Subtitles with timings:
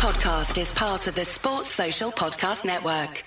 [0.00, 3.22] podcast is part of the Sports Social Podcast Network.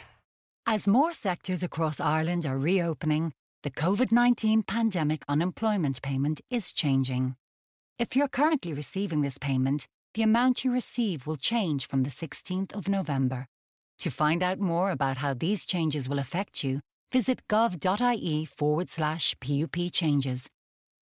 [0.65, 3.31] As more sectors across Ireland are reopening,
[3.61, 7.35] the COVID 19 pandemic unemployment payment is changing.
[7.99, 12.73] If you're currently receiving this payment, the amount you receive will change from the 16th
[12.73, 13.45] of November.
[13.99, 16.81] To find out more about how these changes will affect you,
[17.11, 20.49] visit gov.ie forward slash PUP changes.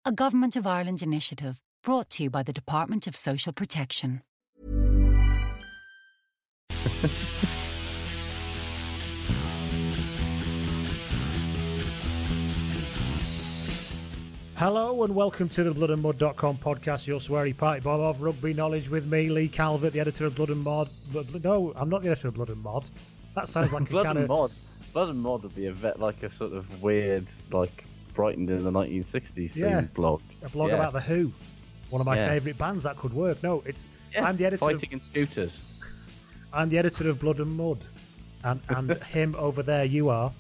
[0.04, 4.22] A Government of Ireland initiative brought to you by the Department of Social Protection.
[14.56, 18.54] Hello and welcome to the Blood and bloodandmud.com podcast, your sweary party bob of rugby
[18.54, 20.88] knowledge with me, Lee Calvert, the editor of Blood and Mod.
[21.12, 22.88] But, no, I'm not the editor of Blood and Mod.
[23.36, 24.29] That sounds like Blood a kind and of.
[24.29, 24.51] Mod.
[24.93, 28.64] Blood and Mod would be a bit like a sort of weird, like Brighton in
[28.64, 29.82] the 1960s Yeah.
[29.82, 30.21] blog.
[30.43, 30.76] A blog Yeah.
[30.76, 31.32] about The Who.
[31.90, 32.28] One of my Yeah.
[32.28, 33.42] favourite bands that could work.
[33.42, 33.84] No, it's.
[34.14, 34.64] Yeah, I'm the editor.
[34.66, 35.58] Of, Fighting in scooters.
[36.53, 37.86] I'm the editor of Blood and Mud,
[38.44, 39.86] and and him over there.
[39.86, 40.31] You are.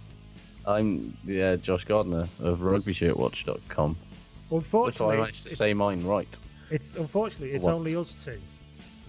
[0.65, 3.95] I'm yeah, Josh Gardner of RugbyShirtWatch.com.
[4.49, 6.27] Which I Unfortunately, managed to say mine right.
[6.69, 8.39] it's unfortunately it's only us two.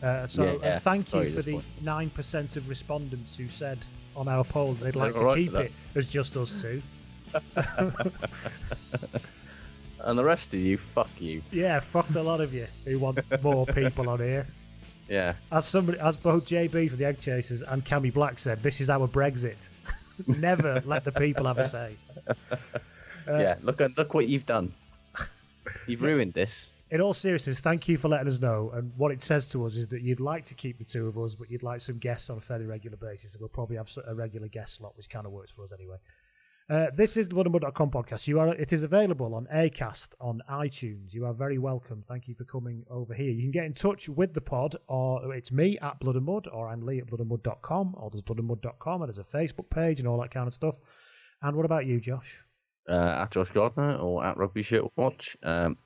[0.02, 0.78] Uh, so Yeah, uh, yeah.
[0.78, 3.84] thank Sorry, you for this the nine percent of respondents who said
[4.16, 5.64] on our poll they'd like to keep for that.
[5.66, 6.82] it as just us two.
[10.04, 11.42] And the rest of you, fuck you.
[11.52, 14.48] Yeah, fucked a lot of you who want more people on here.
[15.12, 15.34] Yeah.
[15.50, 18.88] As somebody, as both JB from the Egg Chasers and Cammy Black said, this is
[18.88, 19.68] our Brexit.
[20.26, 21.96] Never let the people have a say.
[22.26, 22.34] Uh,
[23.28, 23.56] yeah.
[23.60, 24.72] Look at look what you've done.
[25.86, 26.70] You've ruined this.
[26.90, 28.70] In all seriousness, thank you for letting us know.
[28.72, 31.18] And what it says to us is that you'd like to keep the two of
[31.18, 33.34] us, but you'd like some guests on a fairly regular basis.
[33.34, 35.96] And we'll probably have a regular guest slot, which kind of works for us anyway.
[36.72, 38.26] Uh, this is the bloodandmud.com podcast.
[38.26, 41.12] You are, it is available on Acast, on iTunes.
[41.12, 42.02] You are very welcome.
[42.08, 43.30] Thank you for coming over here.
[43.30, 46.48] You can get in touch with the pod, or it's me at Blood and Mud,
[46.50, 49.36] or I'm Lee at Blood and bloodandmud.com, or there's bloodandmud.com, and mud.com and there's a
[49.36, 50.76] Facebook page and all that kind of stuff.
[51.42, 52.36] And what about you, Josh?
[52.88, 55.36] Uh, at Josh Gardner or at Rugby Shirt Watch.
[55.42, 55.76] Um,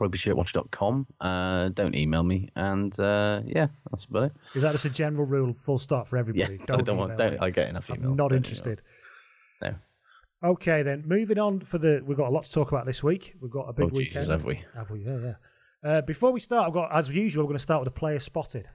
[0.00, 1.06] RugbyShirtWatch.com.
[1.20, 2.48] Uh, don't email me.
[2.56, 4.32] And uh, yeah, that's about it.
[4.54, 6.60] Is that just a general rule, full stop for Yeah, everybody?
[6.70, 7.18] I don't want.
[7.18, 7.42] Don't.
[7.42, 8.16] I get enough I'm emails.
[8.16, 8.80] not interested.
[9.62, 9.76] email.
[10.44, 13.34] Okay, then moving on for the we've got a lot to talk about this week.
[13.40, 14.30] We've got a big Oh, Jesus, weekend.
[14.30, 14.62] have we?
[14.74, 15.00] Have we?
[15.04, 15.34] Yeah, yeah.
[15.90, 17.44] Uh, before we start, I've got as usual.
[17.44, 18.68] We're going to start with a player spotted.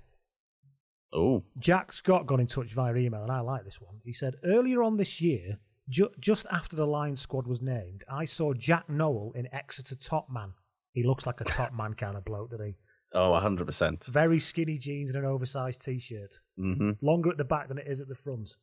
[1.13, 3.96] Oh, Jack Scott got in touch via email, and I like this one.
[4.03, 5.57] He said earlier on this year,
[5.90, 10.28] ju- just after the Lions squad was named, I saw Jack Nowell in Exeter Top
[10.31, 10.53] Man.
[10.94, 12.75] He looks like a top man kind of bloke, doesn't he?
[13.13, 14.03] oh, hundred percent.
[14.06, 16.91] Very skinny jeans and an oversized t-shirt, Mm-hmm.
[17.01, 18.56] longer at the back than it is at the front.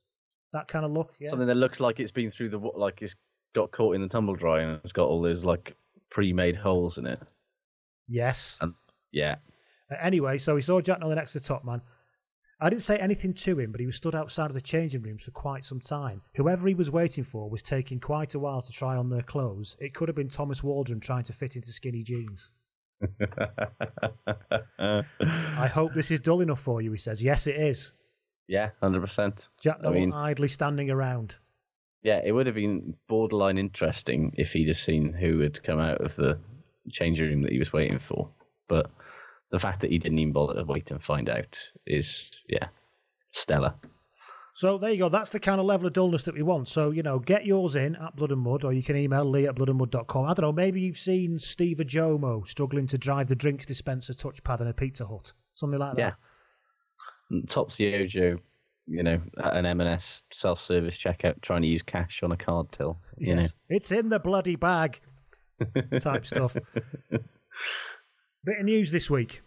[0.53, 1.31] That kind of look, yeah.
[1.31, 3.15] Something that looks like it's been through the like it's
[3.55, 5.77] got caught in the tumble dryer and it's got all those like
[6.11, 7.21] pre-made holes in it.
[8.09, 8.57] Yes.
[8.61, 8.75] And
[9.13, 9.37] yeah,
[10.01, 11.83] anyway, so we saw Jack Nowell next to top man.
[12.59, 15.23] I didn't say anything to him, but he was stood outside of the changing rooms
[15.23, 16.23] for quite some time.
[16.37, 19.77] Whoever he was waiting for was taking quite a while to try on their clothes.
[19.79, 22.49] It could have been Thomas Waldrom trying to fit into skinny jeans.
[24.81, 27.23] I hope this is dull enough for you, he says.
[27.23, 27.93] Yes, it is.
[28.49, 29.49] Yeah, hundred percent.
[29.63, 31.37] Jack I mean, idly standing around.
[32.03, 36.01] yeah, it would have been borderline interesting if he'd have seen who had come out
[36.01, 36.39] of the
[36.91, 38.31] changing room that he was waiting for.
[38.69, 38.91] But
[39.51, 42.69] the fact that he didn't even bother to wait and find out is, yeah,
[43.33, 43.75] stellar.
[44.55, 45.09] So there you go.
[45.11, 46.69] That's the kind of level of dullness that we want.
[46.69, 49.47] So, you know, get yours in at Blood and Mud, or you can email lee
[49.47, 50.25] at bloodandmud.com.
[50.25, 54.63] I don't know, maybe you've seen Steve Ajomo struggling to drive the drinks dispenser touchpad
[54.63, 55.33] in a Pizza Hut.
[55.55, 56.01] Something like that.
[56.01, 56.13] Yeah.
[57.49, 58.39] Topsy Ojo,
[58.87, 62.99] you know, at an M&S self-service checkout trying to use cash on a card till,
[63.19, 63.53] you Yes.
[63.69, 65.01] It's in the bloody bag
[66.01, 66.57] type stuff.
[67.11, 69.43] Bit of news this week.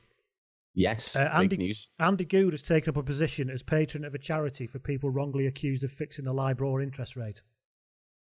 [0.75, 1.88] Yes, Uh, big Andy, news.
[2.00, 5.46] Andy Goode has taken up a position as patron of a charity for people wrongly
[5.47, 7.41] accused of fixing the LIBOR interest rate.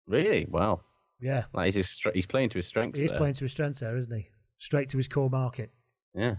[0.07, 0.47] Really?
[0.51, 0.81] Wow.
[1.21, 1.45] Yeah.
[1.55, 4.15] Like he's, his, he's playing to his strengths He's playing to his strengths there, isn't
[4.15, 4.29] he?
[4.59, 5.71] Straight to his core market.
[6.15, 6.37] Yeah.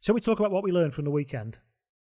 [0.00, 1.58] So we talk about what we learned from the weekend.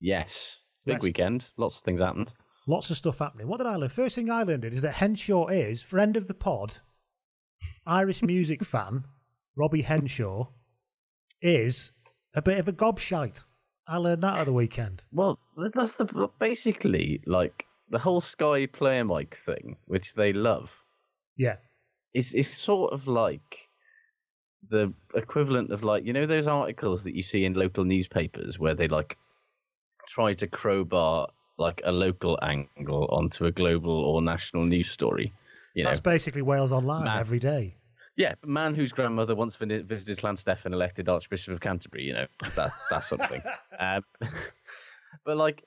[0.04, 0.58] Yes.
[0.86, 1.46] Big Let's- weekend.
[1.58, 2.34] Lots of things happened.
[2.68, 3.48] Lots of stuff happening.
[3.48, 3.90] What did I learn?
[3.90, 6.78] First thing I learned is that Henshaw is, friend of the pod,
[7.86, 9.06] Irish music fan,
[9.56, 10.48] Robbie Henshaw,
[11.42, 11.92] is
[12.36, 13.44] a bit of a gobshite.
[13.88, 15.04] I learned that at the weekend.
[15.12, 15.40] Well,
[15.74, 20.70] that's the basically like the whole Sky Player mic thing, which they love,
[21.38, 21.58] Yeah.
[22.14, 23.58] is is sort of like
[24.70, 28.74] the equivalent of like you know those articles that you see in local newspapers where
[28.74, 29.18] they like
[30.14, 31.28] try to crowbar
[31.58, 35.34] like a local angle onto a global or national news story.
[35.74, 37.18] You know, That's basically Wales Online Man.
[37.20, 37.76] every day.
[38.16, 42.04] yeah, a man whose grandmother once vi- visited Llanstefan, elected Archbishop of Canterbury.
[42.04, 43.42] You know, that that sort of thing.
[43.80, 44.04] um,
[45.26, 45.64] But like,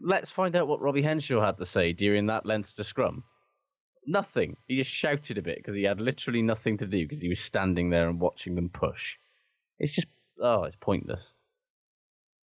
[0.00, 3.24] let's find out what Robbie Henshaw had to say during that Leinster scrum.
[4.06, 4.56] Nothing.
[4.68, 7.40] He just shouted a bit because he had literally nothing to do because he was
[7.40, 9.16] standing there and watching them push.
[9.80, 10.06] It's just,
[10.40, 11.32] oh, it's pointless.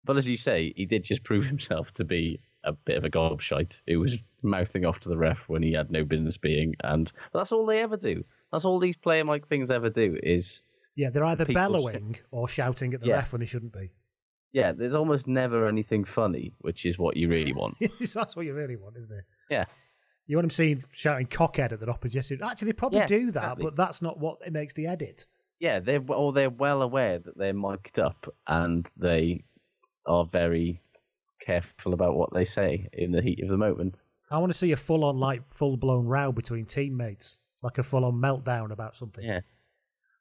[0.08, 3.10] But as you say, he did just prove himself to be a bit of a
[3.10, 7.12] gobshite who was mouthing off to the ref when he had no business being, and
[7.34, 8.24] that's all they ever do.
[8.52, 10.62] That's all these player mic things ever do is
[10.96, 13.16] Yeah, they're either bellowing or shouting at the Yeah.
[13.18, 13.92] ref when they shouldn't be.
[14.54, 14.72] yeah.
[14.72, 17.76] There's almost never anything funny, which is what you really want.
[18.14, 19.26] That's what you really want, isn't it?
[19.50, 19.66] yeah,
[20.26, 22.40] You want them seeing shouting cockhead at the opposition.
[22.42, 23.64] Actually, they probably Yeah, do that, exactly.
[23.66, 25.26] but that's not what it makes the edit.
[25.60, 25.80] yeah.
[25.80, 29.44] They're or they're well aware that they're mic'd up and they
[30.08, 30.82] are very
[31.42, 34.00] careful about what they say in the heat of the moment.
[34.30, 37.84] I want to see a full on, like, full blown row between teammates, like a
[37.84, 39.24] full on meltdown about something.
[39.24, 39.42] Yeah.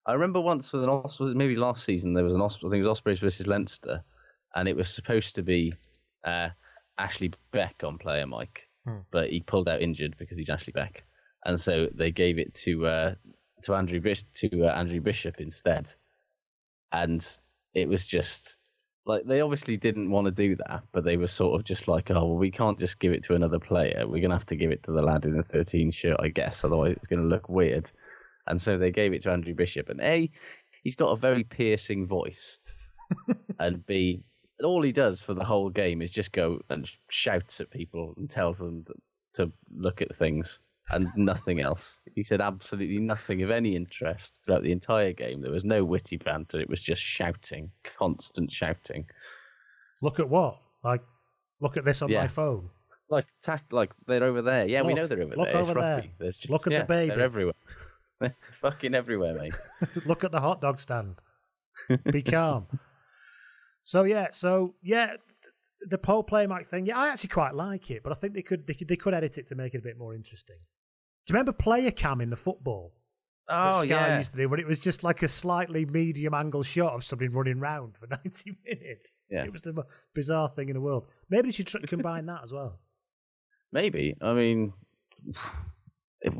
[0.06, 2.74] I remember once with an Os- maybe last season there was an Os- I think
[2.74, 4.04] it was Ospreys versus Leinster,
[4.54, 5.74] and it was supposed to be
[6.24, 6.50] uh,
[6.98, 8.98] Ashley Beck on player mic, Hmm.
[9.10, 11.02] but he pulled out injured because he's Ashley Beck,
[11.44, 13.14] and so they gave it to uh,
[13.62, 15.92] to Andrew Bish- to uh, Andrew Bishop instead,
[16.92, 17.26] and
[17.74, 18.55] it was just
[19.06, 22.10] like they obviously didn't want to do that, but they were sort of just like,
[22.10, 24.04] oh, well, we can't just give it to another player.
[24.06, 26.64] We're gonna have to give it to the lad in the 13 shirt, I guess.
[26.64, 27.90] Otherwise, it's gonna look weird.
[28.48, 29.88] And so they gave it to Andrew Bishop.
[29.88, 30.30] And A,
[30.82, 32.58] he's got a very piercing voice.
[33.60, 34.22] and B,
[34.62, 38.28] all he does for the whole game is just go and shouts at people and
[38.28, 38.84] tells them
[39.34, 40.58] to look at things
[40.90, 41.82] and nothing else.
[42.14, 45.40] He said absolutely nothing of any interest throughout the entire game.
[45.42, 46.60] There was no witty banter.
[46.60, 49.06] It was just shouting, constant shouting.
[50.02, 50.58] Look at what?
[50.84, 51.02] Like,
[51.60, 52.22] look at this on Yeah.
[52.22, 52.70] my phone.
[53.08, 54.66] Like, tack, like they're over there.
[54.66, 55.56] Yeah, we know they're over look there.
[55.56, 56.04] over there.
[56.18, 57.14] There's just, Look at the baby.
[57.14, 57.54] They're everywhere.
[58.20, 59.54] They're fucking everywhere, mate.
[60.06, 61.16] Look at the hot dog stand.
[62.10, 62.66] Be calm.
[63.84, 65.14] So yeah, so yeah,
[65.82, 66.86] the pole play mic thing.
[66.86, 69.14] Yeah, I actually quite like it, but I think they could they could they could
[69.14, 70.56] edit it to make it a bit more interesting.
[71.26, 72.92] Do you remember player cam in the football?
[73.48, 76.34] that Oh Sky yeah, used to do, but it was just like a slightly medium
[76.34, 79.16] angle shot of somebody running round for ninety minutes.
[79.30, 79.44] Yeah.
[79.44, 81.06] it was the most bizarre thing in the world.
[81.30, 82.78] Maybe they should tr- combine that as well.
[83.72, 84.16] maybe.
[84.20, 84.72] I mean,
[86.20, 86.34] if,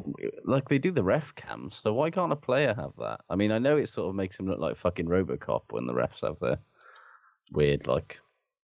[0.45, 3.21] like they do the ref cams, so why can't a player have that?
[3.29, 5.95] I mean, I know it sort of makes them look like fucking RoboCop when the
[5.95, 6.59] refs have their
[7.53, 8.19] weird like.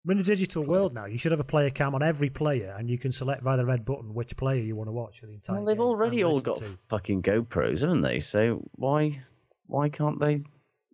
[0.06, 1.06] We're in a digital world now.
[1.06, 3.66] You should have a player cam on every player, and you can select via the
[3.66, 5.56] red button which player you want to watch for the entire.
[5.56, 6.78] Well, they've game already all got to.
[6.90, 8.20] fucking GoPros, haven't they?
[8.20, 9.24] So why
[9.66, 10.44] why can't they?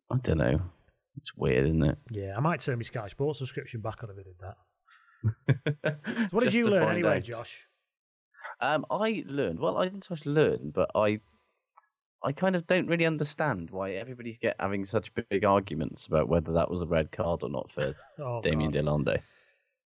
[0.10, 0.62] I don't know.
[1.18, 1.98] It's weird, isn't it?
[2.10, 4.58] Yeah, I might turn my Sky Sports subscription back on if they did that.
[5.84, 7.24] So what did you learn anyway, out.
[7.24, 7.68] Josh?
[8.60, 9.60] Um, I learned.
[9.60, 11.20] Well, I didn't just learn, but I,
[12.24, 16.52] I kind of don't really understand why everybody's get having such big arguments about whether
[16.54, 18.72] that was a red card or not for Oh, Damian.
[18.72, 19.22] Delonde.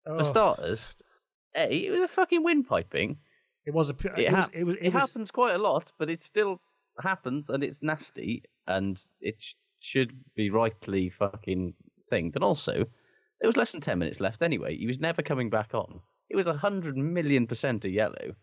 [0.08, 0.86] Oh, For starters,
[1.56, 3.18] a it was a fucking windpiping.
[3.66, 3.94] it was a.
[3.94, 4.76] It, It, was, it was.
[4.78, 5.02] it It was.
[5.10, 6.60] happens quite a lot, but it still
[7.02, 11.74] happens, and it's nasty, and it sh- should be rightly fucking
[12.12, 12.36] thinged.
[12.36, 14.76] And also, there was less than ten minutes left anyway.
[14.76, 16.02] He was never coming back on.
[16.30, 18.34] It was a hundred million percent a yellow,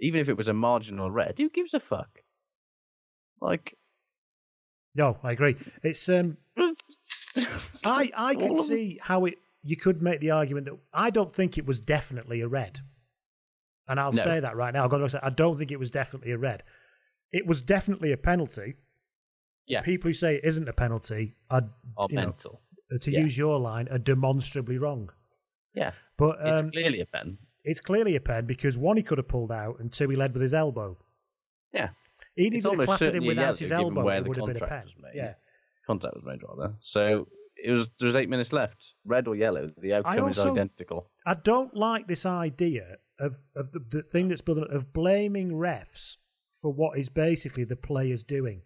[0.00, 1.34] even if it was a marginal red.
[1.38, 2.10] Who gives a fuck?
[3.40, 3.76] Like,
[4.94, 5.56] No, I agree.
[5.82, 6.36] It's um.
[7.84, 8.56] I I of them.
[8.64, 9.34] see how it.
[9.62, 12.80] You could make the argument that I don't think it was definitely a red,
[13.88, 14.22] and I'll No.
[14.22, 14.84] say that right now.
[14.84, 16.62] I've got to say I don't think it was definitely a red.
[17.32, 18.76] It was definitely a penalty.
[19.66, 22.62] yeah, People who say it isn't a penalty are, are you know, mental.
[23.00, 23.20] to Yeah.
[23.20, 25.10] use your line, are demonstrably wrong.
[25.74, 27.36] Yeah, But it's um, clearly a pen.
[27.64, 30.32] it's clearly a pen because one he could have pulled out, and two he led
[30.32, 30.96] with his elbow.
[31.72, 31.90] Yeah,
[32.38, 34.04] He It's needed to almost class it in certainly a without his elbow.
[34.04, 34.68] where the would have been a pen.
[34.68, 35.12] contract was made.
[35.16, 35.34] Yeah.
[35.86, 36.74] contact was made rather.
[36.80, 37.26] So
[37.56, 38.76] it was there was eight minutes left.
[39.04, 41.10] Red or yellow, the outcome also- is identical.
[41.26, 46.18] I don't like this idea of, of the, the thing that's building of blaming refs
[46.52, 48.62] for what is basically the players doing.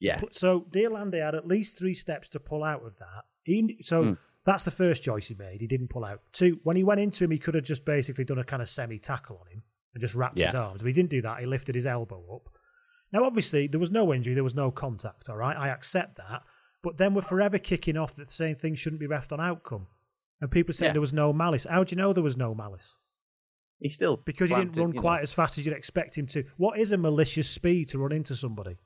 [0.00, 3.24] Yeah, So de Allende had at least three steps to pull out of that.
[3.44, 4.12] He, so Hmm.
[4.44, 5.60] that's the first choice he made.
[5.60, 6.20] He didn't pull out.
[6.32, 8.68] Two, when he went into him, he could have just basically done a kind of
[8.68, 9.62] semi tackle on him
[9.94, 10.80] and just wrapped his arms.
[10.82, 11.40] But he didn't do that.
[11.40, 12.52] He lifted his elbow up.
[13.14, 15.28] Now, obviously, there was no injury, there was no contact.
[15.30, 16.42] All right, I accept that.
[16.82, 19.86] But then we're forever kicking off that saying things shouldn't be refed on outcome,
[20.40, 20.92] and people saying Yeah.
[20.94, 21.64] there was no malice.
[21.64, 22.98] How do you know there was no malice?
[23.80, 25.00] he still Because he didn't run know.
[25.00, 26.44] quite as fast as you'd expect him to.
[26.56, 28.76] What is a malicious speed to run into somebody?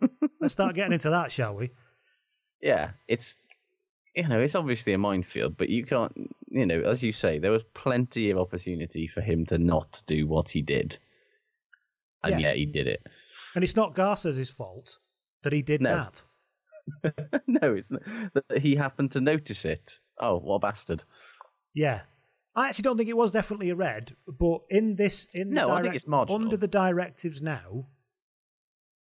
[0.40, 1.70] Let's start getting into that, shall we?
[2.60, 3.40] Yeah, it's
[4.14, 6.12] you know it's obviously a minefield, but you can't
[6.48, 10.26] you know as you say there was plenty of opportunity for him to not do
[10.26, 10.98] what he did,
[12.22, 12.48] and Yeah.
[12.48, 13.06] yet he did it.
[13.54, 14.98] And it's not Garcès's fault
[15.42, 16.08] that he did No.
[17.02, 17.42] that.
[17.46, 18.02] no, it's not,
[18.34, 20.00] that he happened to notice it.
[20.20, 21.02] Oh, what a bastard!
[21.72, 22.00] Yeah.
[22.56, 25.70] I actually don't think it was definitely a red, but in this, in the No,
[25.70, 26.40] I think it's marginal.
[26.40, 27.86] under the directives now,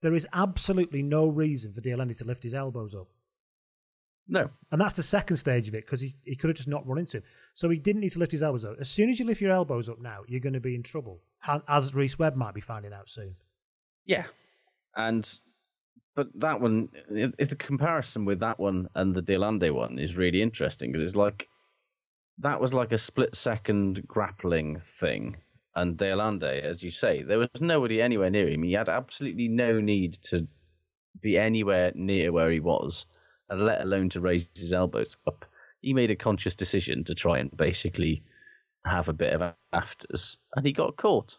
[0.03, 3.07] there is absolutely no reason for de Allende to lift his elbows up.
[4.29, 6.85] No, And that's the second stage of it because he, he could have just not
[6.85, 7.23] run into him.
[7.55, 8.75] So he didn't need to lift his elbows up.
[8.81, 11.21] As soon as you lift your elbows up now, you're going to be in trouble,
[11.69, 13.37] as Rhys Webb might be finding out soon.
[14.07, 14.27] Yeah,
[14.97, 15.29] and
[16.17, 19.99] but that one, i- if the comparison with that one and the de Allende one
[19.99, 21.49] is really interesting because it's like
[22.39, 25.37] that was like a split second grappling thing,
[25.77, 28.63] and de Allende, as you say, there was nobody anywhere near him.
[28.63, 30.47] He had absolutely no need to
[31.23, 33.07] be anywhere near where he was,
[33.51, 35.45] and let alone to raise his elbows up.
[35.83, 38.25] He made a conscious decision to try and basically
[38.87, 41.39] have a bit of afters, and he got caught.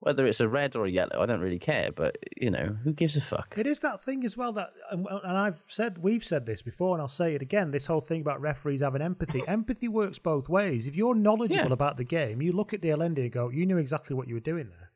[0.00, 1.90] Whether it's a red or a yellow, I don't really care.
[1.90, 3.54] But you know, who gives a fuck?
[3.58, 6.94] It is that thing as well that, and and I've said, we've said this before,
[6.94, 7.72] and I'll say it again.
[7.72, 9.42] This whole thing about referees having empathy.
[9.48, 10.86] empathy works both ways.
[10.86, 11.72] If you're knowledgeable Yeah.
[11.72, 14.34] about the game, you look at de Allende and go, "You knew exactly what you
[14.34, 14.92] were doing there.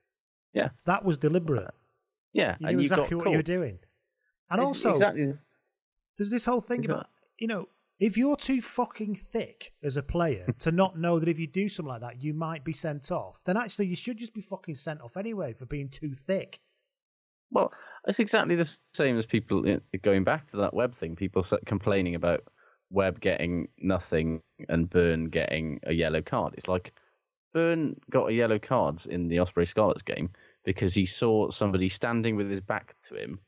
[0.55, 1.75] Yeah, That was deliberate.
[2.33, 3.31] yeah, You and knew you exactly what caught.
[3.33, 3.79] you were doing."
[4.51, 5.35] And Ex- also, exactly.
[6.17, 6.95] there's this whole thing Exactly.
[7.01, 7.69] about you know,
[8.03, 11.69] if you're too fucking thick as a player to not know that if you do
[11.69, 14.75] something like that, you might be sent off, then actually you should just be fucking
[14.75, 16.59] sent off anyway for being too thick.
[17.53, 17.73] Well,
[18.09, 19.63] it's exactly the same as people
[20.03, 21.15] going back to that Webb thing.
[21.15, 22.43] People complaining about
[22.91, 26.55] Webb getting nothing and Byrne getting a yellow card.
[26.57, 26.93] It's like
[27.55, 30.31] Byrne got a yellow card in the Osprey Scarlets game
[30.65, 33.39] because he saw somebody standing with his back to him,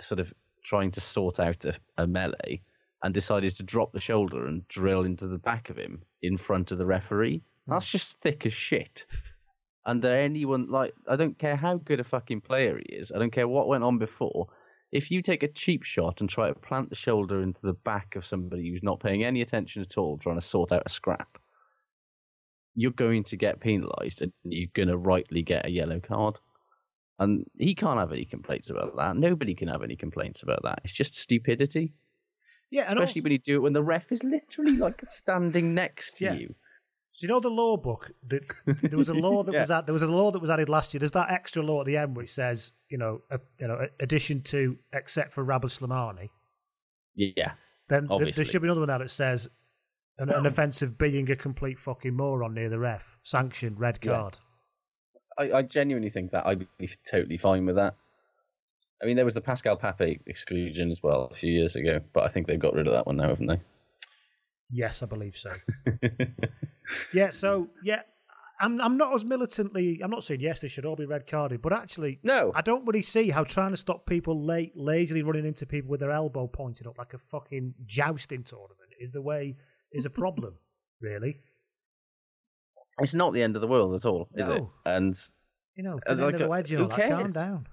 [0.00, 0.32] sort of
[0.64, 2.60] trying to sort out a, a melee,
[3.04, 6.72] and decided to drop the shoulder and drill into the back of him in front
[6.72, 7.42] of the referee.
[7.66, 9.04] That's just thick as shit.
[9.84, 13.12] And anyone like I don't care how good a fucking player he is.
[13.14, 14.48] I don't care what went on before.
[14.90, 18.16] If you take a cheap shot and try to plant the shoulder into the back
[18.16, 21.36] of somebody who's not paying any attention at all, trying to sort out a scrap,
[22.74, 26.40] you're going to get penalised and you're going to rightly get a yellow card.
[27.18, 29.16] And he can't have any complaints about that.
[29.16, 30.80] Nobody can have any complaints about that.
[30.84, 31.92] It's just stupidity.
[32.74, 35.74] Yeah, and Especially also, when you do it when the ref is literally like standing
[35.74, 36.34] next to Yeah.
[36.34, 36.54] you.
[37.12, 38.42] So you know the law book that
[38.90, 39.60] there was a law that Yeah.
[39.60, 40.98] was ad- there was a law that was added last year.
[40.98, 44.42] There's that extra law at the end which says you know a, you know addition
[44.42, 46.30] to except for Rabah Slimani.
[47.14, 47.52] Yeah.
[47.88, 48.32] Then Obviously.
[48.42, 49.48] there should be another one now that says
[50.18, 54.12] an, an offence of being a complete fucking moron near the ref, sanctioned red Yeah.
[54.12, 54.36] card.
[55.38, 57.94] I, I genuinely think that I'd be totally fine with that.
[59.04, 62.24] I mean, there was the Pascal Pape exclusion as well a few years ago, but
[62.24, 63.60] I think they've got rid of that one now, haven't they?
[64.70, 65.52] Yes, I believe so.
[67.12, 68.00] yeah, so yeah,
[68.58, 70.00] I'm I'm not as militantly.
[70.02, 72.50] I'm not saying yes, they should all be red carded, but actually, No.
[72.54, 76.00] I don't really see how trying to stop people late, lazily running into people with
[76.00, 79.56] their elbow pointed up like a fucking jousting tournament is the way
[79.92, 80.54] is a problem.
[81.02, 81.40] really,
[83.00, 84.64] It's not the end of the world at all, is it?
[84.86, 85.14] And
[85.76, 87.10] you know, Uh, thin end like, of the uh, wedge and who all that.
[87.10, 87.66] Calm down.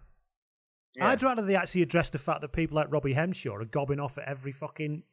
[0.96, 1.08] Yeah.
[1.08, 4.18] I'd rather they actually address the fact that people like Robbie Henshaw are gobbing off
[4.18, 5.04] at every fucking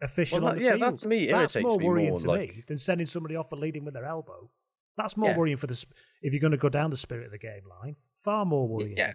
[0.00, 0.82] official Well, on the yeah, field.
[0.94, 3.48] that to me That's irritates more worrying more, to like- me than sending somebody off
[3.50, 4.50] for leading with their elbow.
[4.96, 5.36] That's more Yeah.
[5.36, 5.90] worrying for the sp-
[6.22, 7.96] if you're going to go down the spirit of the game line.
[8.16, 8.96] Far more worrying.
[8.96, 9.14] yeah,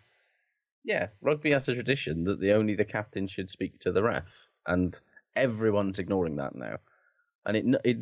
[0.84, 4.26] yeah, rugby has a tradition that the only the captain should speak to the ref,
[4.66, 5.00] and
[5.36, 6.78] everyone's ignoring that now.
[7.46, 7.98] And it it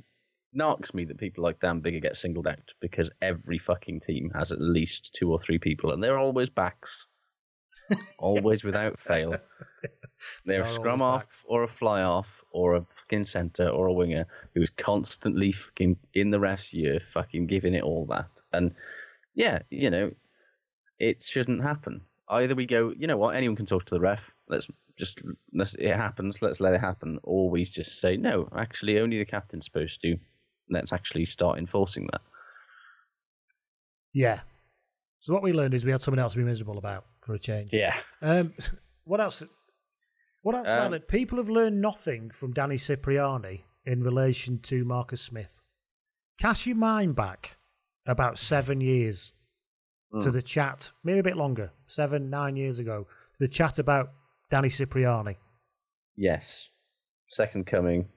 [0.56, 4.52] narks me that people like Dan Biggar get singled out because every fucking team has
[4.52, 7.08] at least two or three people, and they're always backs,
[8.18, 9.36] always without fail.
[10.46, 11.44] They're a scrum off backs.
[11.46, 16.32] or a fly off or a fucking centre or a winger who's constantly fucking in
[16.32, 18.30] the ref's year, fucking giving it all that.
[18.54, 18.74] And
[19.34, 20.12] yeah, you know,
[21.00, 22.02] it shouldn't happen.
[22.30, 24.22] Either we go, you know what, anyone can talk to the ref.
[24.48, 24.68] Let's
[24.98, 25.20] just
[25.54, 26.42] let's, it happens.
[26.42, 27.20] Let's let it happen.
[27.24, 28.48] Or we just say no.
[28.56, 30.18] Actually, only the captain's supposed to.
[30.70, 32.22] Let's actually start enforcing that.
[34.14, 34.42] Yeah.
[35.20, 37.40] So what we learned is we had something else to be miserable about for a
[37.40, 37.70] change.
[37.72, 37.96] Yeah.
[38.22, 38.54] Um,
[39.04, 39.44] what else?
[40.42, 40.68] What else?
[40.70, 41.08] Um, Violet?
[41.08, 45.62] People have learned nothing from Danny Cipriani in relation to Marcus Smith.
[46.40, 47.58] Cast your mind back
[48.06, 49.34] about seven years
[50.20, 50.32] to Hmm.
[50.32, 53.08] the chat, maybe a bit longer, seven, nine years ago,
[53.40, 54.12] the chat about
[54.50, 55.38] Danny Cipriani.
[56.16, 56.68] Yes.
[57.30, 58.10] Second coming,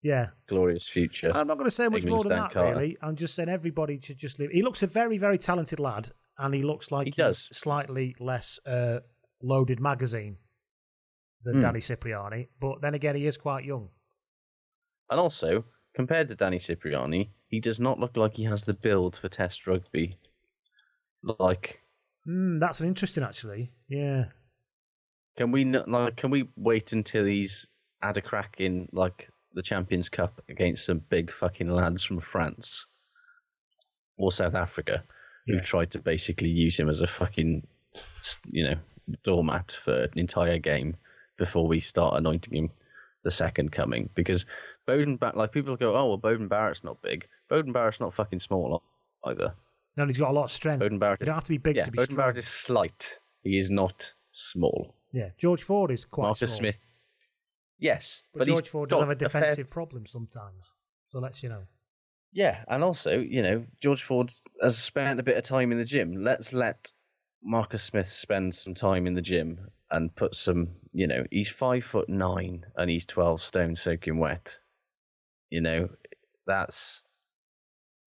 [0.00, 0.30] Yeah.
[0.48, 1.30] glorious future.
[1.34, 2.74] I'm not going to say much more than that, Carter.
[2.78, 2.96] really.
[3.02, 4.50] I'm just saying everybody should just leave.
[4.50, 7.48] He looks a very, very talented lad, and he looks like He he's does.
[7.56, 9.00] slightly less uh,
[9.42, 10.36] loaded magazine
[11.44, 11.60] than Hmm.
[11.60, 12.48] Danny Cipriani.
[12.60, 13.88] But then again, he is quite young.
[15.10, 19.16] And also, compared to Danny Cipriani, he does not look like he has the build
[19.16, 20.16] for Test rugby.
[21.22, 21.80] Like,
[22.26, 23.72] Mm, that's an interesting, actually.
[23.88, 24.26] Yeah.
[25.36, 27.66] can we not, like can we wait until he's
[28.00, 32.86] had a crack in like the Champions Cup against some big fucking lads from France
[34.18, 35.02] or South Africa
[35.46, 35.60] who Yeah.
[35.62, 37.66] tried to basically use him as a fucking,
[38.50, 38.76] you know,
[39.24, 40.96] doormat for an entire game
[41.36, 42.70] before we start anointing him
[43.24, 44.08] the second coming.
[44.14, 44.46] Because
[44.86, 47.26] Beauden, Ba- like people go, oh well, Beauden Barrett's not big.
[47.50, 48.82] Beauden Barrett's not fucking small
[49.24, 49.54] either.
[49.96, 50.82] No, he's got a lot of strength.
[50.82, 52.16] Beauden Barrett you don't have to be big yeah, to be Beauden strong.
[52.16, 53.18] Barrett is slight.
[53.42, 54.94] He is not small.
[55.12, 56.58] Yeah, George Ford is quite Marcus small.
[56.58, 56.80] Smith,
[57.78, 60.72] yes, But, he's George Ford does have a fair- defensive problem sometimes.
[61.08, 61.64] So let's you know.
[62.32, 64.30] Yeah, and also, you know, George Ford
[64.62, 66.24] has spent a bit of time in the gym.
[66.24, 66.90] Let's let
[67.42, 69.58] Marcus Smith spend some time in the gym
[69.90, 74.56] and put some, you know, he's five foot nine and he's 12 stone soaking wet.
[75.50, 75.88] You know,
[76.46, 77.02] that's,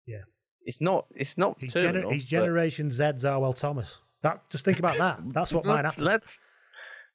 [0.07, 0.23] Yeah.
[0.63, 3.99] it's not, it's not He's, terminal, gener- he's but Generation Z's Arwel Thomas.
[4.23, 5.19] That just think about that.
[5.33, 6.03] That's what might let's, happen.
[6.05, 6.39] let's,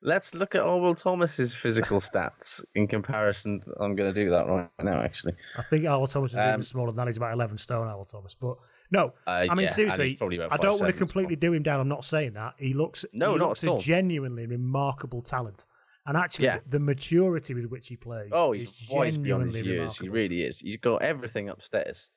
[0.03, 3.61] let's look at Arwel Thomas's physical stats in comparison.
[3.81, 5.35] I'm going to do that right now, actually.
[5.57, 7.07] I think Arwel Thomas is even Um, smaller than that.
[7.09, 8.35] He's about 11 stone, Arwel Thomas.
[8.35, 8.57] But
[8.91, 10.19] no, Uh, I mean, yeah, seriously,
[10.51, 11.81] I don't want to completely do him down.
[11.81, 12.55] I'm not saying that.
[12.59, 13.81] He looks, No, he not looks at a all.
[13.81, 15.67] genuinely remarkable talent.
[16.07, 16.61] And actually, Yeah.
[16.67, 19.81] the maturity with which he plays Oh, is he's wise beyond his genuinely years.
[20.01, 20.05] remarkable.
[20.05, 20.59] He really is.
[20.59, 22.09] He's got everything upstairs.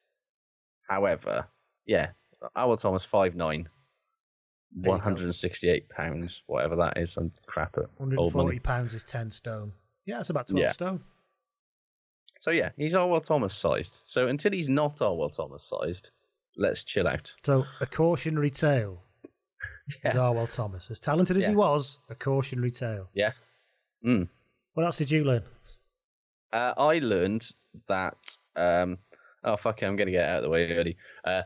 [0.90, 1.48] However,
[1.86, 2.12] yeah,
[2.56, 3.70] Arwel Thomas five nine, There you go.
[4.76, 7.16] One hundred and sixty eight pounds, whatever that is.
[7.18, 8.60] I'm crap at old 140 money.
[8.60, 9.74] pounds is 10 stone.
[10.06, 10.72] Yeah, it's about 12 Yeah.
[10.72, 11.02] stone.
[12.42, 14.02] So yeah, he's Arwel Thomas sized.
[14.06, 16.10] So until he's not Arwel Thomas sized,
[16.58, 17.32] let's chill out.
[17.46, 19.04] So a cautionary tale
[19.88, 20.14] is Yeah.
[20.14, 20.90] Arwel Thomas.
[20.92, 23.10] As talented as he was, a cautionary tale.
[23.14, 23.32] Yeah.
[24.06, 24.28] Mm.
[24.74, 25.44] What else did you learn?
[26.52, 27.48] Uh, I learned
[27.88, 28.18] that.
[28.56, 28.98] Um,
[29.44, 30.98] oh fuck it, I'm going to get out of the way early.
[31.24, 31.44] Uh,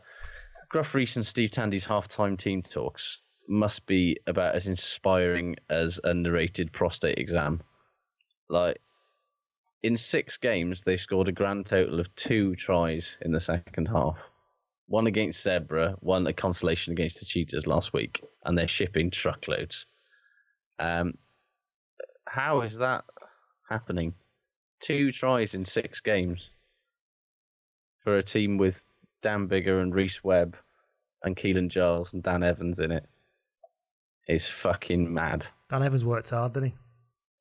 [0.78, 6.14] Gruff Rees and Steve Tandy's halftime team talks must be about as inspiring as a
[6.14, 7.64] narrated prostate exam.
[8.48, 8.80] Like,
[9.82, 14.20] in six games, they scored a grand total of two tries in the second half.
[14.86, 19.88] One against Zebra, one a consolation against the Cheetahs last week, and they're shipping truckloads.
[20.78, 21.16] Um,
[22.28, 23.04] how is that
[23.68, 24.14] happening?
[24.80, 26.52] Two tries in six games
[28.04, 28.80] for a team with
[29.24, 30.56] Dan Biggar and Rhys Webb
[31.24, 33.06] and Keelan Giles and Dan Evans in it
[34.28, 35.46] is fucking mad.
[35.70, 36.76] Dan Evans worked hard, didn't he?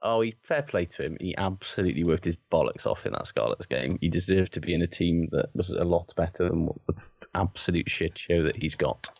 [0.03, 1.17] Oh, he fair play to him.
[1.21, 3.99] He absolutely worked his bollocks off in that Scarlets game.
[4.01, 6.95] He deserved to be in a team that was a lot better than what the
[7.35, 9.11] absolute shit show that he's got.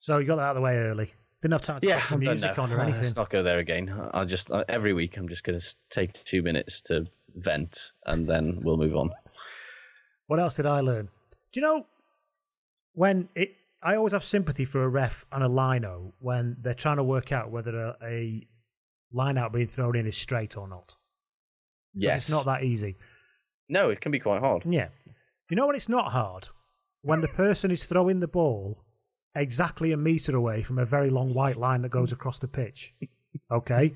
[0.00, 1.12] So you got that out of the way early.
[1.42, 3.02] Didn't have time to put some music on or uh, anything.
[3.02, 3.92] Let's not go there again.
[4.12, 8.28] I just I, every week I'm just going to take two minutes to vent and
[8.28, 9.10] then we'll move on.
[10.28, 11.08] What else did I learn?
[11.52, 11.86] Do you know
[12.94, 13.56] when it?
[13.84, 17.32] I always have sympathy for a ref and a lino when they're trying to work
[17.32, 18.46] out whether a, a
[19.12, 20.94] line out being thrown in is straight or not.
[21.94, 22.96] Yes, it's not that easy.
[23.68, 24.62] No, it can be quite hard.
[24.64, 24.88] Yeah,
[25.50, 26.48] you know when it's not hard
[27.02, 28.84] when the person is throwing the ball
[29.34, 32.94] exactly a meter away from a very long white line that goes across the pitch.
[33.50, 33.92] Okay,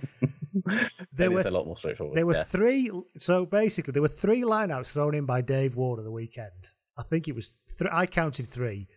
[1.13, 2.17] there were a lot more straightforward.
[2.17, 2.45] There were yeah.
[2.45, 2.91] three.
[3.19, 6.71] So basically, there were three lineouts thrown in by Dave Ward at the weekend.
[6.97, 7.57] I think it was.
[7.79, 8.89] Th- I counted three,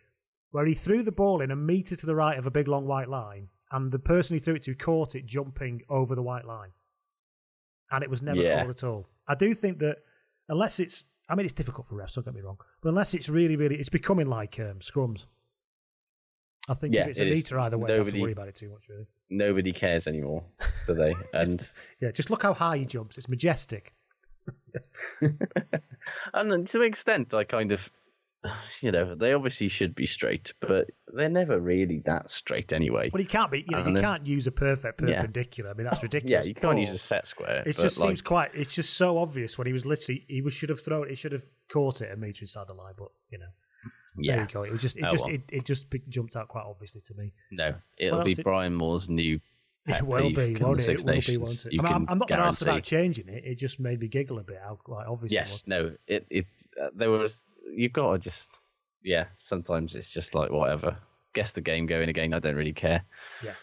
[0.50, 2.86] where he threw the ball in a meter to the right of a big long
[2.86, 6.44] white line, and the person he threw it to caught it jumping over the white
[6.46, 6.70] line,
[7.90, 8.58] and it was never Yeah.
[8.58, 9.08] called at all.
[9.28, 9.98] I do think that
[10.48, 12.14] unless it's, I mean, it's difficult for refs.
[12.14, 15.26] Don't get me wrong, but unless it's really, really, it's becoming like um, scrums.
[16.68, 18.48] I think Yeah, if it's a meter either way, I don't have to worry about
[18.48, 19.06] it too much, really.
[19.28, 20.44] Nobody cares anymore,
[20.86, 21.14] do they?
[21.32, 21.68] And
[22.00, 23.16] Yeah, just look how high he jumps.
[23.18, 23.94] It's majestic.
[26.34, 27.88] and to an extent, I kind of,
[28.80, 33.10] you know, they obviously should be straight, but they're never really that straight anyway.
[33.12, 33.64] Well, you can't be.
[33.68, 35.16] You know, And you can't use a perfect Yeah.
[35.20, 35.70] perpendicular.
[35.70, 36.44] I mean, that's oh, ridiculous.
[36.44, 37.62] Yeah, you can't use a set square.
[37.66, 38.50] It just like, seems quite.
[38.54, 40.24] It's just so obvious when he was literally.
[40.28, 41.08] He was should have thrown.
[41.08, 42.94] He should have caught it a meter inside the line.
[42.96, 43.46] But you know,
[44.18, 44.36] yeah.
[44.36, 44.62] there you go.
[44.62, 44.96] It was just.
[44.96, 45.24] It Oh, just.
[45.24, 45.34] well.
[45.34, 47.32] It, it just jumped out quite obviously to me.
[47.50, 49.40] No, it'll be it- Brian Moore's new.
[49.86, 50.88] It will be, won't it?
[50.88, 51.72] It will be, won't it?
[51.78, 53.44] I mean, I'm, not going to ask about changing it.
[53.44, 54.58] It just made me giggle a bit.
[54.62, 56.46] How quite obvious it Yes, no, it it
[56.80, 58.50] uh, there was you've got to just
[59.02, 59.26] yeah.
[59.46, 60.96] Sometimes it's just like whatever.
[61.34, 62.34] Guess the game going again.
[62.34, 63.04] I don't really care.
[63.42, 63.54] Yeah.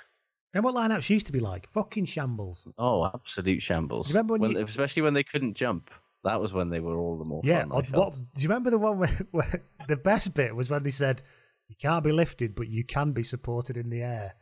[0.53, 1.69] And what lineouts used to be like?
[1.71, 2.67] Fucking shambles.
[2.77, 4.08] Oh, absolute shambles.
[4.08, 5.91] Do you remember when you- especially when they couldn't jump?
[6.23, 7.65] That was when they were all the more Yeah.
[7.65, 7.84] fun.
[7.86, 7.91] Felt.
[7.91, 11.21] what, do you remember the one where, where the best bit was when they said
[11.67, 14.36] you can't be lifted, but you can be supported in the air.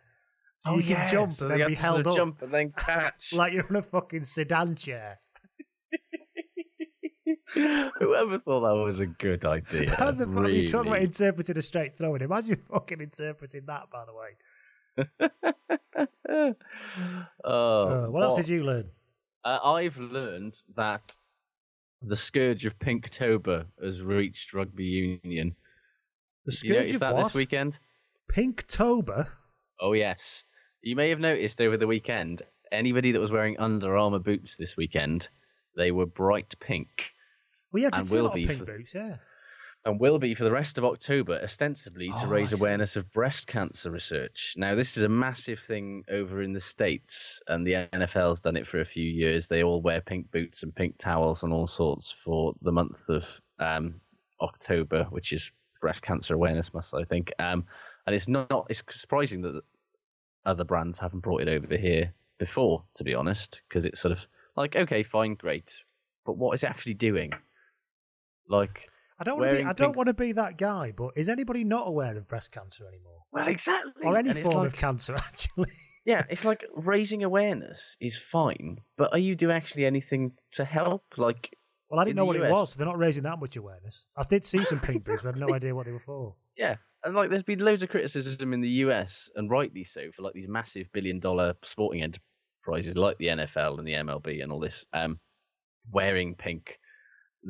[0.57, 2.71] So Oh, you can yeah, jump so and then be held up Jump and then
[2.77, 3.31] catch.
[3.33, 5.19] like you're in a fucking sedan chair.
[7.53, 9.91] Whoever thought that was a good idea?
[9.95, 12.13] How the fuck are you talking about interpreting a straight throw?
[12.13, 14.29] And imagine fucking interpreting that, by the way.
[17.43, 18.85] oh, Uh, what else did you learn?
[19.43, 21.15] Uh, I've learned that
[22.01, 25.55] the scourge of Pinktober has reached rugby union.
[26.45, 27.23] The Did you scourge notice of that what?
[27.25, 27.77] this weekend?
[28.31, 29.27] Pinktober.
[29.79, 30.19] Oh yes.
[30.81, 34.77] You may have noticed over the weekend, anybody that was wearing Under Armour boots this
[34.77, 35.29] weekend,
[35.75, 36.89] they were bright pink.
[37.71, 38.91] Well, yeah, I And see a will lot of be pink for- boots.
[38.93, 39.17] Yeah.
[39.83, 43.45] and will be for the rest of October, ostensibly to Oh, raise awareness of breast
[43.47, 44.53] cancer research.
[44.57, 48.65] Now, this is a massive thing over in the States, and the NFL's done it
[48.67, 49.47] for a few years.
[49.47, 53.23] They all wear pink boots and pink towels and all sorts for the month of
[53.59, 54.01] um,
[54.41, 57.31] October, which is Breast Cancer Awareness Month, I think.
[57.37, 57.65] Um,
[58.05, 59.61] and it's not, it's surprising that
[60.45, 64.19] other brands haven't brought it over here before, to be honest, because it's sort of
[64.55, 65.71] like, okay, fine, great,
[66.25, 67.31] but what is it actually doing?
[68.47, 68.87] Like,
[69.19, 70.91] I don't want to be, I don't pink- want to be that guy.
[70.95, 74.03] But is anybody not aware of breast cancer anymore, Well, exactly.
[74.03, 75.15] or any And form like- of cancer?
[75.17, 75.71] Actually,
[76.05, 81.03] Yeah, it's like raising awareness is fine, but are you doing actually anything to help?
[81.17, 81.57] Like,
[81.89, 82.49] well, I didn't know what US.
[82.49, 82.71] it was.
[82.73, 84.05] So they're not raising that much awareness.
[84.15, 86.35] I did see some pink boots, but I had no idea what they were for.
[86.57, 90.23] yeah, and like, there's been loads of criticism in the US, and rightly so, for
[90.23, 94.85] like these massive billion-dollar sporting enterprises like the NFL and the MLB and all this,
[94.91, 95.19] um,
[95.91, 96.79] wearing pink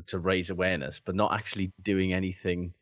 [0.08, 2.74] to raise awareness, but not actually doing anything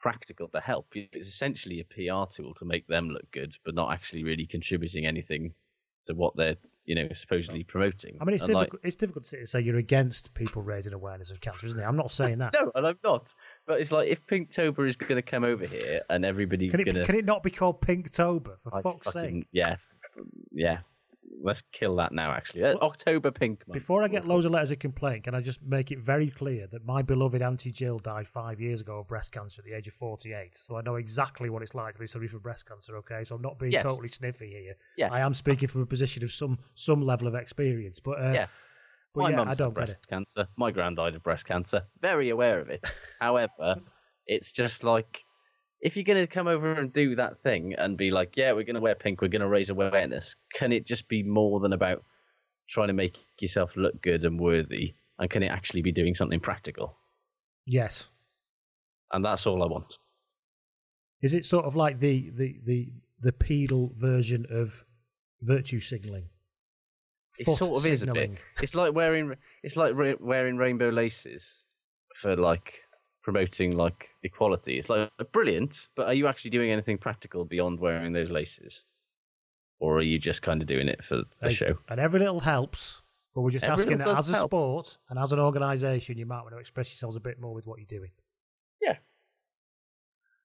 [0.00, 0.86] practical to help.
[0.94, 5.06] It's essentially a PR tool to make them look good, but not actually really contributing
[5.06, 5.54] anything
[6.06, 6.56] to what they're,
[6.86, 8.16] you know, supposedly promoting.
[8.20, 8.80] I mean, it's And, like, difficult.
[8.84, 11.82] It's difficult to say you're against people raising awareness of cancer, isn't it?
[11.84, 12.54] I'm not saying that.
[12.60, 13.34] No, and I'm not.
[13.66, 16.84] But it's like if Pinktober is going to come over here and everybody's Can it,
[16.84, 17.04] going to.
[17.04, 19.46] can it not be called Pinktober for fuck's sake?
[19.52, 19.76] Yeah,
[20.52, 20.78] yeah.
[21.42, 22.32] Let's kill that now.
[22.32, 23.66] Actually, Uh, October Pink.
[23.66, 23.74] Month.
[23.74, 26.66] Before I get loads of letters of complaint, can I just make it very clear
[26.68, 29.86] that my beloved Auntie Jill died five years ago of breast cancer at the age
[29.86, 30.56] of 48.
[30.56, 33.22] So I know exactly what it's like to be somebody for breast cancer, okay?
[33.24, 33.82] So I'm not being Yes.
[33.82, 34.76] totally sniffy here.
[34.96, 35.08] Yeah.
[35.12, 38.00] I am speaking from a position of some some level of experience.
[38.00, 38.46] But, uh, yeah.
[39.14, 40.48] but My yeah, mum's I had don't breast cancer.
[40.56, 41.82] My grand died of breast cancer.
[42.00, 42.84] Very aware of it.
[43.20, 43.76] However,
[44.26, 45.20] it's just like
[45.80, 48.64] if you're going to come over and do that thing and be like, yeah, we're
[48.64, 50.34] going to wear pink, we're going to raise awareness.
[50.54, 52.02] Can it just be more than about
[52.68, 54.94] trying to make yourself look good and worthy?
[55.18, 56.96] And can it actually be doing something practical?
[57.66, 58.08] Yes.
[59.12, 59.98] And that's all I want.
[61.22, 64.84] Is it sort of like the, the, the, the pedal version of
[65.42, 66.28] virtue signalling?
[67.38, 68.32] It sort of is a bit.
[68.62, 71.44] It's like wearing it's like re- wearing rainbow laces
[72.20, 72.72] for like
[73.26, 74.78] promoting like equality.
[74.78, 78.84] It's like brilliant, but are you actually doing anything practical beyond wearing those laces,
[79.80, 81.76] or are you just kind of doing it for the show?
[81.88, 83.02] And every little helps.
[83.34, 84.50] But we're just Every asking that as a help.
[84.50, 87.66] sport and as an organisation, you might want to express yourselves a bit more with
[87.66, 88.12] what you're doing.
[88.80, 88.98] Yeah.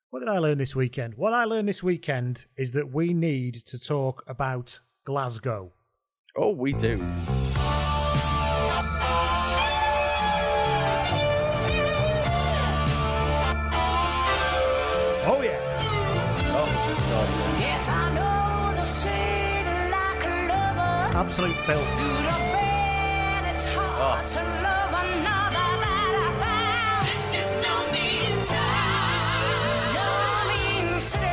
[0.09, 1.13] What did I learn this weekend?
[1.13, 5.71] What I learned this weekend is that we need to talk about Glasgow.
[6.35, 6.97] Oh, we do.
[21.11, 21.29] Found
[27.05, 29.93] this is no mean time.
[29.93, 30.09] No
[30.49, 31.25] mean city.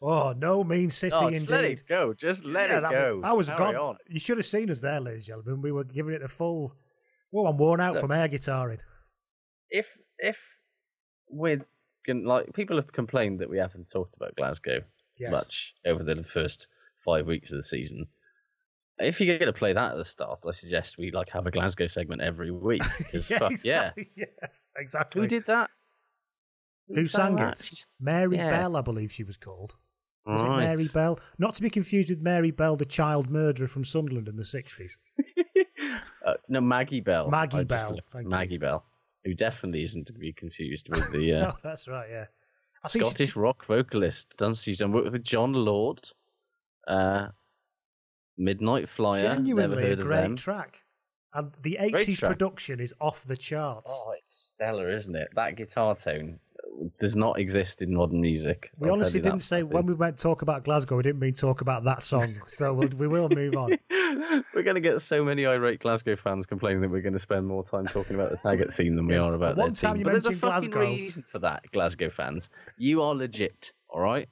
[0.00, 1.24] Oh, no mean city God.
[1.24, 1.40] Oh, indeed.
[1.40, 2.14] just let it go.
[2.14, 3.20] Just let Yeah, it that go.
[3.24, 3.76] I was Carry gone.
[3.76, 3.96] on.
[4.08, 5.62] You should have seen us there, ladies and gentlemen.
[5.62, 6.74] We were giving it a full.
[7.32, 8.02] Well, I'm worn out Look.
[8.02, 8.78] from air guitaring.
[9.70, 9.86] if
[10.18, 10.36] if
[11.30, 11.60] we're
[12.08, 14.80] gonna, like people have complained that we haven't talked about Glasgow
[15.18, 15.30] Yes.
[15.32, 16.66] much over the first
[17.04, 18.06] five weeks of the season.
[19.00, 21.50] If you're going to play that at the start, I suggest we like have a
[21.52, 22.82] Glasgow segment every week.
[22.98, 23.90] Because Yeah, fuck yeah.
[24.16, 25.20] Yes, exactly.
[25.22, 25.70] who did that?
[26.88, 27.60] Who did sang that?
[27.60, 27.64] it?
[27.66, 28.50] She's- Mary Yeah.
[28.50, 29.74] Bell, I believe she was called.
[30.26, 30.62] Was Right.
[30.62, 31.18] it Mary Bell?
[31.38, 34.92] Not to be confused with Mary Bell, the child murderer from Sunderland in the 60s.
[36.26, 37.30] Uh, no, Maggie Bell.
[37.30, 38.28] Maggie I Bell, looked- thank you.
[38.28, 38.84] Maggie Bell,
[39.28, 42.24] who definitely isn't to be confused with the uh, No, that's right, yeah.
[42.82, 44.34] I think she- Scottish rock vocalist.
[44.38, 46.00] Done she's done work with Jon Lord,
[46.86, 47.28] uh,
[48.38, 49.22] Midnight Flyer.
[49.22, 50.36] Never genuinely a heard of great them.
[50.36, 50.78] track.
[51.34, 53.90] And the 80s production is off the charts.
[53.92, 55.28] Oh, it's stellar, isn't it?
[55.34, 56.38] That guitar tone
[56.98, 58.70] does not exist in modern music.
[58.78, 61.60] we I'll honestly didn't say when we went talk about Glasgow, we didn't mean talk
[61.60, 62.34] about that song.
[62.48, 63.76] so we'll, we will move on.
[64.54, 67.46] we're going to get so many irate Glasgow fans complaining that we're going to spend
[67.46, 69.98] more time talking about the Taggart theme than we are about one their time team.
[70.00, 70.92] you but there's a mentioned fucking Glasgow.
[70.92, 72.48] reason for that, Glasgow fans.
[72.76, 74.28] You are legit, all right?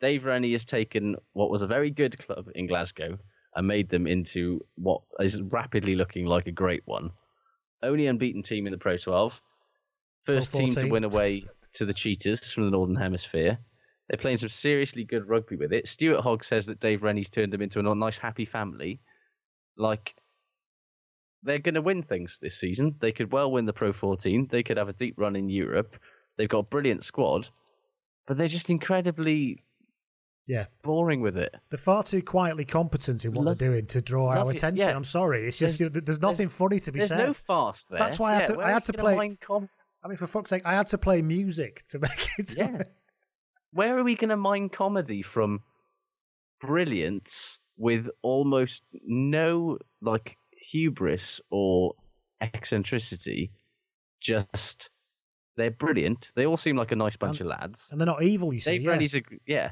[0.00, 3.18] Dave Rennie has taken what was a very good club in Glasgow
[3.54, 7.10] and made them into what is rapidly looking like a great one.
[7.82, 9.32] Only unbeaten team in the Pro 12.
[10.38, 13.58] First team to win away to the Cheetahs from the Northern Hemisphere.
[14.08, 15.88] They're playing some seriously good rugby with it.
[15.88, 19.00] Stuart Hogg says that Dave Rennie's turned them into a nice, happy family.
[19.76, 20.14] Like,
[21.42, 22.96] they're going to win things this season.
[23.00, 24.48] They could well win the Pro 14.
[24.50, 25.96] They could have a deep run in Europe.
[26.36, 27.48] They've got a brilliant squad,
[28.26, 29.62] but they're just incredibly
[30.46, 30.66] Yeah.
[30.82, 31.54] boring with it.
[31.70, 34.76] They're far too quietly competent in what Love- they're doing to draw our it, attention.
[34.88, 34.94] yeah.
[34.96, 35.46] I'm sorry.
[35.46, 37.18] It's just There's- there's nothing funny to be There's said.
[37.28, 38.00] no fast there.
[38.00, 39.36] That's why I had to- I had to play-
[40.02, 42.56] I mean, for fuck's sake, I had to play music to make it.
[42.56, 42.82] Yeah.
[43.72, 45.60] Where are we going to mine comedy from
[46.60, 50.36] brilliance with almost no like
[50.70, 51.94] hubris or
[52.40, 53.52] eccentricity?
[54.20, 54.90] Just
[55.56, 56.30] they're brilliant.
[56.34, 57.82] They all seem like a nice bunch And- of lads.
[57.90, 58.72] And they're not evil, you see.
[58.72, 58.90] Dave yeah.
[58.90, 59.70] Rennie's a yeah.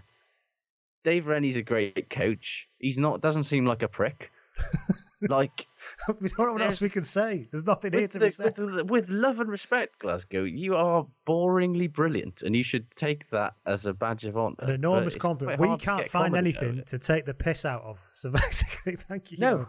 [1.04, 2.66] Dave Rennie's a great coach.
[2.78, 4.30] He's not doesn't seem like a prick.
[5.28, 5.66] like
[6.20, 7.48] we don't know what else we can say.
[7.50, 8.58] There's nothing here to the- be said.
[8.58, 13.54] with with love and respect, Glasgow, you are boringly brilliant, and you should take that
[13.66, 14.56] as a badge of honour.
[14.60, 15.60] An enormous compliment.
[15.60, 17.98] We can't find comedy out of anything to take the piss out of.
[18.12, 19.38] So basically, thank you.
[19.38, 19.68] No,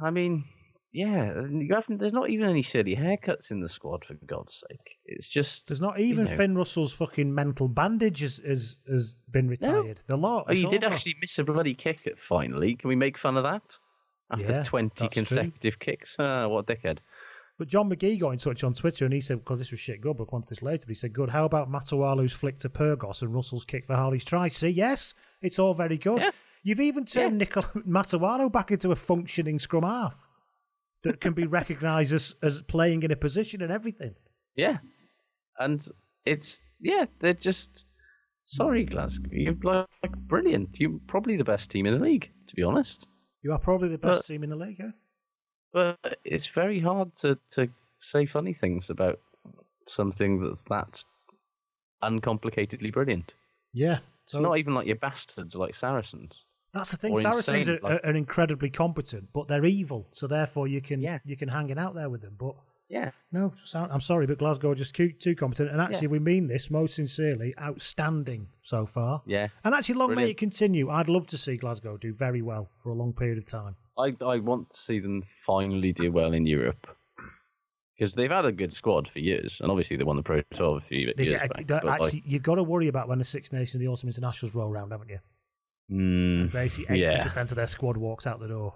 [0.00, 0.44] I mean,
[0.94, 1.98] yeah, you haven't.
[1.98, 4.96] There's not even any silly haircuts in the squad, for God's sake.
[5.04, 5.66] It's just.
[5.66, 6.36] There's not even know.
[6.36, 10.00] Finn Russell's fucking mental bandage has, has, has been retired.
[10.06, 10.46] The lot.
[10.48, 10.94] Oh, you did over.
[10.94, 12.76] actually miss a bloody kick at finally.
[12.76, 13.62] Can we make fun of that?
[14.34, 15.08] After Yeah, 20 that's true.
[15.24, 16.14] consecutive kicks?
[16.18, 16.98] Ah, what a dickhead.
[17.58, 20.00] But John McGee got in touch on Twitter and he said, because this was shit
[20.00, 23.22] good, but quanted this later, but he said, good, how about Matawalu's flick to Pyrgos
[23.22, 24.48] and Russell's kick for Harley's try?
[24.48, 26.20] See, yes, it's all very good.
[26.20, 26.30] Yeah.
[26.64, 30.16] You've even turned Nicol- Matawalu back into a functioning scrum half
[31.04, 34.14] that can be recognised as, as playing in a position and everything.
[34.56, 34.78] Yeah.
[35.58, 35.86] And
[36.24, 37.84] it's, yeah, they're just.
[38.46, 39.28] Sorry, Glasgow.
[39.32, 40.78] You're like, like brilliant.
[40.78, 43.06] You're probably the best team in the league, to be honest.
[43.44, 44.90] You are probably the best But- team in the league, eh?
[45.72, 49.20] But it's very hard to, to say funny things about
[49.86, 51.04] something that's that
[52.02, 53.34] uncomplicatedly brilliant.
[53.72, 53.98] Yeah.
[54.24, 56.44] It's So not even like your bastards like Saracens.
[56.72, 57.16] that's the thing.
[57.18, 60.08] Saracens insane, are, like- are incredibly competent, but they're evil.
[60.12, 61.18] So therefore, you can Yeah.
[61.24, 62.36] you can hang it out there with them.
[62.38, 62.54] But
[62.88, 63.10] Yeah.
[63.32, 65.70] No, I'm sorry, but Glasgow are just too, too competent.
[65.70, 66.08] And actually, Yeah.
[66.12, 67.54] we mean this most sincerely.
[67.60, 69.22] Outstanding so far.
[69.26, 69.48] Yeah.
[69.64, 70.90] And actually, long may it continue.
[70.90, 73.76] I'd love to see Glasgow do very well for a long period of time.
[73.98, 76.86] I, I want to see them finally do well in Europe.
[77.96, 80.78] Because they've had a good squad for years, and obviously they won the Pro 12
[80.78, 81.66] a few They years get- back.
[81.68, 84.08] but, like, actually, you've got to worry about when the Six Nations, and the Autumn
[84.08, 85.20] Internationals roll around, haven't you?
[85.90, 87.12] mm, Basically, yeah.
[87.14, 88.74] eighty percent of their squad walks out the door.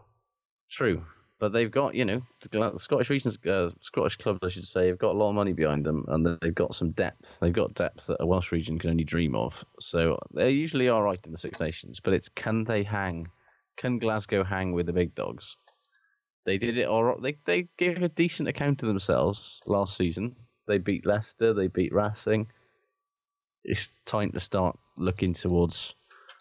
[0.70, 1.04] True,
[1.38, 2.20] but they've got you know
[2.50, 5.52] the Scottish regions, uh, Scottish clubs, I should say, have got a lot of money
[5.52, 7.38] behind them, and they've got some depth.
[7.40, 9.64] They've got depth that a Welsh region can only dream of.
[9.80, 13.28] So they usually are right in the Six Nations, but it's can they hang?
[13.76, 15.56] Can Glasgow hang with the big dogs?
[16.44, 17.04] They did it all.
[17.04, 17.22] right.
[17.22, 20.34] They they gave a decent account of themselves last season.
[20.66, 21.54] They beat Leicester.
[21.54, 22.48] They beat Racing.
[23.64, 25.94] It's time to start looking towards.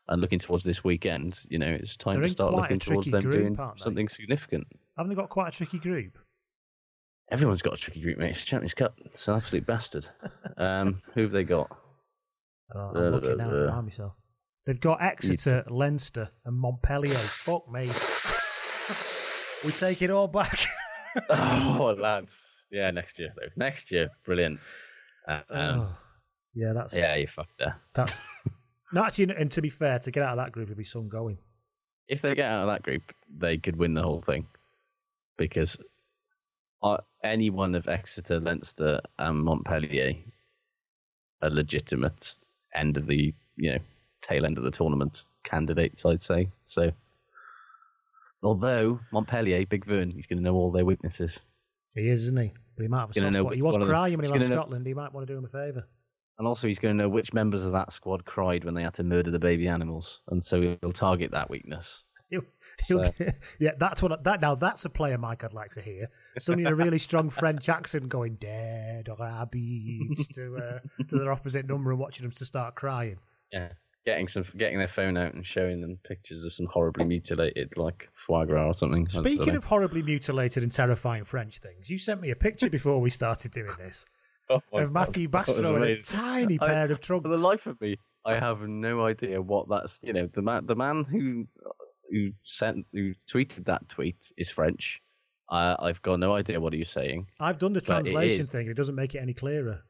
[0.10, 3.24] And looking towards this weekend, you know, it's time They're to start looking towards them
[3.24, 4.66] group, doing something significant.
[4.98, 6.18] Haven't they got quite a tricky group?
[7.32, 8.32] Everyone's got a tricky group, mate.
[8.32, 8.96] It's Champions Cup.
[9.06, 10.08] It's an absolute bastard.
[10.60, 11.70] Um, who have they got?
[12.74, 13.50] Oh, I'm Uh, looking now.
[13.50, 14.14] uh, Remind myself.
[14.66, 17.14] They've got Exeter, Leinster, and Montpellier.
[17.14, 17.92] Fuck me.
[19.64, 20.66] we take it all back.
[21.30, 22.34] oh, lads.
[22.72, 23.50] Yeah, next year, though.
[23.56, 24.10] Next year.
[24.26, 24.60] Brilliant.
[25.28, 25.98] Uh, um, Oh.
[26.56, 27.76] Yeah, that's Yeah, you fucked there.
[27.94, 28.24] that's.
[28.92, 31.08] No, actually, and to be fair, to get out of that group would be some
[31.08, 31.38] going.
[32.08, 33.04] If they get out of that group,
[33.38, 34.48] they could win the whole thing.
[35.38, 35.78] Because
[36.84, 40.14] uh, any one of Exeter, Leinster, and Montpellier
[41.42, 42.34] are legitimate
[42.74, 43.80] end of the, you know,
[44.22, 46.50] tail end of the tournament candidates, I'd say.
[46.64, 46.92] So,
[48.44, 51.40] although Montpellier, Big Vern, he's going to know all their weaknesses.
[51.96, 52.54] He is, isn't he?
[52.76, 53.54] But he might have a soft spot.
[53.56, 54.86] He was one of them- crying when he left gonna know- Scotland.
[54.88, 55.88] He might want to do him a favour.
[56.38, 58.94] And also, he's going to know which members of that squad cried when they had
[58.96, 60.22] to murder the baby animals.
[60.28, 62.04] And so he'll target that weakness.
[62.30, 62.42] He'll,
[62.88, 63.14] he'll, So-
[63.60, 64.24] yeah, that's what.
[64.26, 65.44] That now that's a player, Mike.
[65.44, 66.10] I'd like to hear
[66.40, 71.68] somebody in a really strong French accent going "dead rabbits" to uh, to their opposite
[71.68, 73.18] number and watching them to start crying.
[73.52, 73.70] Yeah.
[74.06, 78.08] Getting some, getting their phone out and showing them pictures of some horribly mutilated, like
[78.26, 79.08] foie gras or something.
[79.10, 83.10] Speaking of horribly mutilated and terrifying French things, you sent me a picture before we
[83.10, 84.06] started doing this
[84.50, 87.24] Oh of Matthew God, that was Bastareaud in a tiny I- pair of trunks.
[87.24, 90.00] For the life of me, I have no idea what that's.
[90.02, 91.48] You know, the man, the man who
[92.12, 95.02] who sent, who tweeted that tweet is French.
[95.50, 97.28] I, I've got no idea what he's saying.
[97.40, 98.52] I've done the it translation is.
[98.52, 98.68] thing.
[98.68, 99.82] It doesn't make it any clearer.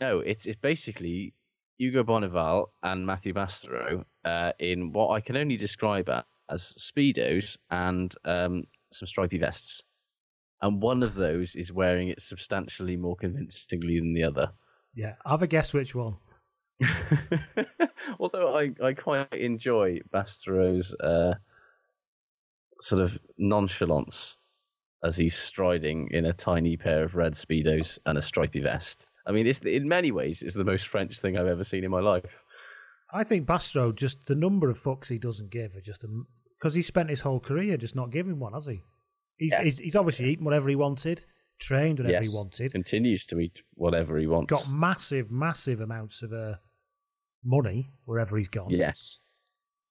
[0.00, 1.34] No, it's it's basically
[1.78, 6.08] Hugo Bonneval and Matthew Bastareaud uh, in what I can only describe
[6.50, 9.82] as speedos and um, some stripy vests,
[10.62, 14.52] and one of those is wearing it substantially more convincingly than the other.
[14.94, 16.16] Yeah, have a guess which one.
[18.18, 21.34] Although I, I quite enjoy Bastareaud's uh,
[22.80, 24.36] sort of nonchalance
[25.04, 29.06] as he's striding in a tiny pair of red speedos and a stripy vest.
[29.26, 31.90] I mean, it's in many ways it's the most French thing I've ever seen in
[31.90, 32.24] my life.
[33.12, 36.04] I think Bastareaud just the number of fucks he doesn't give are just
[36.58, 38.82] because he spent his whole career just not giving one, has he?
[39.38, 39.64] He's Yeah.
[39.64, 41.24] he's, he's obviously eaten whatever he wanted,
[41.58, 44.50] trained whatever yes, he wanted, continues to eat whatever he wants.
[44.50, 46.54] got massive, massive amounts of uh,
[47.44, 48.70] money wherever he's gone.
[48.70, 49.20] yes,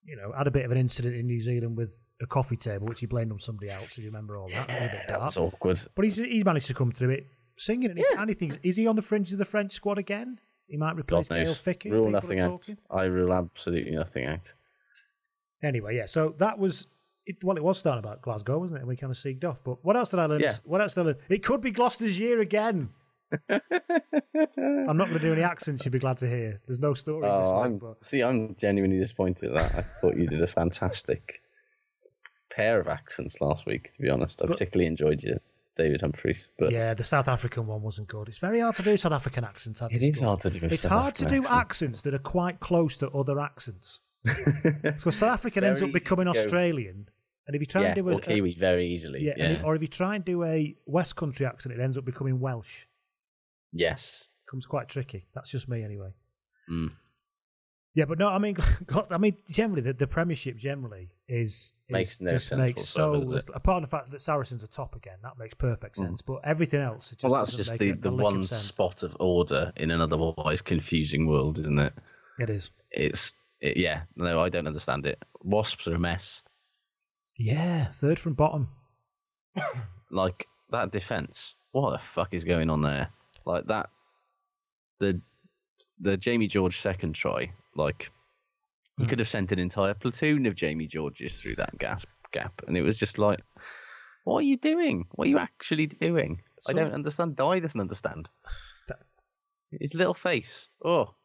[0.05, 2.87] You know, had a bit of an incident in New Zealand with a coffee table,
[2.87, 3.91] which he blamed on somebody else.
[3.91, 5.25] If you remember all that, that was a bit that dark.
[5.25, 5.79] was awkward.
[5.95, 7.27] But he's he's managed to come through it
[7.57, 7.91] singing.
[7.91, 10.39] And, and he thinks, is he on the fringe of the French squad again?
[10.67, 11.59] He might replace God Gail knows.
[11.59, 11.91] Fickou.
[11.91, 12.67] Rule nothing out.
[12.91, 14.53] I rule absolutely nothing out.
[15.63, 16.05] Anyway, yeah.
[16.05, 16.87] So that was
[17.25, 17.43] it.
[17.43, 18.81] Well, it was starting about Glasgow, wasn't it?
[18.81, 19.63] And we kind of seeked off.
[19.63, 20.41] But what else did I learn?
[20.41, 20.55] Yeah.
[20.63, 21.15] What else did I learn?
[21.29, 22.89] It could be Gloucester's year again.
[23.49, 25.85] I'm not going to do any accents.
[25.85, 26.61] You'd be glad to hear.
[26.65, 27.77] There's no stories Oh, this I'm.
[27.77, 29.75] But see, I'm genuinely disappointed at that.
[29.75, 31.41] I thought you did a fantastic
[32.59, 33.91] pair of accents last week.
[33.95, 35.39] To be honest, I But- particularly enjoyed your
[35.75, 36.49] David Humphreys.
[36.57, 38.27] But yeah, the South African one wasn't good.
[38.27, 39.81] It's very hard to do South African accents.
[39.81, 40.65] It is hard to do.
[40.65, 41.55] It's South hard to do accent.
[41.55, 44.01] accents that are quite close to other accents.
[44.83, 47.07] Because South African ends up becoming easy to go- Australian,
[47.47, 49.21] and if you try yeah, and do a, or Kiwi very easily.
[49.23, 51.97] yeah, Yeah, it- or if you try and do a West Country accent, it ends
[51.97, 52.85] up becoming Welsh.
[53.71, 54.25] yes.
[54.49, 55.25] Comes quite tricky.
[55.35, 56.09] That's just me anyway.
[56.69, 56.91] Mm.
[57.95, 58.55] Yeah, but no, I mean,
[59.11, 63.11] I mean, generally, the, the Premiership generally is, is Makes no just sense makes so.
[63.11, 63.45] whatsoever, it?
[63.55, 66.21] Apart from the fact that Saracens are top again, that makes perfect sense.
[66.21, 67.31] But everything else, it just Mm.
[67.31, 68.61] Well, that's just make the, a, a the lick of one sense.
[68.61, 71.93] spot of order in an otherwise confusing world, isn't it?
[72.39, 72.69] It is.
[72.91, 74.03] It's it, yeah.
[74.15, 75.23] No, I don't understand it.
[75.41, 76.41] Wasps are a mess.
[77.37, 78.69] Yeah, third from bottom.
[80.11, 81.55] like that defense.
[81.71, 83.09] What the fuck is going on there?
[83.45, 83.89] Like that,
[84.99, 85.21] the
[85.99, 87.51] the Jamie George second try.
[87.79, 88.11] Like
[88.97, 89.09] you Hmm.
[89.09, 92.81] could have sent an entire platoon of Jamie Georges through that gas gap, and it
[92.81, 93.39] was just like,
[94.25, 95.05] what are you doing?
[95.11, 96.41] What are you actually doing?
[96.67, 97.37] I don't understand.
[97.37, 98.29] Di doesn't understand.
[98.89, 99.05] That-
[99.71, 100.67] His little face.
[100.83, 101.15] Oh,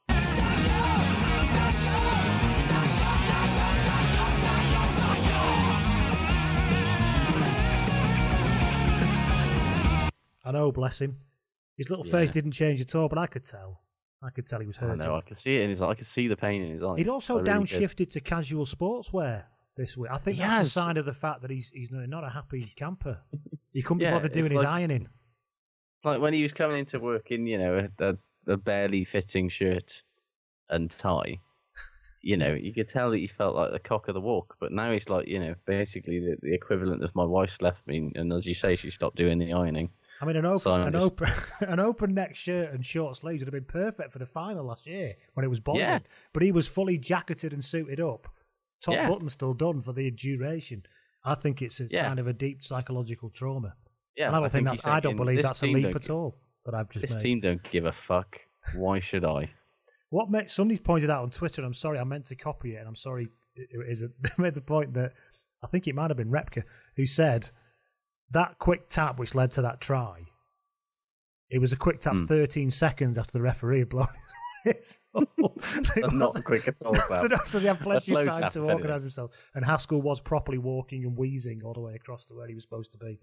[10.46, 11.16] I know, bless him.
[11.76, 13.80] His little face didn't change at all, but I could tell.
[14.24, 14.98] I could tell he was I hurting.
[15.04, 15.16] know.
[15.16, 15.82] I could see it in his.
[15.82, 16.98] I could see the pain in his eyes.
[16.98, 17.80] He'd also I really did.
[17.80, 19.44] downshifted to casual sportswear
[19.76, 20.10] this week.
[20.10, 22.72] I think He that's a sign of the fact that he's he's not a happy
[22.76, 23.18] camper.
[23.72, 25.08] He couldn't be bothered doing it's his ironing.
[26.04, 28.16] Like when he was coming into work in, you know, a, a,
[28.52, 30.02] a barely fitting shirt
[30.68, 31.40] and tie,
[32.20, 34.56] you know, you could tell that he felt like the cock of the walk.
[34.60, 38.12] But now he's like, you know, basically the, the equivalent of my wife's left me.
[38.14, 39.90] And as you say, she stopped doing the ironing.
[40.24, 41.28] I mean, an open, So an just- open,
[41.60, 44.86] an open neck shirt and short sleeves would have been perfect for the final last
[44.86, 45.80] year when it was boiling.
[45.80, 45.98] Yeah.
[46.32, 48.28] But he was fully jacketed and suited up,
[48.82, 49.08] top Yeah.
[49.08, 50.84] button still done for the duration.
[51.24, 52.02] I think it's a Yeah.
[52.08, 53.74] sign of a deep psychological trauma.
[54.16, 54.86] Yeah, and I don't think, he's that's.
[54.86, 57.20] I don't believe that's a leap at all that I've just This made.
[57.22, 58.38] team don't give a fuck.
[58.74, 59.50] Why should I?
[60.10, 62.78] What made, somebody pointed out on Twitter, and I'm sorry, I meant to copy it,
[62.78, 64.02] and I'm sorry, it, it is.
[64.20, 65.12] They made the point that
[65.62, 66.62] I think it might have been Repka
[66.96, 67.50] who said
[68.34, 70.26] that quick tap which led to that try.
[71.50, 72.26] It was a quick tap Hmm.
[72.26, 74.08] 13 seconds after the referee had blown
[74.64, 78.52] his Not wasn't- quick at all, so, no, so they had plenty of time tap,
[78.52, 79.34] to organise themselves.
[79.54, 82.64] And Haskell was properly walking and wheezing all the way across to where he was
[82.64, 83.20] supposed to be.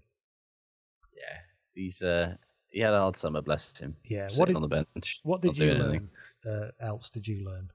[1.14, 1.38] Yeah,
[1.74, 2.34] he's uh,
[2.70, 3.96] he had a hard summer, bless him.
[4.04, 5.20] Yeah, sitting what did- on the bench.
[5.24, 6.08] What did you learn?
[6.48, 7.68] Uh, else did you learn?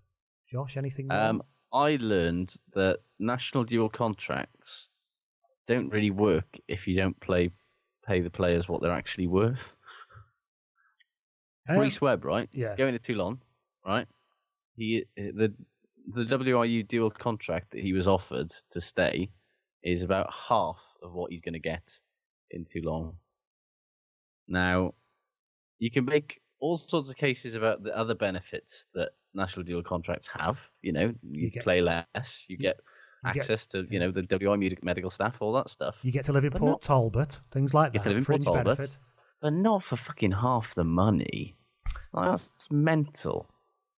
[0.52, 1.08] Josh, anything?
[1.08, 1.18] more?
[1.20, 4.88] Um, I learned that national dual contracts
[5.68, 7.52] don't really work if you don't play
[8.06, 9.74] pay the players what they're actually worth.
[11.70, 12.48] Um, Rhys Webb, right?
[12.54, 12.76] yeah.
[12.78, 13.40] Going to Toulon,
[13.86, 14.08] right?
[14.78, 15.54] He the
[16.14, 19.30] the WRU dual contract that he was offered to stay
[19.84, 21.84] is about half of what he's going to get
[22.52, 23.14] in Toulon.
[24.48, 24.94] Now,
[25.80, 30.30] you can make all sorts of cases about the other benefits that national dual contracts
[30.34, 30.58] have.
[30.82, 32.06] You know, you, You play less,
[32.48, 32.80] you get
[33.26, 35.96] you get- access to you know the WI medic- medical staff, all that stuff.
[36.04, 38.04] You get to live in But Port not- Talbot, things like You that.
[38.04, 38.78] get to live in Port fringe Talbot.
[38.78, 38.98] benefit.
[39.42, 41.56] but not for fucking half the money.
[42.14, 43.48] Like, that's mental.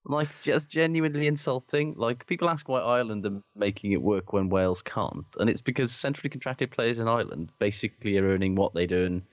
[0.06, 1.94] Like, just genuinely insulting.
[1.96, 5.92] Like, people ask why Ireland are making it work when Wales can't, and it's because
[5.94, 9.24] centrally contracted players in Ireland basically are earning what they earn,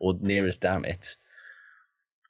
[0.00, 1.16] or near as damn it,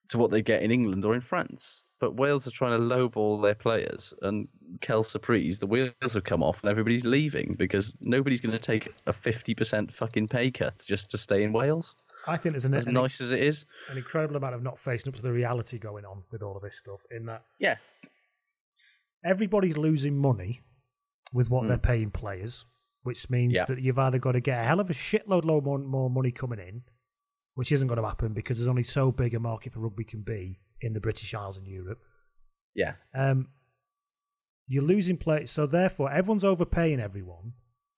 [0.09, 1.85] to what they get in England or in France.
[2.03, 4.48] But Wales are trying to lowball their players, and
[4.80, 8.92] Kel surprise, the wheels have come off, and everybody's leaving because nobody's going to take
[9.07, 11.94] a fifty percent fucking pay cut just to stay in Wales.
[12.26, 13.66] I think there's an, As an, nice as it is.
[13.88, 16.62] an incredible amount of not facing up to the reality going on with all of
[16.62, 17.03] this stuff.
[17.09, 17.76] In that Yeah.
[19.24, 20.61] everybody's losing money
[21.32, 21.68] with what hmm.
[21.68, 22.66] they're paying players,
[23.05, 23.53] which means.
[23.53, 23.66] Yeah.
[23.66, 26.32] that you've either got to get a hell of a shitload load more, more money
[26.32, 26.82] coming in,
[27.55, 30.22] which isn't going to happen because there's only so big a market for rugby can
[30.22, 32.01] be in the British Isles and Europe.
[32.74, 32.95] Yeah.
[33.14, 33.49] Um,
[34.66, 37.53] you're losing players, so therefore everyone's overpaying everyone.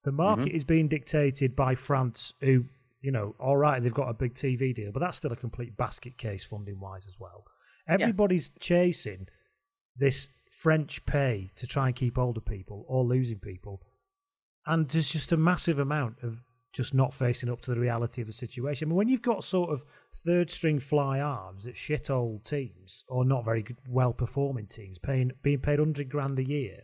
[0.04, 0.56] The market Mm-hmm.
[0.56, 2.64] is being dictated by France, who
[3.00, 5.76] you know, all right, they've got a big TV deal, but that's still a complete
[5.76, 7.44] basket case funding wise as well.
[7.86, 9.28] Everybody's chasing
[9.94, 13.82] this French pay to try and keep older people or losing people,
[14.66, 18.26] and there's just a massive amount of just not facing up to the reality of
[18.26, 18.86] the situation.
[18.86, 19.84] I mean, when you've got sort of
[20.14, 24.98] third string fly arms at shit old teams or not very good, well performing teams
[24.98, 26.82] paying being paid hundred grand a year,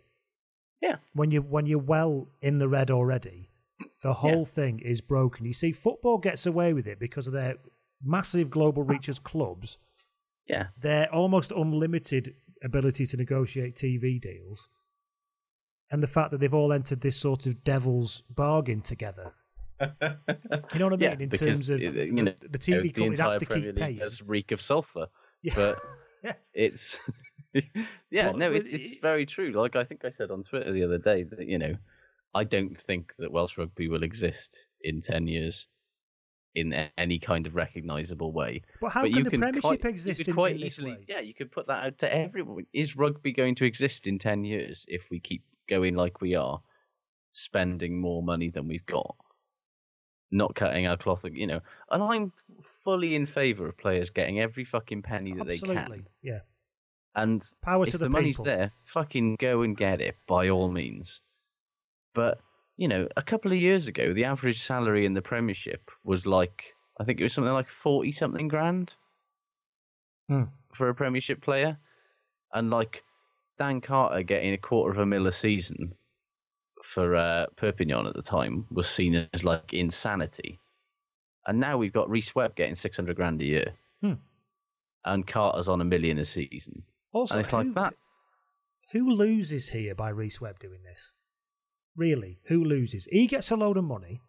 [0.80, 0.96] Yeah.
[1.14, 3.50] when you when you're well in the red already,
[4.02, 5.46] the whole thing is broken.
[5.46, 7.56] You see, football gets away with it because of their
[8.02, 9.78] massive global reach as clubs,
[10.46, 10.68] Yeah.
[10.80, 14.68] their almost unlimited ability to negotiate TV deals,
[15.90, 19.34] and the fact that they've all entered this sort of devil's bargain together.
[19.80, 21.00] You know what I mean?
[21.00, 23.76] Yeah, in terms of the, you know the TV the companies have to Premier keep
[23.76, 23.98] League paying.
[23.98, 25.06] does reek of sulfur,
[25.42, 25.54] Yeah.
[25.54, 25.78] but
[26.22, 26.50] yes.
[26.54, 26.98] it's
[28.10, 29.52] yeah, Well, no, it's it's very true.
[29.52, 31.74] Like I think I said on Twitter the other day that you know,
[32.34, 35.66] I don't think that Welsh rugby will exist in ten years
[36.54, 38.62] in any kind of recognisable way.
[38.80, 41.04] But how but can you the can Premiership quite, exist in- quite in easily, way?
[41.08, 42.66] yeah, you could put that out to everyone.
[42.72, 46.60] Is rugby going to exist in ten years if we keep going like we are,
[47.32, 49.14] spending more money than we've got?
[50.30, 51.60] Not cutting our cloth, you know.
[51.90, 52.32] And I'm
[52.84, 55.98] fully in favour of players getting every fucking penny that they Absolutely.
[55.98, 56.06] can.
[56.22, 56.38] Yeah.
[57.16, 58.44] And Power if to the, the money's people.
[58.44, 61.20] there, fucking go and get it by all means.
[62.14, 62.38] But
[62.76, 66.64] you know, a couple of years ago, the average salary in the Premiership was like
[67.00, 68.92] I think it was something like forty something grand
[70.28, 70.44] Hmm.
[70.74, 71.76] for a Premiership player,
[72.54, 73.02] and like
[73.58, 75.92] Dan Carter getting a quarter of a mil a season
[76.94, 80.58] for uh, Perpignan at the time was seen as like insanity.
[81.46, 83.72] And now we've got Rhys Webb getting six hundred grand a year,
[84.02, 84.14] Hmm.
[85.04, 86.82] and Carter's on a million a season.
[87.12, 87.94] Also, and it's who, like that.
[88.92, 91.12] who loses here by Rhys Webb doing this?
[91.96, 93.06] Really, who loses?
[93.10, 94.20] He gets a load of money.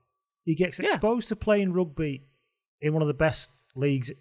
[0.43, 0.93] He gets Yeah.
[0.93, 2.23] exposed to playing rugby
[2.79, 4.11] in one of the best leagues.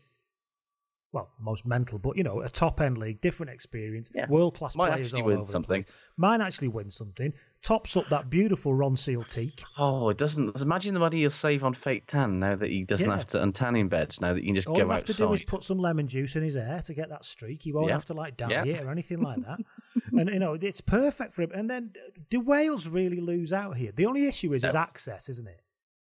[1.12, 4.28] Well, most mental, but you know, a top end league, different experience, Yeah.
[4.28, 5.84] world class Might players actually all win something.
[6.16, 7.32] Might actually win something.
[7.62, 9.64] Tops up that beautiful Ronseal teak.
[9.76, 10.60] Oh, it doesn't.
[10.60, 13.16] Imagine the money you'll save on fake tan now that he doesn't Yeah.
[13.16, 14.20] have to on in beds.
[14.20, 16.06] Now that you can just All go he'll have to do is put some lemon
[16.06, 17.62] juice in his hair to get that streak.
[17.64, 17.94] He won't Yeah.
[17.94, 19.58] have to like dye it or anything like that.
[20.12, 21.50] and you know, it's perfect for him.
[21.52, 21.92] And then,
[22.30, 23.90] do Wales really lose out here?
[23.92, 24.68] The only issue is No.
[24.68, 25.60] is access, isn't it?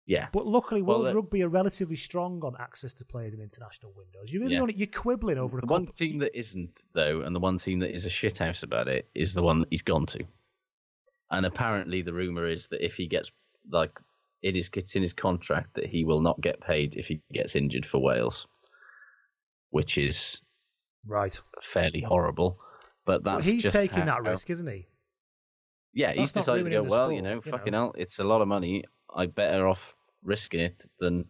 [0.05, 3.93] Yeah, But luckily, World the- Rugby are relatively strong on access to players in international
[3.95, 4.31] windows.
[4.31, 4.61] You really Yeah.
[4.61, 7.79] only you're quibbling over a the one team that isn't though, and the one team
[7.79, 10.23] that is a shithouse about it is the one that he's gone to.
[11.29, 13.31] And apparently, the rumor is that if he gets
[13.69, 13.91] like
[14.41, 17.55] it is it's in his contract that he will not get paid if he gets
[17.55, 18.47] injured for Wales,
[19.69, 20.41] which is
[21.05, 21.39] Right.
[21.61, 22.59] fairly horrible.
[23.05, 24.87] But that's he's just taking how- that risk, isn't he?
[25.93, 26.83] Yeah, he's That's not decided to go.
[26.83, 27.85] Well, you know, you fucking know.
[27.87, 28.83] hell, it's a lot of money.
[29.16, 29.80] I'm better off
[30.24, 31.26] risking it than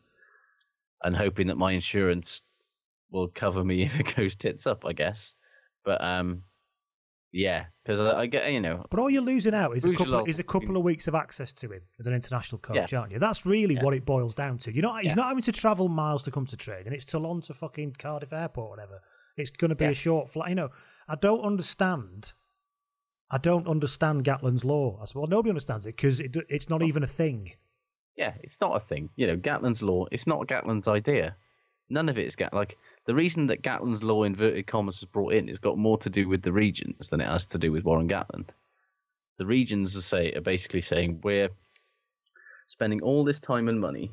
[1.04, 2.44] and hoping that my insurance
[3.10, 4.86] will cover me if it goes tits up.
[4.86, 5.34] I guess,
[5.84, 6.44] but um,
[7.32, 10.08] yeah, because I, I get you know, But all you're losing out is a couple
[10.14, 13.00] Lol- is a couple of weeks of access to him as an international coach, Yeah.
[13.00, 13.20] aren't you?
[13.20, 13.84] That's really Yeah.
[13.84, 14.74] what it boils down to.
[14.74, 15.16] You're not he's Yeah.
[15.16, 16.94] not having to travel miles to come to training.
[16.94, 19.02] It's Toulon to fucking Cardiff Airport, or whatever.
[19.38, 20.50] It's going to be a short flight.
[20.50, 20.70] You know,
[21.08, 22.34] I don't understand.
[23.34, 25.00] I don't understand Gatland's law.
[25.02, 27.54] I said, well, nobody understands it because it, it's not even a thing.
[28.16, 29.10] Yeah, it's not a thing.
[29.16, 30.06] You know, Gatland's law.
[30.12, 31.36] It's not Gatland's idea.
[31.90, 32.54] None of it is Gat.
[32.54, 36.10] Like the reason that Gatland's law inverted commas was brought in, it's got more to
[36.10, 38.50] do with the regions than it has to do with Warren Gatland.
[39.38, 41.50] The regions are say are basically saying we're
[42.68, 44.12] spending all this time and money,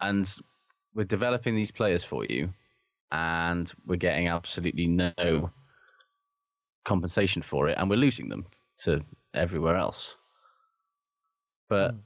[0.00, 0.32] and
[0.94, 2.50] we're developing these players for you,
[3.10, 5.50] and we're getting absolutely no
[6.84, 8.46] compensation for it, and we're losing them
[8.84, 9.02] to
[9.34, 10.14] everywhere else.
[11.68, 11.98] But mm.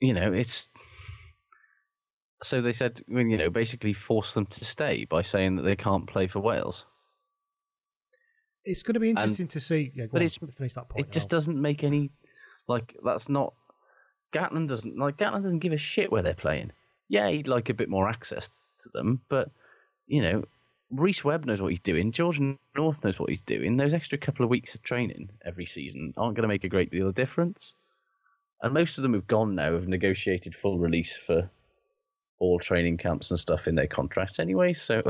[0.00, 0.68] you know, it's
[2.42, 6.06] so they said, you know, basically force them to stay by saying that they can't
[6.06, 6.86] play for Wales.
[8.64, 9.92] It's going to be interesting to see.
[9.94, 11.06] Yeah, but on, it's finish that point.
[11.06, 12.10] it just doesn't make any
[12.68, 13.54] like that's not
[14.32, 16.72] Gatland doesn't like Gatland doesn't give a shit where they're playing.
[17.08, 18.48] Yeah, he'd like a bit more access
[18.82, 19.50] to them, but
[20.06, 20.44] you know,
[20.90, 22.12] Rhys Webb knows what he's doing.
[22.12, 22.40] George
[22.76, 23.76] North knows what he's doing.
[23.76, 26.90] Those extra couple of weeks of training every season aren't going to make a great
[26.90, 27.72] deal of difference.
[28.62, 31.50] And most of them have gone now, have negotiated full release for
[32.38, 34.74] all training camps and stuff in their contracts anyway.
[34.74, 35.02] So,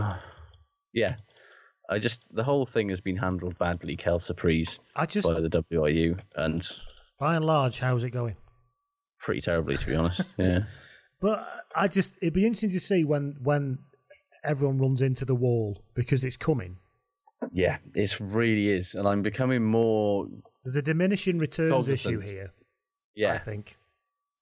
[0.92, 1.16] yeah,
[1.88, 5.48] I just the whole thing has been handled badly, Kel Surprise I just, by the
[5.48, 6.66] WRU, and
[7.18, 8.36] by and large, how's it going?
[9.20, 10.22] pretty terribly to be honest.
[10.38, 10.60] Yeah.
[11.20, 11.46] But
[11.76, 13.80] I just, it'd be interesting to see when when
[14.42, 16.78] everyone runs into the wall because it's coming.
[17.52, 20.26] Yeah, it really is, and I'm becoming more.
[20.64, 22.50] There's a diminishing returns issue Cognizant.
[23.14, 23.30] Here.
[23.30, 23.76] I think.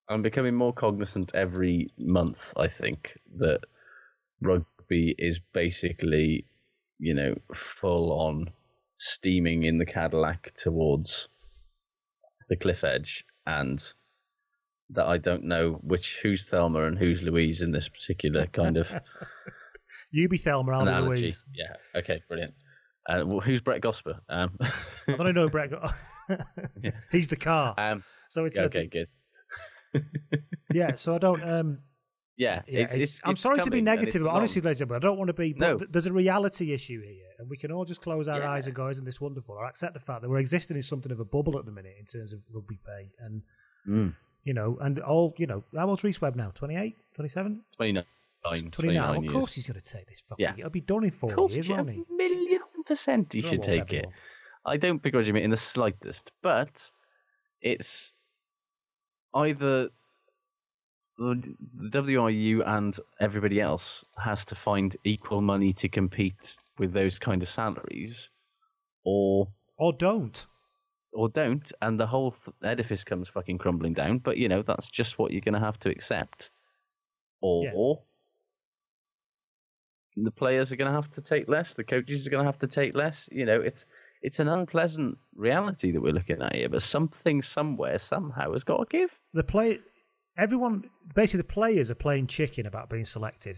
[0.09, 2.53] I'm becoming more cognizant every month.
[2.57, 3.59] I think that
[4.41, 6.45] rugby is basically,
[6.97, 8.49] you know, full on
[8.97, 11.29] steaming in the Cadillac towards
[12.49, 13.81] the cliff edge, and
[14.89, 18.87] that I don't know which who's Thelma and who's Louise in this particular kind of
[20.11, 21.21] You be Thelma, I'll be analogy.
[21.21, 21.43] Louise.
[21.53, 21.99] Yeah.
[21.99, 22.21] Okay.
[22.27, 22.53] Brilliant.
[23.07, 24.19] Uh, well, who's Brett Gosper?
[24.29, 24.57] Um,
[25.07, 25.71] I don't know Brett.
[27.11, 27.75] He's the car.
[27.77, 28.87] um, so it's a- okay.
[28.87, 29.09] Good.
[30.73, 30.95] yeah.
[30.95, 31.43] So I don't.
[31.43, 31.79] Um,
[32.37, 32.61] Yeah.
[32.67, 35.05] yeah, it's, it's, I'm it's sorry to be negative, but honestly, ladies and gentlemen, I
[35.09, 35.53] don't want to be.
[35.57, 35.77] No.
[35.77, 38.51] th- There's a reality issue here, and we can all just close our Yeah.
[38.51, 41.11] eyes and go, "Isn't this wonderful?" Or accept the fact that we're existing in something
[41.11, 43.41] of a bubble at the minute in terms of rugby pay, and
[43.87, 44.15] Mm.
[44.43, 45.63] you know, and all you know.
[45.75, 46.51] How old's Rhys Webb now?
[46.55, 48.05] 28, 27, 29.
[48.43, 48.71] 29.
[48.71, 49.33] 29 Of years.
[49.33, 50.41] course, he's going to take this fucking.
[50.43, 50.53] Yeah.
[50.57, 52.03] It'll be done in four years, won't he?
[52.09, 54.05] a million percent he should take it.
[54.65, 56.89] I don't begrudge him it in the slightest, but
[57.61, 58.13] it's
[59.35, 59.89] either
[61.17, 61.55] the,
[61.91, 67.43] the WRU and everybody else has to find equal money to compete with those kind
[67.43, 68.29] of salaries,
[69.03, 70.45] or Or don't.
[71.11, 74.19] or don't, and the whole th- edifice comes fucking crumbling down.
[74.19, 76.49] But you know that's just what you're going to have to accept,
[77.41, 80.25] or Yeah.
[80.25, 82.59] the players are going to have to take less, the coaches are going to have
[82.59, 83.27] to take less.
[83.31, 83.85] You know, it's
[84.21, 86.69] it's an unpleasant reality that we're looking at here.
[86.69, 89.09] But something somewhere somehow has got to give.
[89.33, 89.79] the play
[90.37, 90.83] everyone
[91.15, 93.57] basically the players are playing chicken about being selected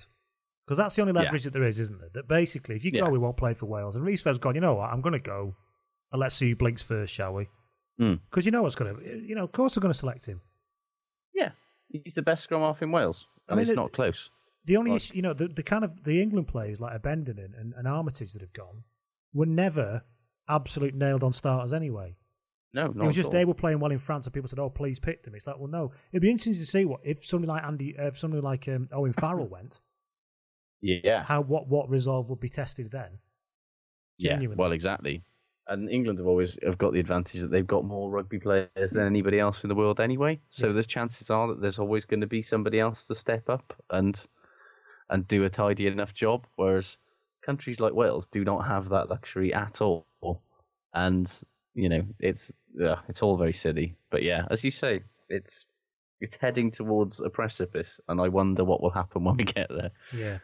[0.65, 1.21] because that's the only Yeah.
[1.23, 3.01] leverage that there is isn't there that basically if you Yeah.
[3.05, 5.13] go we won't play for wales and rhys has gone you know what i'm going
[5.13, 5.55] to go
[6.11, 7.49] and let's see who blinks first shall we
[7.99, 8.19] Mm.
[8.29, 10.41] because you know what's going to you know of course they're going to select him
[11.35, 11.51] Yeah,
[11.89, 14.29] he's the best scrum half in Wales, I and mean, it's it- not close.
[14.65, 17.51] the only Like- issue you know the, the kind of the england players like Abendanon
[17.59, 18.83] and, and armitage that have gone
[19.33, 20.03] were never
[20.51, 22.15] absolute nailed on starters anyway
[22.73, 24.69] No, it not was just they were playing well in France, and people said, "Oh,
[24.69, 25.91] please pick them." It's like, well, no.
[26.11, 28.87] It'd be interesting to see what if somebody like Andy, uh, if somebody like um,
[28.93, 29.81] Owen Farrell went.
[30.81, 33.19] Yeah, how what what resolve would be tested then?
[34.17, 35.23] Yeah, well, exactly.
[35.67, 39.05] And England have always have got the advantage that they've got more rugby players than
[39.05, 40.39] anybody else in the world anyway.
[40.49, 40.73] So Yeah.
[40.73, 44.19] there's chances are that there's always going to be somebody else to step up and
[45.09, 46.47] and do a tidy enough job.
[46.55, 46.97] Whereas
[47.45, 50.05] countries like Wales do not have that luxury at all.
[50.93, 51.31] And
[51.73, 53.95] you know, it's yeah, it's all very silly.
[54.09, 55.65] But yeah, as you say, it's
[56.19, 59.91] it's heading towards a precipice, and I wonder what will happen when we get there.
[60.13, 60.37] Yeah.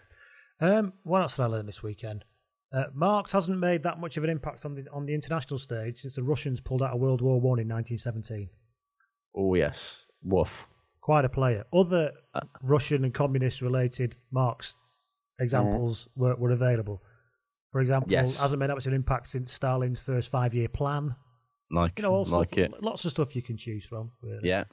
[0.60, 2.26] Um, what else did I learn this weekend?
[2.74, 6.02] Uh, Marx hasn't made that much of an impact on the on the international stage
[6.02, 8.50] since the Russians pulled out of World War One in 1917.
[9.36, 9.78] Oh yes,
[10.24, 10.66] woof.
[11.00, 11.64] Quite a player.
[11.72, 12.12] Other
[12.62, 14.78] Russian and communist related Marx
[15.38, 15.44] Mm-hmm.
[15.44, 17.02] examples were, were available.
[17.72, 18.36] For example, Yes.
[18.38, 21.16] hasn't made that much of an impact since Stalin's first five year plan.
[21.70, 22.72] Like You know, all like stuff, it.
[22.84, 24.12] lots of stuff you can choose from.
[24.22, 24.48] Really.
[24.48, 24.64] Yeah.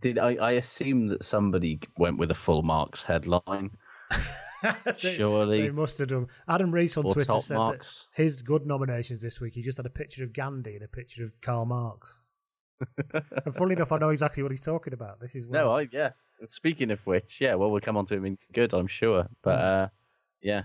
[0.00, 3.70] Did I, I assume that somebody went with a full Marks headline?
[5.02, 5.62] They- Surely.
[5.62, 6.26] They must have done.
[6.46, 8.06] Adam Rees on Twitter said marks.
[8.14, 10.88] that his good nominations this week, he just had a picture of Gandhi and a
[10.88, 12.20] picture of Karl Marx.
[13.14, 15.18] and funnily enough, I know exactly what he's talking about.
[15.18, 16.10] This is No, I yeah.
[16.48, 19.28] Speaking of which, yeah, well, we'll come on to him in good, I'm sure.
[19.42, 19.88] But uh,
[20.42, 20.62] yeah,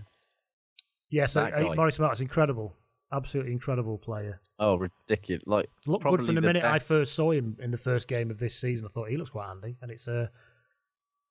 [1.09, 1.25] yeah.
[1.25, 1.75] So that uh, guy.
[1.75, 2.75] Maurice Marx, incredible,
[3.11, 4.39] absolutely incredible player.
[4.59, 5.43] oh, ridiculous!
[5.45, 8.07] Like Looked good probably from the, minute I best- first saw him in the first
[8.07, 8.85] game of this season.
[8.85, 10.27] I thought he looks quite handy, and it's uh,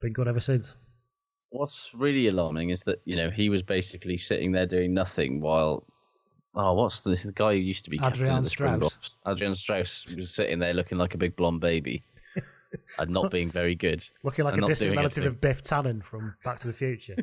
[0.01, 0.77] been good ever since.
[1.51, 5.87] What's really alarming is that you know he was basically sitting there doing nothing while.
[6.57, 8.69] Oh, what's the, the guy who used to be captain Adrian of the Strauss.
[8.69, 9.11] Springboks?
[9.27, 12.05] Adrian Strauss was sitting there looking like a big blonde baby,
[12.99, 14.07] and not being very good.
[14.23, 15.35] Looking like a distant relative anything.
[15.37, 17.17] of Biff Tannen from Back to the Future.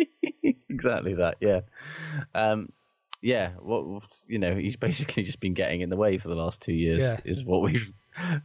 [0.68, 1.36] exactly that.
[1.40, 1.60] Yeah,
[2.34, 2.70] um,
[3.22, 3.50] yeah.
[3.60, 6.72] What you know, he's basically just been getting in the way for the last two
[6.72, 7.00] years.
[7.00, 7.18] Yeah.
[7.24, 7.92] Is what we've,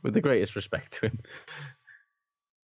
[0.04, 1.20] with the greatest respect to him.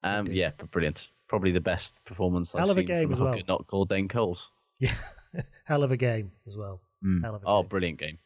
[0.04, 0.36] Um, Indeed.
[0.36, 1.08] yeah, brilliant.
[1.28, 3.38] Probably the best performance Hell I've of a game from as well.
[3.48, 4.48] not called Dane Coles.
[4.78, 4.94] yeah,
[5.64, 6.80] hell of a game as well.
[7.22, 7.68] Hell of a Oh, game.
[7.68, 8.18] brilliant game.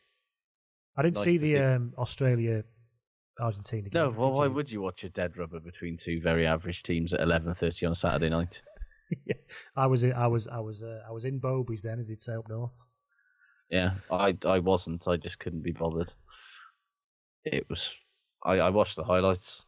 [0.97, 1.59] I didn't nice see the see.
[1.59, 2.65] um, Australia
[3.41, 3.91] Argentina game.
[4.03, 4.53] No, well, did why you?
[4.53, 7.93] would you watch a dead rubber between two very average teams at eleven thirty on
[7.93, 8.61] a Saturday night?
[9.77, 12.23] I was in, I was I was uh, I was in Bobies then, as he'd
[12.23, 12.79] say up north.
[13.71, 15.07] Yeah, I I wasn't.
[15.09, 16.13] I just couldn't be bothered.
[17.45, 17.91] It was.
[18.45, 19.67] I, I watched the highlights.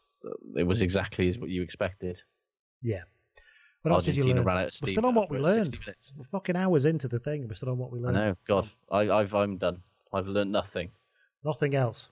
[0.57, 2.21] It was exactly as what you expected.
[2.83, 3.03] Yeah.
[3.83, 4.47] What else did you Argentina learn?
[4.47, 5.79] ran out of We're still on what we learned.
[6.17, 7.41] We're fucking hours into the thing.
[7.43, 8.15] and We're still on what we I learned.
[8.17, 8.35] know.
[8.49, 9.83] God, I, I've I'm done.
[10.13, 10.91] I've learned nothing.
[11.45, 12.09] Nothing else.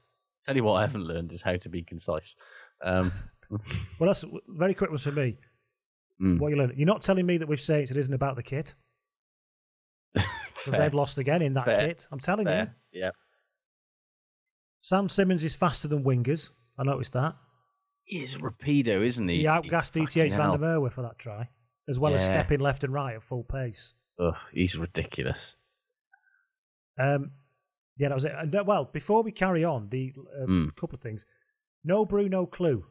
[0.47, 2.35] Tell you what, I haven't learned is how to be concise.
[2.83, 3.13] Um,
[4.01, 5.37] Well, that's very quick was for me.
[6.21, 6.39] mm.
[6.39, 6.73] What you learn?
[6.75, 8.75] You're not telling me that with Saints it isn't about the kit
[10.15, 10.25] because
[10.71, 11.77] they've lost again in that Fair.
[11.89, 12.07] kit.
[12.11, 12.69] I'm telling you.
[12.93, 13.11] Yeah.
[14.81, 16.49] Sam Simmonds is faster than wingers.
[16.79, 17.35] I noticed that.
[18.05, 19.39] He's a rapido, isn't he?
[19.41, 20.57] He outgassed DTH Van hell.
[20.57, 21.49] der Merwe for that try,
[21.89, 23.93] as well as stepping left and right at full pace.
[24.19, 25.57] Ugh, he's ridiculous.
[26.99, 27.33] Um,
[28.03, 28.33] yeah, that was it.
[28.37, 30.75] And, uh, well, before we carry on, the uh, Mm.
[30.77, 31.25] couple of things.
[31.85, 32.85] No brew, no clue.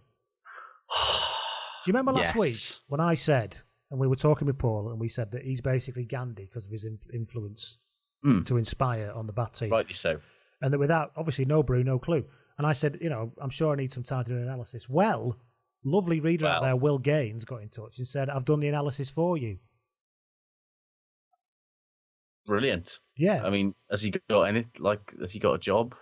[0.90, 2.36] Do you remember last Yes.
[2.36, 3.58] week when I said,
[3.90, 6.72] and we were talking with Paul, and we said that he's basically Gandhi because of
[6.72, 7.78] his in- influence
[8.26, 8.46] Mm.
[8.46, 10.20] to inspire on the bat team, Rightly so.
[10.62, 12.24] and that without obviously no brew, no clue.
[12.60, 14.88] And I said, you know, I'm sure I need some time to do an analysis.
[14.88, 15.38] Well,
[15.84, 16.70] lovely reader out Well.
[16.70, 19.58] there, Will Gaines, got in touch and said, I've done the analysis for you.
[22.46, 23.00] Brilliant.
[23.18, 23.44] Yeah.
[23.46, 24.66] I mean, has he got any?
[24.80, 25.96] Like, has he got a job?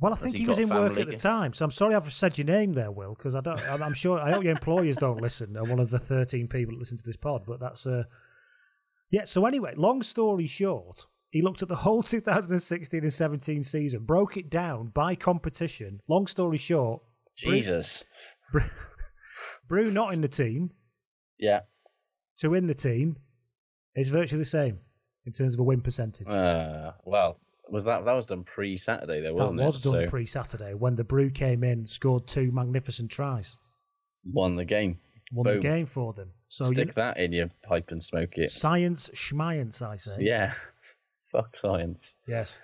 [0.00, 2.12] Well, I think he he was in work at the time, so I'm sorry I've
[2.12, 3.60] said your name there, Will, because I don't.
[3.62, 4.18] I'm, I'm sure.
[4.18, 5.56] I hope your employers don't listen.
[5.56, 8.04] Are one of the 13 people that listen to this pod, but that's uh,
[9.10, 9.26] yeah.
[9.26, 14.36] So anyway, long story short, he looked at the whole 2016 and 17 season, broke
[14.36, 16.00] it down by competition.
[16.08, 17.02] Long story short,
[17.36, 18.02] Jesus.
[18.50, 18.64] Brew,
[19.68, 20.70] Brew not in the team
[21.38, 21.60] Yeah.
[22.38, 23.18] to win the team
[23.94, 24.80] is virtually the same
[25.26, 26.26] in terms of a win percentage.
[26.26, 27.38] Uh, well,
[27.70, 29.66] was that that was done pre-Saturday though, that wasn't was it?
[29.66, 33.56] Was done So, pre-Saturday when the Brew came in, scored two magnificent tries,
[34.24, 34.98] won the game.
[35.32, 36.30] won the game for them.
[36.48, 38.50] So you Stick that in your pipe and smoke it.
[38.50, 40.16] Science schmience, I say.
[40.20, 40.52] Yeah.
[41.32, 42.14] Fuck science.
[42.26, 42.58] Yes.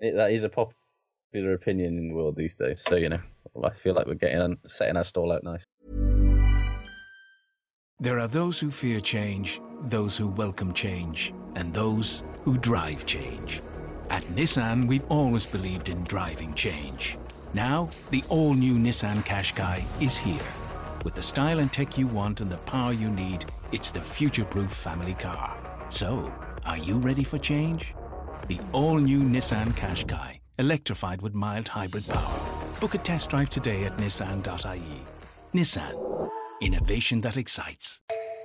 [0.00, 2.82] It, that is a popular opinion in the world these days.
[2.88, 3.20] So you know,
[3.62, 5.64] I feel like we're getting setting our stall out nice.
[8.04, 13.62] There are those who fear change, those who welcome change, and those who drive change.
[14.10, 17.16] At Nissan, we've always believed in driving change.
[17.54, 20.46] Now, the all new Nissan Qashqai is here.
[21.02, 24.44] With the style and tech you want and the power you need, it's the future
[24.44, 25.56] proof family car.
[25.88, 26.30] So,
[26.66, 27.94] are you ready for change?
[28.48, 32.38] The all new Nissan Qashqai, electrified with mild hybrid power.
[32.82, 35.00] Book a test drive today at nissan.ie.
[35.54, 36.04] Nissan,
[36.64, 38.00] innovation that excites.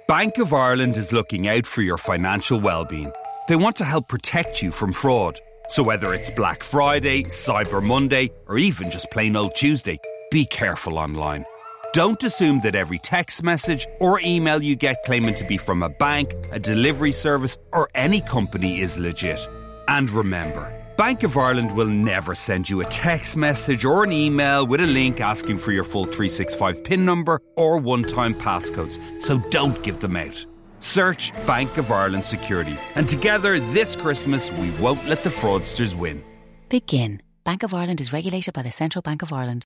[0.07, 3.11] Bank of Ireland is looking out for your financial well-being.
[3.47, 5.39] They want to help protect you from fraud.
[5.70, 9.99] So whether it's Black Friday, Cyber Monday, or even just plain old Tuesday,
[10.32, 11.45] be careful online.
[11.93, 15.89] Don't assume that every text message or email you get claiming to be from a
[15.89, 19.47] bank, a delivery service, or any company is legit.
[19.88, 24.68] And remember, Bank of Ireland will never send you a text message or an email
[24.68, 29.38] with a link asking for your full 365 PIN number or one time passcodes, so
[29.50, 30.45] don't give them out.
[30.80, 36.22] Search Bank of Ireland Security, and together this Christmas we won't let the fraudsters win.
[36.68, 37.22] Begin.
[37.45, 39.66] Bank of Ireland is regulated by the Central Bank of Ireland.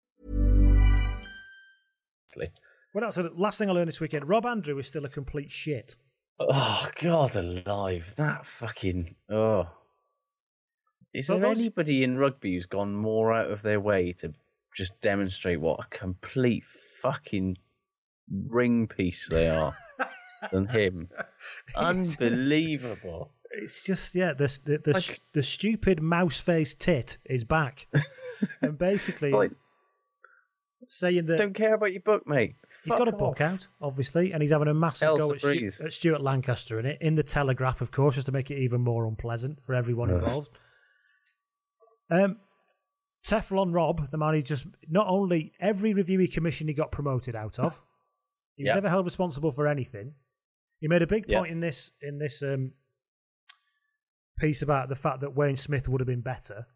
[2.38, 2.48] Well,
[3.02, 4.30] that's the last thing I learned this weekend.
[4.30, 5.96] Rob Andrew is still a complete shit.
[6.40, 8.14] Oh God, alive!
[8.18, 9.68] That fucking oh.
[11.14, 14.34] Is there anybody in rugby who's gone more out of their way to
[14.76, 16.64] just demonstrate what a complete
[17.02, 17.58] fucking
[18.48, 19.76] ring piece they are
[20.52, 21.10] than him?
[21.18, 21.24] Uh,
[21.76, 23.32] Unbelievable.
[23.52, 27.88] It's just yeah, the the the, Like- the stupid mouse faced tit is back,
[28.62, 29.52] and basically It's like,
[30.88, 32.56] saying that don't care about your book, mate.
[32.84, 33.42] he's got a book off.
[33.42, 36.88] out, obviously, and he's having a massive Hell's go at, Stu- at Stuart Lancaster in
[36.88, 40.10] it in the Telegraph, of course, just to make it even more unpleasant for everyone
[40.10, 40.50] involved.
[42.10, 42.38] Um,
[43.26, 47.36] Teflon Rob, the man who just not only every review he commissioned, he got promoted
[47.36, 47.82] out of.
[48.56, 48.76] He was Yeah.
[48.76, 50.16] never held responsible for anything.
[50.80, 51.40] He made a big Yeah.
[51.40, 52.74] point in this in this um,
[54.38, 56.68] piece about the fact that Wayne Smith would have been better,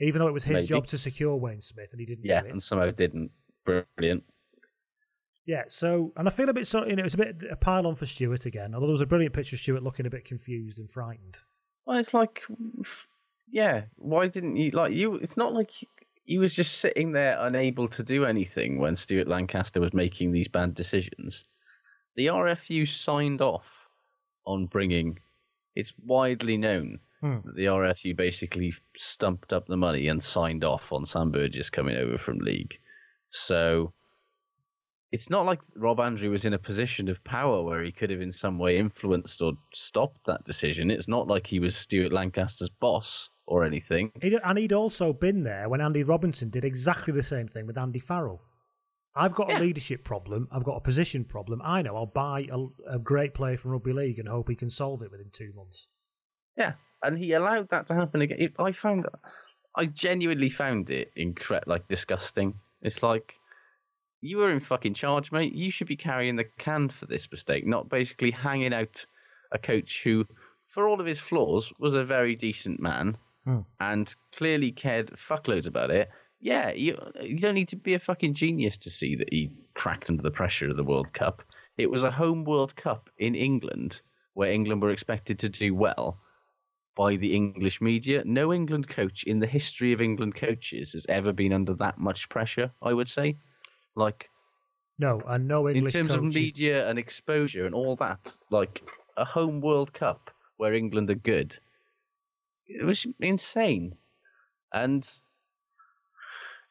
[0.00, 0.66] even though it was his Maybe.
[0.66, 2.52] job to secure Wayne Smith, and he didn't Yeah, do it.
[2.52, 3.30] and somehow didn't.
[3.64, 4.24] Brilliant.
[5.46, 6.88] Yeah, so and I feel a bit sort.
[6.88, 8.74] You know, it's a bit a pile on for Stuart again.
[8.74, 11.38] Although there was a brilliant picture of Stuart looking a bit confused and frightened.
[11.86, 12.42] Well, it's like,
[13.48, 13.84] yeah.
[13.96, 15.14] Why didn't you like you?
[15.16, 15.70] It's not like
[16.24, 20.48] he was just sitting there unable to do anything when Stuart Lancaster was making these
[20.48, 21.44] bad decisions.
[22.16, 23.64] The RFU signed off
[24.44, 25.18] on bringing.
[25.74, 27.38] It's widely known Hmm.
[27.44, 31.96] that the RFU basically stumped up the money and signed off on Sam Burgess coming
[31.96, 32.78] over from league.
[33.30, 33.92] So
[35.12, 38.20] it's not like Rob Andrew was in a position of power where he could have
[38.20, 40.90] in some way influenced or stopped that decision.
[40.90, 44.12] It's not like he was Stuart Lancaster's boss or anything.
[44.20, 47.78] He'd, and he'd also been there when Andy Robinson did exactly the same thing with
[47.78, 48.42] Andy Farrell.
[49.14, 49.58] I've got Yeah.
[49.58, 50.48] a leadership problem.
[50.50, 51.62] I've got a position problem.
[51.64, 54.68] I know I'll buy a, a great player from rugby league and hope he can
[54.68, 55.88] solve it within two months.
[56.56, 58.38] Yeah, and he allowed that to happen again.
[58.40, 59.06] It, I found,
[59.74, 62.54] I genuinely found it incre- like disgusting.
[62.82, 63.32] It's like
[64.20, 65.54] you were in fucking charge, mate.
[65.54, 69.06] You should be carrying the can for this mistake, not basically hanging out
[69.52, 70.26] a coach who,
[70.74, 73.16] for all of his flaws, was a very decent man
[73.46, 73.60] Hmm.
[73.78, 76.10] and clearly cared fuckloads about it.
[76.40, 80.10] Yeah, you you don't need to be a fucking genius to see that he cracked
[80.10, 81.44] under the pressure of the World Cup.
[81.78, 84.02] It was a home World Cup in England
[84.34, 86.18] where England were expected to do well
[86.96, 88.24] by the English media.
[88.24, 92.28] No England coach in the history of England coaches has ever been under that much
[92.28, 93.36] pressure, I would say.
[93.94, 94.28] Like
[94.98, 98.82] No, and no English in terms of media and exposure and all that, like
[99.16, 101.56] a home World Cup where England are good.
[102.66, 103.96] It was insane.
[104.72, 105.08] And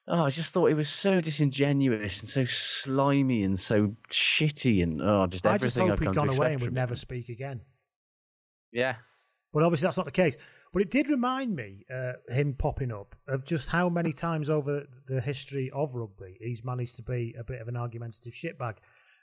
[0.08, 5.02] oh, I just thought it was so disingenuous and so slimy and so shitty and
[5.02, 7.62] oh, just I just everything hope he'd gone away and would never speak again.
[8.72, 8.96] Yeah,
[9.54, 10.36] But obviously that's not the case.
[10.74, 14.88] But it did remind me, uh, him popping up, of just how many times over
[15.08, 18.76] the history of rugby he's managed to be a bit of an argumentative shitbag.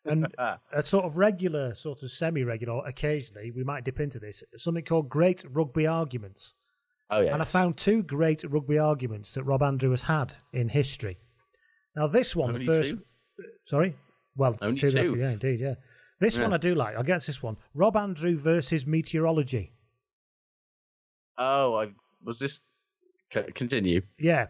[0.07, 4.85] And a sort of regular, sort of semi-regular, occasionally we might dip into this, something
[4.85, 6.55] called Great Rugby Arguments.
[7.11, 7.33] Oh yeah.
[7.33, 11.19] And I found two great rugby arguments that Rob Andrew has had in history.
[11.97, 13.03] Now this one, Only the first, two?
[13.67, 13.97] sorry,
[14.37, 15.17] well, Only two, two?
[15.19, 15.75] yeah, indeed, yeah.
[16.21, 16.43] This Yeah.
[16.45, 16.97] one I do like.
[16.97, 17.57] I'll get to this one.
[17.75, 19.73] Rob Andrew versus meteorology.
[21.39, 21.89] Oh, I
[22.23, 22.63] was this.
[23.31, 24.03] Continue.
[24.19, 24.49] Yeah.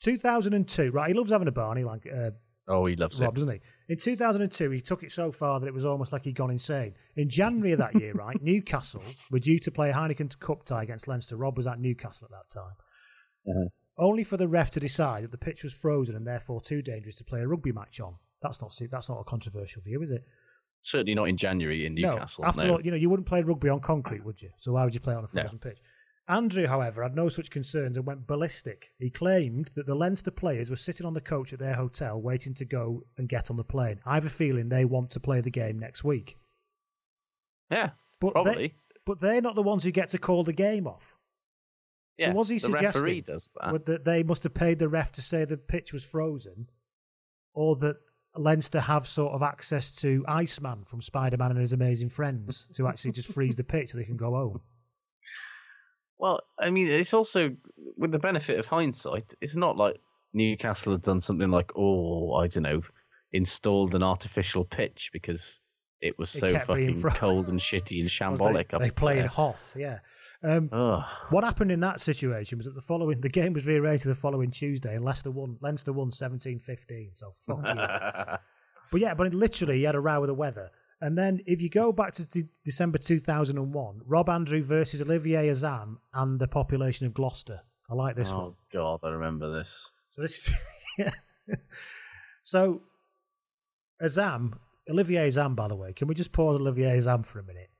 [0.00, 1.08] 2002, right?
[1.08, 2.30] He loves having a Barney, like uh,
[2.68, 3.40] Oh, he loves Rob, it.
[3.40, 3.60] doesn't he?
[3.88, 6.94] In 2002, he took it so far that it was almost like he'd gone insane.
[7.16, 10.82] In January of that year, right, Newcastle were due to play a Heineken Cup tie
[10.82, 11.36] against Leinster.
[11.36, 12.74] Rob was at Newcastle at that time.
[13.46, 13.68] Uh-huh.
[13.96, 17.16] Only for the ref to decide that the pitch was frozen and therefore too dangerous
[17.16, 18.16] to play a rugby match on.
[18.42, 20.24] That's not that's not a controversial view, is it?
[20.82, 22.42] Certainly not in January in Newcastle.
[22.42, 22.48] No.
[22.48, 22.72] After no.
[22.74, 24.50] all, you know, you wouldn't play rugby on concrete, would you?
[24.58, 25.42] So why would you play on a No.
[25.42, 25.78] frozen pitch?
[26.26, 28.92] Andrew, however, had no such concerns and went ballistic.
[28.98, 32.54] He claimed that the Leinster players were sitting on the coach at their hotel waiting
[32.54, 34.00] to go and get on the plane.
[34.06, 36.38] I have a feeling they want to play the game next week.
[37.70, 38.68] yeah, But probably.
[38.68, 41.14] They, but they're not the ones who get to call the game off.
[42.16, 43.84] yeah, so was he the suggesting referee does that.
[43.84, 46.70] that they must have paid the ref to say the pitch was frozen,
[47.52, 47.96] or that
[48.34, 53.12] Leinster have sort of access to Iceman from Spider-Man and his Amazing Friends to actually
[53.12, 54.62] just freeze the pitch so they can go home?
[56.18, 57.50] Well, I mean, it's also
[57.96, 59.34] with the benefit of hindsight.
[59.40, 59.96] It's not like
[60.32, 62.82] Newcastle had done something like, oh, I don't know,
[63.32, 65.60] installed an artificial pitch because
[66.00, 68.70] it was It so fucking cold and shitty and shambolic.
[68.70, 69.28] They, they play in there.
[69.28, 69.98] Hoth, yeah.
[70.42, 70.68] Um,
[71.30, 74.14] what happened in that situation was that the following the game was rearranged to the
[74.14, 78.36] following Tuesday and Leicester won Leinster won 17-15, so fuck you.
[78.90, 80.70] But yeah, but literally, he had a row with the weather.
[81.04, 85.98] And then, if you go back to de- December 2001, Rob Andrew versus Olivier Azam
[86.14, 87.60] and the population of Gloucester.
[87.90, 88.44] I like this oh, one.
[88.44, 89.90] oh God, I remember this.
[90.12, 90.54] So this is.
[90.98, 91.10] yeah.
[92.46, 92.82] So,
[94.02, 94.52] Azam,
[94.88, 97.70] Olivier Azam, by the way, can we just pause Olivier Azam for a minute?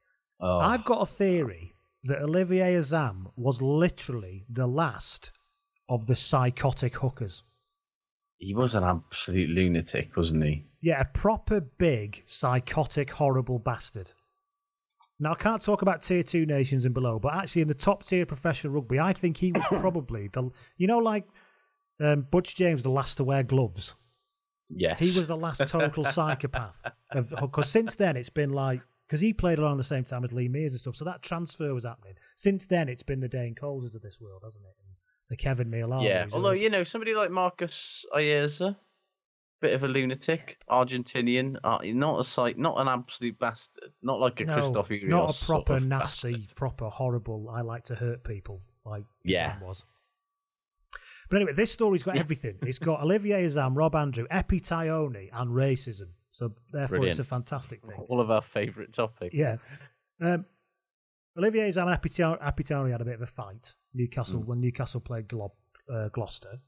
[0.40, 5.32] Oh, I've got a theory that Olivier Azam was literally the last
[5.88, 7.42] of the psychotic hookers.
[8.44, 10.66] He was an absolute lunatic, wasn't he?
[10.82, 14.12] Yeah, a proper big, psychotic, horrible bastard.
[15.18, 18.04] Now, I can't talk about tier two nations and below, but actually, in the top
[18.04, 20.50] tier of professional rugby, I think he was probably the.
[20.76, 21.24] You know, like
[22.00, 23.94] um, Butch James, the last to wear gloves.
[24.68, 26.84] Yes, He was the last total psychopath.
[27.12, 28.80] Because since then, it's been like.
[29.06, 31.74] Because he played along the same time as Lee Mears and stuff, so that transfer
[31.74, 32.14] was happening.
[32.36, 34.74] Since then, it's been the Dane Coleses of this world, hasn't it?
[34.80, 34.93] And
[35.30, 36.04] the Keven Mealamu.
[36.04, 38.76] Yeah, although you know somebody like Marcus Ayerza,
[39.60, 44.40] bit of a lunatic, Argentinian, uh, not a sight, not an absolute bastard, not like
[44.40, 46.56] a no, Christophe Urios not a sort proper of nasty, bastard.
[46.56, 47.48] proper horrible.
[47.50, 49.52] I like to hurt people like Yeah.
[49.56, 49.84] Azam was.
[51.30, 52.58] But anyway, this story's got everything.
[52.62, 56.08] It's got Olivier Azam, Rob Andrew, Epi Taione, and racism.
[56.32, 57.18] So therefore, Brilliant.
[57.18, 58.04] it's a fantastic thing.
[58.08, 59.34] All of our favourite topics.
[59.34, 59.56] Yeah.
[60.20, 60.44] Um,
[61.38, 62.10] Olivier Azam and Epi
[62.64, 63.74] Taione had a bit of a fight.
[63.94, 65.54] Newcastle when Newcastle played Glo-
[65.92, 66.58] uh, Gloucester.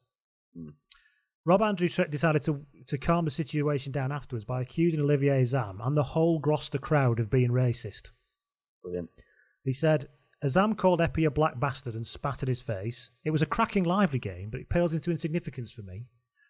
[1.45, 5.85] Rob Andrew tr- decided to to calm the situation down afterwards by accusing Olivier Azam
[5.85, 8.11] and the whole Gloucester crowd of being racist.
[8.83, 9.11] Brilliant.
[9.65, 10.09] He said,
[10.45, 13.11] Azam called Epi a black bastard and spat at his face.
[13.25, 16.05] It was a cracking, lively game, but it pales into insignificance for me.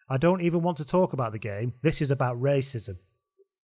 [0.09, 1.73] I don't even want to talk about the game.
[1.81, 2.97] This is about racism.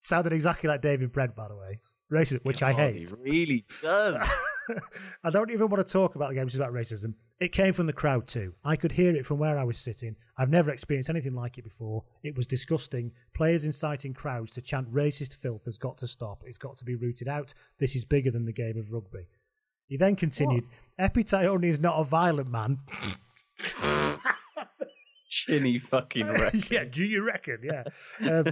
[0.02, 1.80] Sounded exactly like David Brent, by the way.
[2.12, 3.10] Racism, which I hate.
[3.10, 4.28] He really does.
[5.24, 7.16] I don't even want to talk about the game, which is about racism.
[7.40, 8.54] It came from the crowd too.
[8.64, 10.16] I could hear it from where I was sitting.
[10.38, 12.04] I've never experienced anything like it before.
[12.24, 13.12] It was disgusting.
[13.34, 16.44] Players inciting crowds to chant racist filth has got to stop.
[16.46, 17.54] It's got to be rooted out.
[17.80, 19.28] This is bigger than the game of rugby.
[19.88, 20.66] He then continued,
[21.00, 22.80] Epitaione is not a violent man.
[25.34, 26.54] Chinny fucking wreck.
[26.72, 27.60] yeah, do you reckon?
[27.64, 27.84] Yeah.
[28.24, 28.46] Um,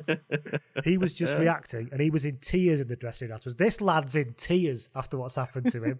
[0.83, 3.57] he was just reacting and he was in tears in the dressing room afterwards.
[3.57, 5.99] This lad's in tears after what's happened to him.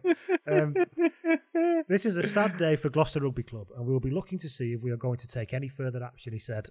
[0.49, 0.75] Um,
[1.87, 4.49] this is a sad day for Gloucester Rugby Club and we will be looking to
[4.49, 6.67] see if we are going to take any further action, he said.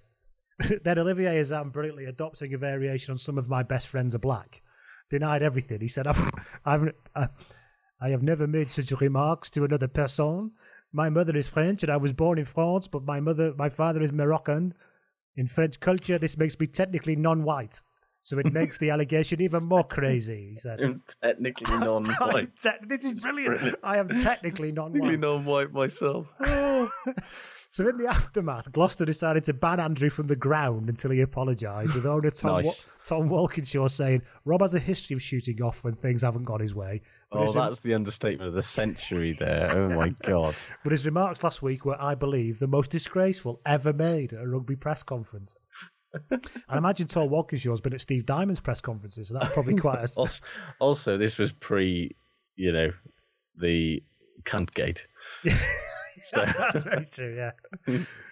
[0.83, 4.61] then Olivier Azam brilliantly adopting a variation on some of my best friends are black.
[5.09, 5.81] Denied everything.
[5.81, 6.31] He said, I've,
[6.65, 7.27] I've, uh,
[8.01, 10.51] I have never made such remarks to another person.
[10.93, 14.01] My mother is French and I was born in France, but my mother, my father
[14.01, 14.73] is Moroccan.
[15.35, 17.79] In French culture, this makes me technically non-white,
[18.21, 20.49] so it makes the allegation even more crazy.
[20.53, 22.57] He said, I'm technically I'm non-white.
[22.57, 23.75] te- "This is brilliant.
[23.81, 26.27] I am technically Technically non-white." non-white myself.
[27.73, 31.93] So in the aftermath, Gloucester decided to ban Andrew from the ground until he apologised,
[31.93, 32.65] with owner Tom, Nice.
[32.65, 32.73] Wa-
[33.05, 36.75] Tom Walkinshaw saying, Rob has a history of shooting off when things haven't gone his
[36.75, 37.01] way.
[37.31, 39.71] But, Oh, rem- that's the understatement of the century there.
[39.75, 40.53] Oh my god.
[40.83, 44.47] but his remarks last week were, I believe, the most disgraceful ever made at a
[44.47, 45.55] rugby press conference.
[46.67, 50.09] I imagine Tom Walkinshaw's been at Steve Diamond's press conferences, so that's probably quite a...
[50.17, 50.43] Also,
[50.79, 52.13] also, this was pre,
[52.57, 52.91] you know,
[53.57, 54.03] the
[54.43, 55.07] cunt gate.
[56.33, 57.51] So, That's very true, yeah.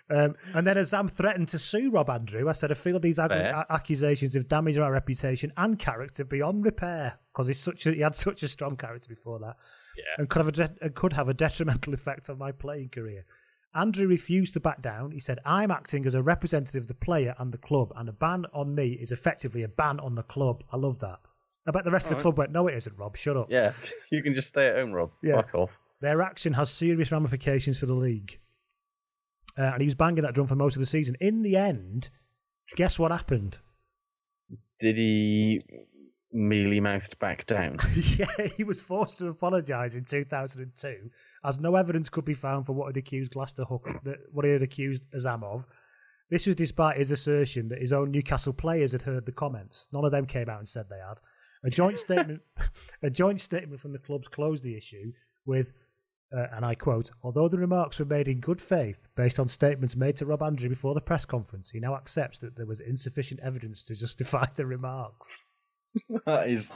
[0.10, 2.48] um, and then Azam threatened to sue Rob Andrew.
[2.50, 6.66] I said, I feel these ag- a- accusations have damaged our reputation and character beyond
[6.66, 9.56] repair because he's such a, he had such a strong character before that,
[9.98, 10.04] Yeah.
[10.18, 13.26] and could have a de- and could have a detrimental effect on my playing career.
[13.76, 15.12] Andrew refused to back down.
[15.12, 18.12] He said, "I'm acting as a representative of the player and the club, and a
[18.14, 21.20] ban on me is effectively a ban on the club." I love that.
[21.68, 23.16] I bet the rest of the club went, "No, it isn't, Rob.
[23.16, 23.74] Shut up." yeah,
[24.12, 25.12] you can just stay at home, Rob.
[25.22, 25.36] Yeah.
[25.36, 25.70] Fuck off.
[26.02, 28.40] Their action has serious ramifications for the league.
[29.58, 31.16] Uh, and he was banging that drum for most of the season.
[31.20, 32.10] In the end,
[32.76, 33.58] guess what happened?
[34.80, 35.62] Did he
[36.32, 37.80] mealy mouthed back down?
[37.96, 41.10] yeah, he was forced to apologise in 2002,
[41.44, 44.52] as no evidence could be found for what had accused Gloucester Hook, that- what he
[44.52, 45.66] had accused Azam of.
[46.30, 49.88] This was despite his assertion that his own Newcastle players had heard the comments.
[49.92, 51.18] None of them came out and said they had.
[51.64, 52.42] A joint statement,
[53.04, 55.12] a joint statement from the clubs closed the issue
[55.46, 55.74] with,
[56.36, 59.96] uh, and I quote: "Although the remarks were made in good faith, based on statements
[59.96, 63.40] made to Rob Andrew before the press conference, he now accepts that there was insufficient
[63.42, 65.30] evidence to justify the remarks."
[66.26, 66.70] that is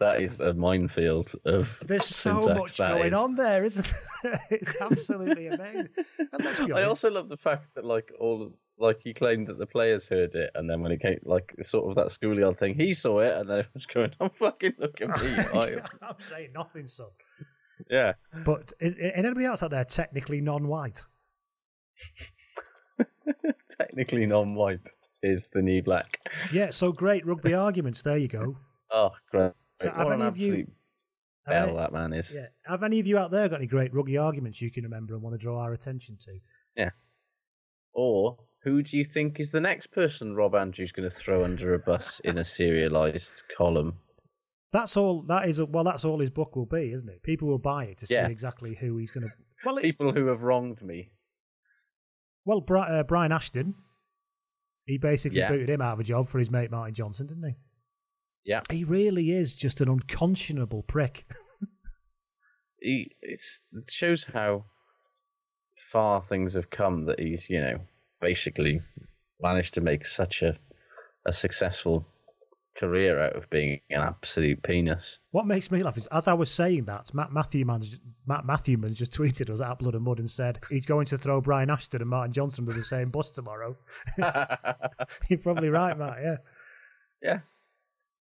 [0.00, 1.78] that is a minefield of.
[1.84, 3.12] There's so much going is.
[3.12, 3.92] on there, isn't
[4.22, 4.40] there?
[4.50, 5.88] It's absolutely amazing.
[6.32, 10.06] And I also love the fact that like all like he claimed that the players
[10.06, 13.20] heard it, and then when it came like sort of that schoolyard thing, he saw
[13.20, 17.08] it, and then it was going, "I'm fucking looking at me." I'm saying nothing, son.
[17.90, 18.12] Yeah,
[18.44, 21.02] But is, is anybody else out there technically non-white?
[23.78, 24.88] technically non-white
[25.22, 26.18] is the new black.
[26.52, 28.02] Yeah, so great rugby arguments.
[28.02, 28.56] There you go.
[28.90, 29.52] Oh, great!
[29.80, 30.66] So have what an any of you-
[31.46, 32.32] bell any- that man is.
[32.34, 32.46] Yeah.
[32.66, 35.22] Have any of you out there got any great rugby arguments you can remember and
[35.22, 36.38] want to draw our attention to?
[36.76, 36.90] Yeah.
[37.94, 41.74] Or who do you think is the next person Rob Andrews going to throw under
[41.74, 43.94] a bus in a serialized column?
[44.72, 45.22] That's all.
[45.22, 45.84] That is well.
[45.84, 47.22] That's all his book will be, isn't it?
[47.22, 48.28] People will buy it to see Yeah.
[48.28, 49.32] exactly who he's going to.
[49.64, 51.10] Well, it, People who have wronged me.
[52.44, 53.74] well, Bri- uh, Brian Ashton.
[54.86, 55.50] He basically Yeah.
[55.50, 57.54] booted him out of a job for his mate Martin Johnson, didn't he?
[58.44, 58.62] Yeah.
[58.70, 61.26] He really is just an unconscionable prick.
[62.80, 64.64] he it's, it shows how
[65.90, 67.78] far things have come that he's you know
[68.20, 68.80] basically
[69.40, 70.58] managed to make such a
[71.26, 72.04] a successful
[72.74, 75.18] career out of being an absolute penis.
[75.30, 77.84] What makes me laugh is, as I was saying that, Matt Matthewman,
[78.26, 81.40] Matt Matthewman just tweeted us at Blood and Mud and said he's going to throw
[81.40, 83.76] Brian Ashton and Martin Johnson to the same bus tomorrow.
[85.28, 86.16] You're probably right, Matt.
[86.22, 86.36] Yeah.
[87.22, 87.38] Yeah.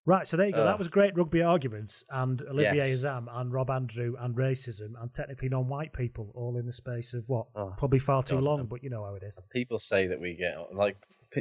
[0.04, 0.62] Right, so there you go.
[0.62, 0.66] Ugh.
[0.68, 3.04] that was great rugby arguments, and Olivier Yes.
[3.04, 7.24] Azam and Rob Andrew and racism and technically non-white people all in the space of
[7.28, 7.46] what?
[7.56, 8.44] Oh, Probably far too God.
[8.44, 9.38] long, but you know how it is.
[9.52, 10.98] People say that we get like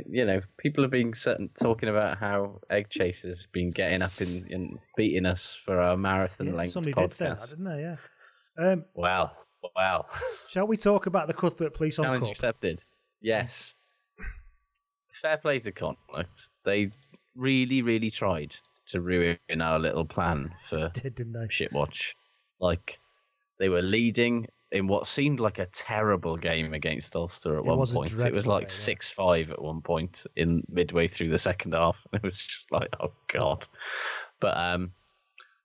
[0.08, 4.12] you know people have been certain, talking about how egg chasers have been getting up
[4.20, 7.08] and, and beating us for our marathon Yeah, length somebody podcast.
[7.08, 7.80] did say that, didn't they?
[7.80, 7.96] Yeah.
[8.72, 9.32] Um, Wow,
[9.76, 10.06] wow.
[10.48, 12.30] shall we talk about the Cuthbert Police on Challenge Cup?
[12.30, 12.84] accepted.
[13.20, 13.74] Yes.
[15.20, 16.48] Fair play to Connacht.
[16.64, 16.90] They
[17.34, 18.54] really, really tried
[18.88, 21.46] to ruin our little plan for Did, didn't they?
[21.48, 22.10] Shitwatch.
[22.60, 22.98] Like,
[23.58, 27.86] they were leading in what seemed like a terrible game against Ulster at It one
[27.88, 28.12] point.
[28.12, 28.84] It was like game, yeah.
[28.84, 31.96] 6 5 at one point in midway through the second half.
[32.12, 33.66] It was just like, oh, God.
[34.40, 34.92] But, um,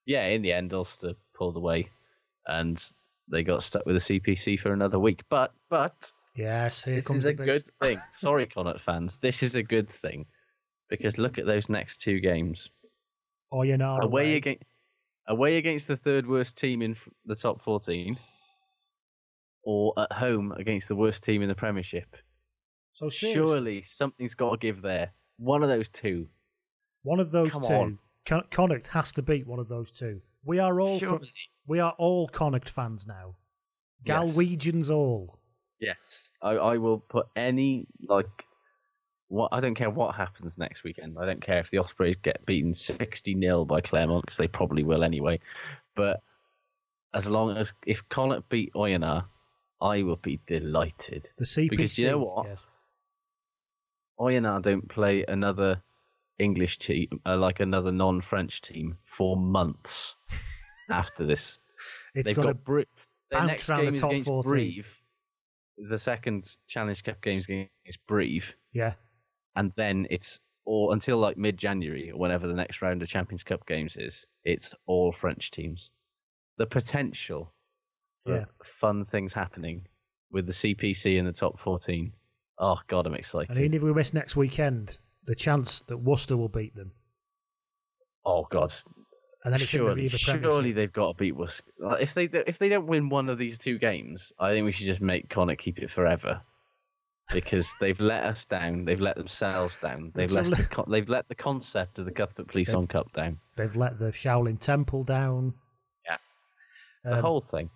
[0.06, 1.89] yeah, in the end, Ulster pulled away
[2.47, 2.84] and
[3.30, 5.24] they got stuck with the CPC for another week.
[5.30, 8.01] But but Yes, here this comes is a good st- thing.
[8.20, 10.26] Sorry, Connacht fans, this is a good thing
[10.89, 12.70] because look at those next two games
[13.51, 14.64] Oyonnax away against
[15.28, 16.95] away against the third worst team in
[17.26, 18.18] the top fourteen,
[19.66, 22.16] or at home against the worst team in the Premiership.
[22.93, 25.11] So seriously, Surely something's got to give there.
[25.38, 26.28] One of those two.
[27.03, 27.99] one of those Come two, on.
[28.26, 30.22] Con- Connacht has to beat one of those two.
[30.45, 31.22] We are all from,
[31.68, 33.36] we are all Connacht fans now.
[34.05, 34.16] Yes.
[34.16, 35.39] Galwegians all.
[35.80, 38.28] Yes, I, I will put any like.
[39.28, 41.18] What I don't care what happens next weekend.
[41.20, 44.84] I don't care if the Ospreys get beaten sixty 0 by Clermont because they probably
[44.84, 45.39] will anyway.
[45.95, 46.22] But
[47.13, 49.26] as long as if Connacht beat Oyonnax,
[49.82, 51.30] I will be delighted.
[51.38, 51.69] The CPC.
[51.69, 52.47] Because you know what?
[52.47, 52.63] Yes.
[54.19, 55.82] Oyonnax don't play another
[56.39, 60.15] English team, uh, like another non-French team, for months
[60.89, 61.59] after this.
[62.13, 62.86] It's They've going to got Bri-
[63.32, 64.49] their next round the game is top against 14.
[64.49, 64.88] Brive.
[65.89, 68.93] The second Challenge Cup game is against Brive, yeah.
[69.57, 73.67] and then it's all until like mid-January or whenever the next round of Champions Cup
[73.67, 74.26] games is.
[74.45, 75.91] It's all French teams.
[76.57, 77.55] The potential for
[78.26, 78.45] Yeah.
[78.63, 79.88] fun things happening
[80.32, 82.11] with the CPC in the top 14.
[82.57, 83.49] Oh God, I'm excited.
[83.55, 86.91] And even if we miss next weekend, the chance that Worcester will beat them,
[88.26, 88.73] Oh God!
[89.43, 91.63] and then it's in the surely, surely they've got to beat Worcester.
[91.80, 94.65] Like, If they do- if they don't win one of these two games, I think
[94.65, 96.41] we should just make Connacht keep it forever,
[97.32, 98.86] because they've let us down.
[98.86, 100.11] They've let themselves down.
[100.15, 103.39] They've let the con- they've let the concept of the Cuthbert Police on Cup down.
[103.57, 105.53] They've let the Shaolin Temple down.
[106.05, 106.17] Yeah,
[107.03, 107.69] the Um, whole thing.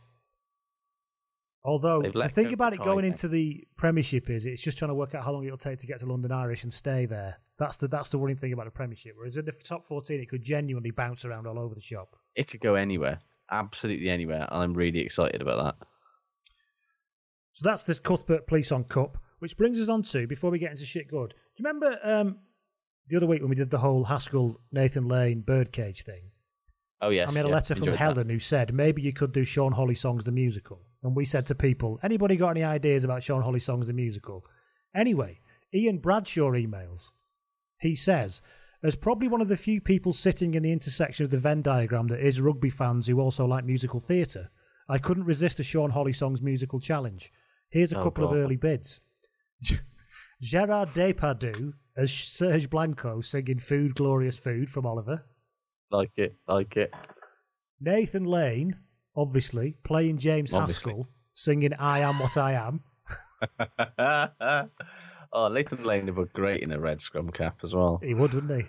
[1.64, 5.14] Although the thing about it going into the Premiership is it's just trying to work
[5.14, 7.40] out how long it'll take to get to London Irish and stay there.
[7.58, 9.14] That's the that's the worrying thing about the Premiership.
[9.18, 12.16] Whereas in the top fourteen, it could genuinely bounce around all over the shop.
[12.36, 13.20] It could go anywhere,
[13.52, 15.88] absolutely anywhere, and I'm really excited about that.
[17.54, 20.72] So that's the Cuthbert Police on Cup, which brings us on to before we get
[20.72, 21.32] into shit good.
[21.32, 22.38] Do you remember um,
[23.10, 26.32] the other week when we did the whole Haskell Nathan Lane birdcage thing?
[27.02, 28.16] Oh yes, I made a yeah, letter from enjoyed that.
[28.16, 31.46] Helen who said maybe you could do Sean Holly songs the musical, and we said
[31.48, 34.46] to people, anybody got any ideas about Sean Holly songs the musical?
[34.96, 35.40] Anyway,
[35.74, 37.12] Ian Bradshaw emails.
[37.80, 38.42] He says,
[38.84, 42.08] as probably one of the few people sitting in the intersection of the Venn diagram
[42.08, 44.50] that is rugby fans who also like musical theatre,
[44.88, 47.32] I couldn't resist a Sean Holly songs musical challenge.
[47.70, 49.02] Here's a Oh, couple of early bids.
[50.42, 55.26] Gerard Depardieu as Serge Blanco singing "Food, Glorious Food" from Oliver.
[55.92, 56.94] Like it, like it.
[57.82, 58.78] Nathan Lane,
[59.20, 60.92] obviously, playing James Obviously.
[60.94, 62.82] Haskell, singing I Am What I Am.
[65.34, 68.00] oh, Nathan Lane would look great in a red scrum cap as well.
[68.04, 68.66] He would, wouldn't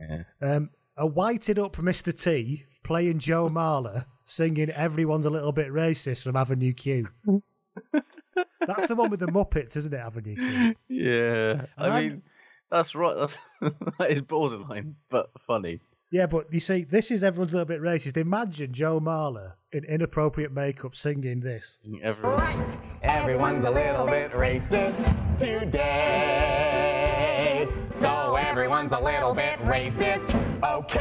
[0.00, 0.22] Yeah.
[0.40, 0.46] he?
[0.46, 2.18] Um, a whited up Mr.
[2.18, 7.08] T, playing Joe Marler, singing Everyone's a Little Bit Racist from Avenue Q.
[8.66, 10.74] That's the one with the Muppets, isn't it, Avenue Q?
[10.88, 12.22] Yeah, I I'm- mean,
[12.70, 13.16] that's right.
[13.16, 13.36] That's,
[13.98, 15.80] that is borderline, but funny.
[16.12, 18.16] Yeah, but you see, this is Everyone's a Little Bit Racist.
[18.16, 21.78] Imagine Joe Marler in inappropriate makeup singing this.
[22.02, 22.66] Everyone,
[23.02, 26.80] Everyone's a little bit racist today.
[27.90, 30.34] So everyone's a little bit racist.
[30.62, 31.00] Okay.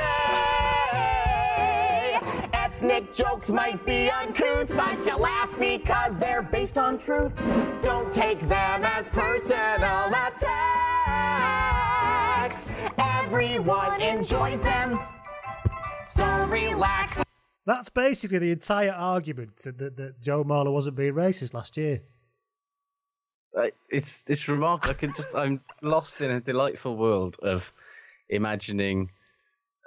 [2.53, 7.34] Ethnic jokes might be uncouth, but you laugh because they're based on truth.
[7.82, 10.39] Don't take them as personal attacks.
[12.97, 14.97] Everyone enjoys them.
[16.07, 17.20] So relax.
[17.70, 22.01] That's basically the entire argument that, that Joe Marler wasn't being racist last year.
[23.55, 24.89] I- it's it's remarkable.
[24.89, 27.72] I can just I'm lost in a delightful world of
[28.28, 29.11] imagining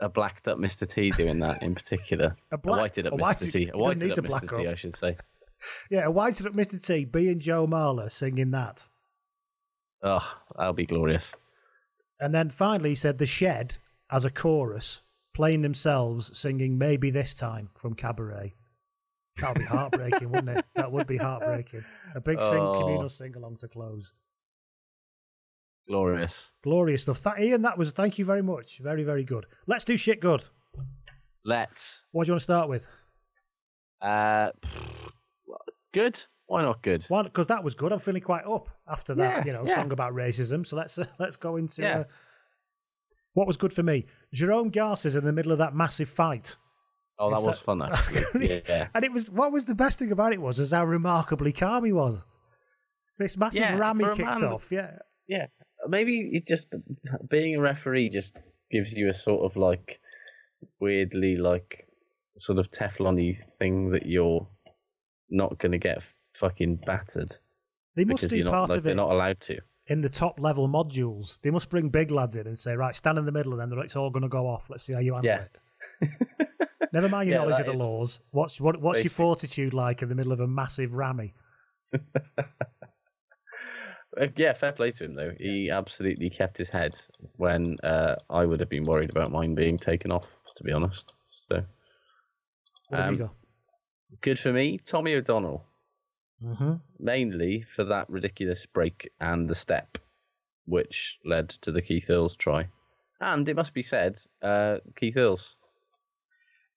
[0.01, 0.89] a blacked up Mr.
[0.89, 2.37] T doing that in particular.
[2.53, 3.51] A black- whited up a Mr.
[3.53, 3.71] T.
[3.75, 4.59] A whited up black Mr.
[4.59, 4.73] T, up.
[4.73, 5.17] I should say.
[5.91, 6.85] Yeah, a whited up Mr.
[6.85, 8.87] T, being Joe Marler singing that.
[10.05, 11.35] Oh, that'll be glorious.
[12.21, 13.79] And then finally, he said the shed
[14.09, 15.01] as a chorus,
[15.35, 18.55] playing themselves singing "Maybe This Time" from Cabaret.
[19.39, 20.65] That would be heartbreaking, wouldn't it?
[20.77, 21.85] That would be heartbreaking.
[22.15, 22.79] A big sing, Oh.
[22.81, 24.13] communal sing along to close.
[25.89, 26.51] Glorious.
[26.63, 27.21] Glorious stuff.
[27.23, 28.79] That, Ian, that was thank you very much.
[28.79, 29.47] Very, very good.
[29.67, 30.47] Let's do shit good.
[31.45, 32.03] Let's.
[32.13, 32.87] What do you want to start with?
[34.01, 34.51] Uh,
[35.93, 36.21] good.
[36.47, 37.05] Why not good?
[37.09, 37.93] One, because that was good.
[37.93, 39.39] I'm feeling quite up after that.
[39.39, 39.75] Yeah, you know, yeah.
[39.77, 40.67] song about racism.
[40.67, 41.99] So let's uh, let's go into Yeah.
[42.01, 42.05] uh,
[43.33, 44.07] what was good for me.
[44.33, 46.57] Jerome Garcès in the middle of that massive fight.
[47.19, 48.63] Oh, that Is was that- fun actually.
[48.69, 48.89] yeah.
[48.95, 51.85] And it was what was the best thing about it was is how remarkably calm
[51.85, 52.25] he was.
[53.19, 54.73] This massive Yeah, ram he kicked man- off.
[54.73, 54.99] Yeah.
[55.29, 55.47] Yeah.
[55.89, 56.67] Maybe it just
[57.29, 58.39] being a referee just
[58.71, 60.01] gives you a sort of like
[60.81, 61.87] weirdly like
[62.39, 64.49] sort of Teflon-y thing that you're
[65.31, 66.03] not going to get
[66.35, 67.37] fucking battered
[67.97, 68.89] They must because do you're not, part like, of it.
[68.89, 69.59] they're not allowed to.
[69.93, 71.39] In the top level modules.
[71.43, 73.79] They must bring big lads in and say, right, stand in the middle, and then
[73.81, 74.71] it's all going to go off.
[74.71, 75.45] Let's see how you handle Yeah.
[76.01, 76.19] it.
[76.95, 78.21] Never mind your Yeah, knowledge of the laws.
[78.31, 81.35] What's what, what's your fortitude like in the middle of a massive rammy?
[84.21, 85.33] Uh, yeah, fair play to him though.
[85.39, 86.95] He absolutely kept his head
[87.39, 90.27] when uh, I would have been worried about mine being taken off.
[90.57, 91.11] To be honest,
[91.49, 91.65] so
[92.89, 93.35] What have you Um, got?
[94.21, 95.65] good for me, Tommy O'Donnell.
[96.45, 96.75] Mm-hmm.
[96.99, 99.99] mainly for that ridiculous break and the step,
[100.67, 102.69] which led to the Keith Earls try.
[103.21, 105.55] And it must be said, uh, Keith Earls,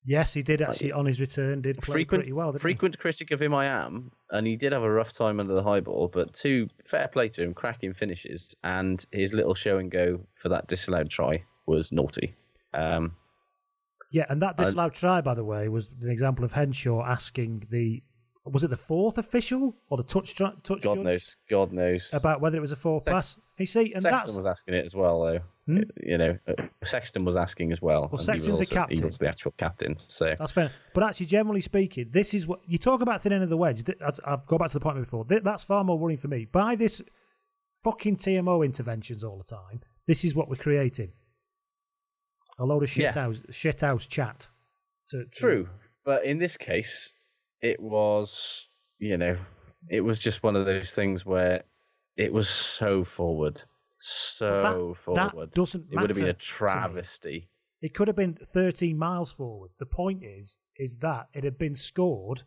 [0.07, 1.63] Yes, he did actually on his return.
[1.63, 2.53] Did play frequent, pretty well.
[2.53, 5.63] Frequent critic of him I am, and he did have a rough time under the
[5.63, 9.89] high ball, but two fair play to him, cracking finishes, and his little show and
[9.89, 12.35] go for that disallowed try was naughty.
[12.75, 13.15] Um.
[14.11, 18.03] Yeah, and that disallowed try, by the way, was an example of Henshaw asking the
[18.53, 22.07] was it the fourth official or the touch tr- touch God judge knows, God knows.
[22.13, 23.37] about whether it was a four Sex- pass.
[23.57, 25.39] You see, and Sexton that's was asking it as well, though.
[25.65, 25.81] Hmm?
[26.03, 28.07] You know, uh, Sexton was asking as well.
[28.11, 28.97] was Sexton's a captain.
[28.99, 30.71] He was the actual captain, so That's fair.
[30.93, 33.83] But actually, generally speaking, this is what you talk about thin end of the wedge.
[34.05, 35.25] as I've gone back to the point before.
[35.27, 36.45] That's far more worrying for me.
[36.45, 37.01] By this
[37.83, 41.13] fucking TMO interventions all the time, this is what we're creating.
[42.59, 43.13] A load of shit Yeah.
[43.13, 44.49] house, shit house chat.
[45.09, 45.69] To, to- True,
[46.03, 47.11] but in this case,
[47.61, 48.67] it was
[48.99, 49.37] you know,
[49.89, 51.63] it was just one of those things where
[52.15, 53.61] it was so forward,
[53.99, 55.51] so that- that forward.
[55.51, 57.49] doesn't it would have been a travesty.
[57.81, 59.71] It could have been 13 miles forward.
[59.79, 62.43] The point is, is that it had been scored,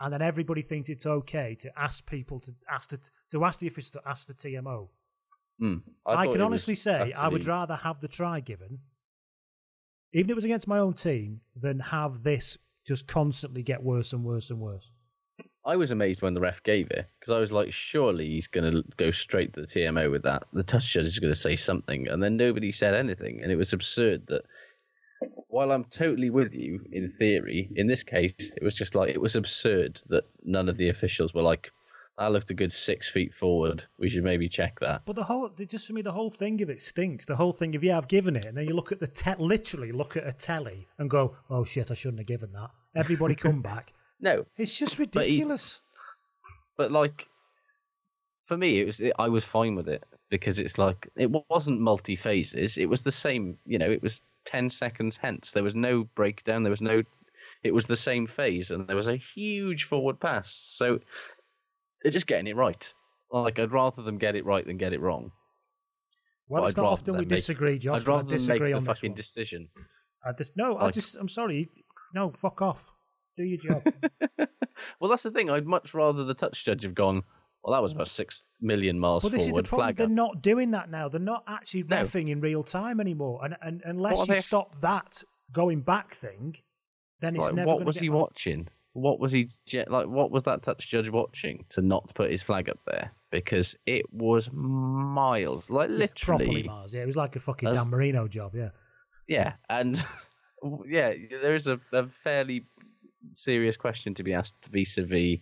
[0.00, 2.98] and then everybody thinks it's okay to ask people to ask the,
[3.30, 4.88] to ask the officials to ask the TMO.
[5.58, 5.76] Hmm.
[6.04, 8.80] I, thought can honestly say I would rather have the try given,
[10.12, 14.12] even if it was against my own team, than have this just constantly get worse
[14.12, 14.90] and worse and worse.
[15.64, 18.70] I was amazed when the ref gave it because I was like, surely he's going
[18.72, 20.44] to go straight to the TMO with that.
[20.52, 23.56] The touch judge is going to say something, and then nobody said anything, and it
[23.56, 24.42] was absurd that.
[25.46, 29.20] While I'm totally with you in theory, in this case, it was just like it
[29.20, 31.70] was absurd that none of the officials were like,
[32.18, 33.84] "I looked a good six feet forward.
[33.98, 36.70] We should maybe check that." But the whole, just for me, the whole thing of
[36.70, 37.26] it stinks.
[37.26, 39.34] The whole thing of yeah, I've given it, and then you look at the te-
[39.38, 42.70] literally look at a telly and go, oh shit, I shouldn't have given that.
[42.94, 43.92] Everybody come back.
[44.20, 45.80] No, It's just But he- ridiculous.
[46.76, 47.26] but like
[48.46, 52.16] for me it was i was fine with it because it's like it wasn't multi
[52.16, 56.04] phases it was the same you know it was 10 seconds hence there was no
[56.16, 57.02] breakdown there was no
[57.62, 60.98] it was the same phase and there was a huge forward pass so
[62.02, 62.92] they're just getting it right
[63.30, 65.30] like i'd rather them get it right than get it wrong
[66.48, 68.02] Well, But it's I'd not often we make- disagree, Josh.
[68.02, 69.16] i'd I rather make disagree the on this fucking one.
[69.16, 69.68] decision
[70.24, 70.78] I just no.
[70.78, 71.68] I just I'm sorry.
[72.14, 72.92] No, fuck off.
[73.36, 73.82] Do your job.
[75.00, 77.22] well that's the thing i'd much rather the touch judge have gone
[77.64, 79.78] well that was about six million miles well, this is the problem.
[79.86, 80.12] flag They're up.
[80.12, 81.08] not doing that now.
[81.08, 81.96] They're not actually No.
[82.04, 83.40] refing in real time anymore.
[83.44, 85.22] And, and unless you they- stop that
[85.52, 86.56] going back thing,
[87.20, 88.18] then it's like, never what was he back.
[88.18, 88.68] watching?
[88.94, 89.48] What was he
[89.88, 90.06] like?
[90.06, 93.12] What was that touch judge watching to not put his flag up there?
[93.30, 96.92] Because it was miles, like Yeah, properly, literally, Mars.
[96.94, 98.54] Yeah, it was like a fucking That's- Dan Marino job.
[98.54, 98.70] Yeah.
[99.26, 99.54] yeah.
[99.70, 100.04] And
[100.86, 102.66] yeah, there is a, a fairly
[103.32, 105.38] serious question to be asked vis-a-vis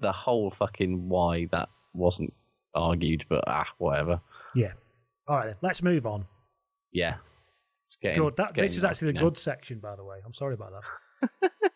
[0.00, 2.32] the whole fucking why that wasn't
[2.74, 3.24] argued.
[3.28, 4.20] But ah, whatever.
[4.54, 4.72] Yeah.
[5.26, 5.56] All right, then.
[5.62, 6.26] let's move on.
[6.92, 7.16] Yeah,
[8.00, 8.36] getting, Good.
[8.36, 9.22] That, this is actually the now.
[9.22, 10.18] good section, by the way.
[10.24, 10.72] I'm sorry about
[11.32, 11.50] that.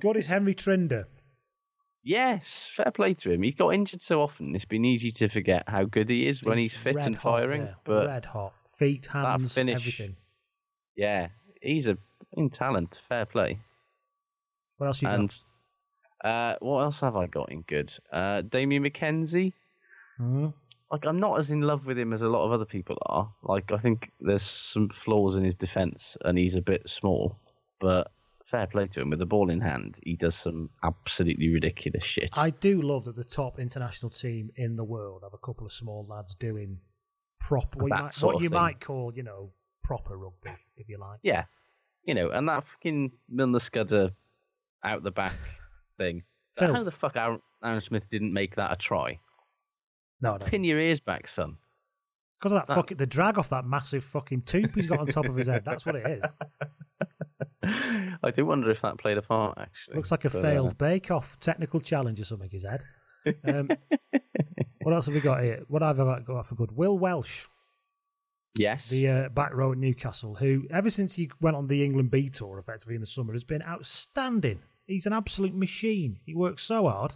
[0.00, 1.06] good is Henry Trinder.
[2.02, 3.42] Yes, fair play to him.
[3.42, 6.56] He's got injured so often; it's been easy to forget how good he is when
[6.58, 7.62] he's fit red and firing.
[7.62, 7.74] yeah.
[7.84, 10.16] But red hot, feet, hands, finish- everything.
[10.96, 11.28] Yeah,
[11.60, 11.98] he's a
[12.32, 12.98] in talent.
[13.08, 13.58] Fair play.
[14.78, 15.34] What else you and
[16.24, 17.92] uh, what else have I got in good?
[18.12, 19.52] Uh, Damian McKenzie.
[20.18, 20.24] got?
[20.24, 20.46] Hmm?
[20.90, 23.30] Like I'm not as in love with him as a lot of other people are.
[23.42, 27.36] Like I think there's some flaws in his defense, and he's a bit small.
[27.78, 28.10] But
[28.50, 29.98] fair play to him with the ball in hand.
[30.02, 32.30] He does some absolutely ridiculous shit.
[32.32, 35.72] I do love that the top international team in the world have a couple of
[35.72, 36.78] small lads doing
[37.40, 39.52] proper, what you, might, what you might call, you know,
[39.84, 41.20] proper rugby, if you like.
[41.22, 41.44] Yeah,
[42.04, 44.12] you know, and that fucking Milner Skudder
[44.84, 45.36] out the back
[45.96, 46.24] thing.
[46.58, 49.20] How the fuck Aaron, Aaron Smith didn't make that a try?
[50.20, 50.44] No, no.
[50.46, 51.56] Pin your ears back, son.
[52.30, 54.98] It's because of that That- fucking the drag off that massive fucking tube he's got
[54.98, 55.62] on top of his head.
[55.64, 56.24] That's what it is.
[58.22, 59.96] I do wonder if that played a part, actually.
[59.96, 62.50] Looks like a But, uh, failed bake-off, technical challenge or something.
[62.50, 62.82] His head.
[63.44, 63.68] Um,
[64.82, 65.62] what else have we got here?
[65.68, 66.72] What have I got, for good?
[66.72, 67.46] Will Welch.
[68.56, 68.88] Yes.
[68.88, 72.28] the uh, back row at Newcastle, who ever since he went on the England B
[72.28, 74.60] tour, effectively in the summer, has been outstanding.
[74.86, 76.18] He's an absolute machine.
[76.26, 77.14] He works so hard,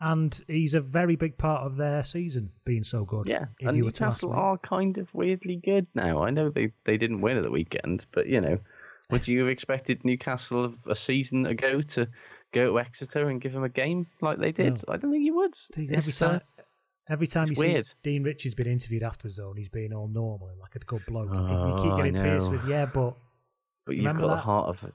[0.00, 3.26] and he's a very big part of their season being so good.
[3.26, 6.22] yeah, and you were to ask Newcastle are kind of weirdly good now.
[6.22, 8.58] I know they, they didn't win at the weekend, but you know,
[9.10, 12.08] would you have expected Newcastle a season ago to
[12.52, 14.82] go to Exeter and give them a game like they did?
[14.88, 15.54] I don't think you would.
[15.76, 16.40] Every uh, time,
[17.08, 17.86] every time you weird.
[17.86, 20.80] see Dean Richards been interviewed afterwards, though, and he's being all normal and like a
[20.80, 21.28] good bloke.
[21.30, 23.16] Oh, you keep getting pierced with, yeah, but
[23.84, 24.92] but you've remember got the heart of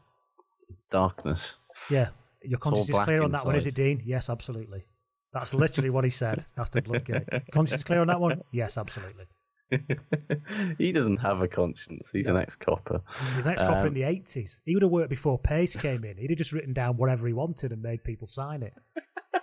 [0.89, 1.57] darkness.
[1.89, 2.09] yeah,
[2.43, 4.01] your conscience is clear on that one, is it, Dean?
[4.05, 4.85] Yes, absolutely.
[5.33, 7.23] That's literally what he said after Bloodgate.
[7.53, 8.41] conscience clear on that one?
[8.51, 9.25] Yes, absolutely.
[10.77, 12.09] he doesn't have a conscience.
[12.11, 13.01] He's an ex-copper.
[13.19, 14.59] An ex-copper in Um, the 80s.
[14.65, 16.17] He would have worked before Pace came in.
[16.17, 18.73] He'd have just written down whatever he wanted and made people sign it.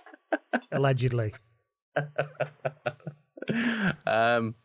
[0.71, 1.33] Allegedly.
[4.05, 4.55] um,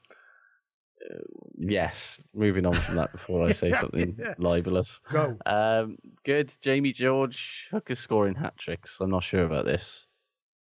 [1.03, 1.19] uh,
[1.59, 2.23] yes.
[2.35, 4.35] Moving on from that before I say something yeah.
[4.39, 5.01] libelous.
[5.11, 5.37] Go.
[5.47, 6.53] Um, good.
[6.61, 7.39] Jamie George
[7.71, 8.97] Hooker scoring hat tricks.
[9.01, 10.04] I'm not sure about this.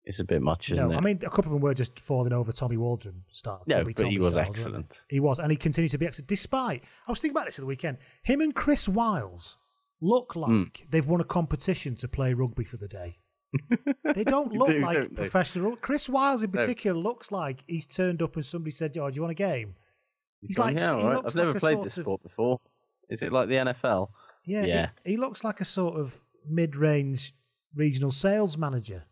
[0.04, 0.98] It's a bit much, isn't No, it?
[0.98, 3.64] I mean, a couple of them were just falling over Tommy Waldrom style.
[3.68, 5.00] No, Tommy but he was excellent.
[5.10, 6.28] He was, and he continues to be excellent.
[6.28, 7.98] Despite, I was thinking about this at the weekend.
[8.24, 9.58] Him and Chris Wyles
[10.02, 10.64] look like Hmm.
[10.90, 13.20] they've won a competition to play rugby for the day.
[14.16, 15.22] They don't look do, like don't they?
[15.22, 15.76] professional.
[15.78, 19.22] Chris Wyles, in particular, looks like he's turned up and somebody said, "Oh, do you
[19.22, 19.76] want a game?"
[20.42, 21.16] He's like, yeah, he right.
[21.16, 22.60] looks I've never like a played this of- sport before.
[23.10, 24.10] Is it like the NFL?
[24.46, 24.90] Yeah, he- Yeah.
[25.06, 26.20] He, looks like a sort of
[26.50, 27.34] mid-range
[27.76, 29.04] regional sales manager,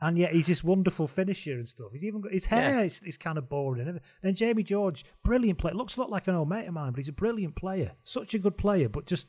[0.00, 1.88] and yet he's this wonderful finisher and stuff.
[1.92, 2.84] He's even got his hair Yeah.
[2.84, 3.86] is, is kind of boring.
[3.86, 5.74] And then Jamie George, brilliant player.
[5.74, 7.92] Looks a lot like an old mate of mine, but he's a brilliant player.
[8.04, 9.28] Such a good player, but just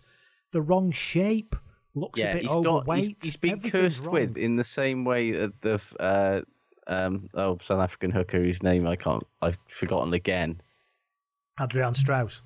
[0.52, 1.56] the wrong shape.
[1.94, 3.18] Looks yeah, a bit he's overweight.
[3.22, 4.14] He's, he's been cursed wrong.
[4.14, 6.42] with in the same way that the uh,
[6.88, 10.62] um oh South African hooker whose name I can't I've forgotten again.
[11.60, 12.42] Adrian Strauss.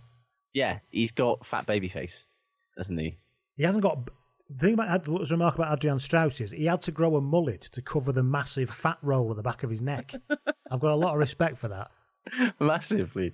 [0.53, 2.23] Yeah, he's got fat baby face,
[2.77, 3.17] doesn't he?
[3.55, 4.09] He hasn't got.
[4.49, 7.15] The thing about Ad- what was remarkable about Adrian Strauss is he had to grow
[7.15, 10.13] a mullet to cover the massive fat roll at the back of his neck.
[10.71, 11.89] I've got a lot of respect for that.
[12.59, 13.33] Massively,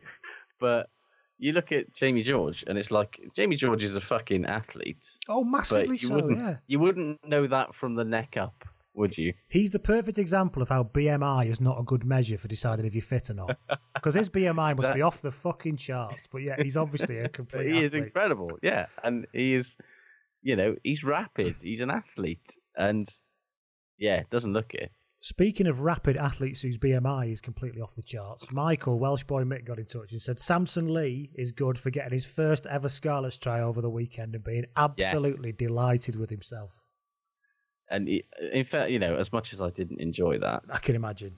[0.59, 0.89] but
[1.37, 5.43] you look at Jamie George and it's like Jamie George is a fucking athlete, Oh,
[5.43, 6.15] massively you so.
[6.15, 6.55] wouldn't Yeah.
[6.67, 8.63] you wouldn't know that from the neck up,
[8.93, 9.33] would you?
[9.49, 12.93] He's the perfect example of how BMI is not a good measure for deciding if
[12.93, 13.57] you're fit or not.
[13.95, 16.27] Because his BMI must That- be off the fucking charts.
[16.31, 17.71] But yeah, he's obviously a complete.
[17.71, 19.75] he is incredible, yeah, and he is,
[20.41, 21.55] you know, he's rapid.
[21.61, 23.09] He's an athlete, and
[23.97, 24.91] yeah, doesn't look it.
[25.23, 29.65] Speaking of rapid athletes whose BMI is completely off the charts, Michael Welsh boy Mick
[29.65, 33.37] got in touch and said Samson Lee is good for getting his first ever Scarlets
[33.37, 36.71] try over the weekend and being absolutely delighted with himself.
[37.91, 40.95] And he, in fact, you know, as much as I didn't enjoy that, I can
[40.95, 41.35] imagine.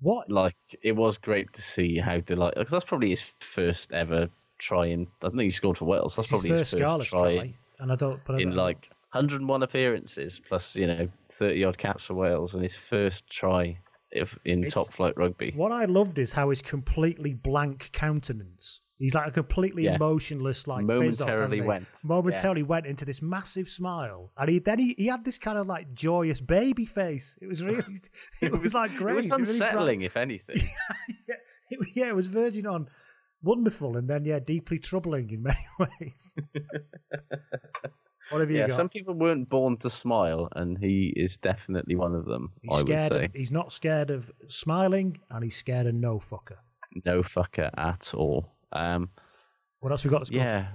[0.00, 0.28] What?
[0.28, 2.58] like it was great to see how delighted.
[2.58, 3.24] Because that's probably his
[3.54, 4.28] first ever
[4.58, 5.06] try in.
[5.22, 6.16] I think he scored for Wales.
[6.16, 8.20] That's It's probably first his first Scarlets try, try, and I don't.
[8.26, 12.54] But I in don't- like 101 appearances plus you know 30 odd caps for Wales,
[12.54, 13.78] and his first try
[14.10, 15.52] if, in It's- top flight rugby.
[15.56, 18.80] What I loved is how his completely blank countenance.
[18.96, 19.96] He's like a completely Yeah.
[19.96, 21.86] emotionless, like Momentarily hasn't went.
[22.04, 25.66] Momentarily went into this massive smile, and he then he, he had this kind of
[25.66, 27.36] like joyous baby face.
[27.42, 27.82] It was really,
[28.40, 29.14] it was like great.
[29.14, 29.48] It was really bright.
[29.48, 30.58] unsettling, if anything.
[31.28, 31.34] yeah,
[31.70, 32.88] it, yeah, it was verging on
[33.44, 36.34] wonderful, and then yeah, deeply troubling in many ways.
[38.30, 38.76] what have you yeah, got?
[38.76, 42.52] some people weren't born to smile, and he is definitely one of them.
[42.62, 43.12] He's I would scared.
[43.12, 46.56] say Of, he's not scared of smiling, and he's scared of no fucker.
[47.04, 48.46] no fucker at all.
[48.72, 49.10] Um,
[49.80, 50.30] What else we got?
[50.30, 50.66] Yeah,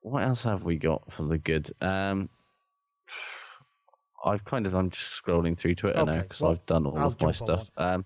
[0.00, 1.70] what else have we got for the good?
[1.80, 2.28] Um,
[4.24, 7.06] I've kind of I'm just scrolling through Twitter now because well, I've done all I'll
[7.08, 7.68] of my stuff.
[7.76, 8.04] Um,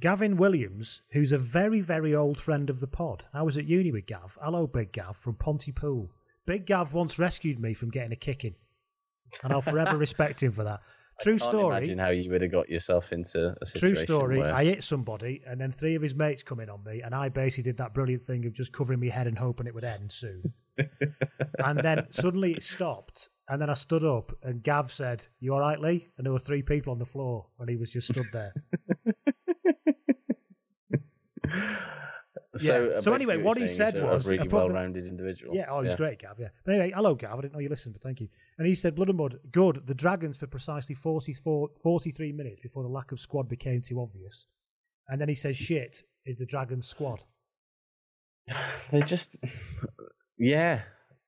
[0.00, 3.24] Gavin Williams, who's a very, very old friend of the pod.
[3.34, 4.38] I was at uni with Gav.
[4.40, 6.10] Hello, Big Gav from Pontypool.
[6.46, 8.54] Big Gav once rescued me from getting a kicking,
[9.42, 10.80] and I'll forever respect him for that.
[11.20, 11.76] True can't story.
[11.78, 13.96] imagine how you would have got yourself into a situation.
[13.96, 14.38] True story.
[14.38, 14.54] Where...
[14.54, 17.28] I hit somebody, and then three of his mates come in on me, and I
[17.28, 20.12] basically did that brilliant thing of just covering my head and hoping it would end
[20.12, 20.52] soon.
[21.58, 25.60] and then suddenly it stopped, and then I stood up, and Gav said, "You all
[25.60, 28.28] right, Lee?" And there were three people on the floor, and he was just stood
[28.32, 28.54] there.
[32.56, 32.96] So, Yeah.
[32.96, 35.54] uh, So anyway, what he said was, a really well-rounded individual.
[35.54, 36.38] Yeah, oh, he's great, Gav.
[36.38, 37.38] Yeah, but anyway, hello, Gav.
[37.38, 38.28] I didn't know you listened, but thank you.
[38.58, 39.86] And he said, "Blood and Mud, good.
[39.86, 44.46] The Dragons for precisely 44, 43 minutes before the lack of squad became too obvious."
[45.08, 47.20] And then he says, "Shit is the Dragons squad."
[48.92, 49.36] They just,
[50.38, 50.82] yeah.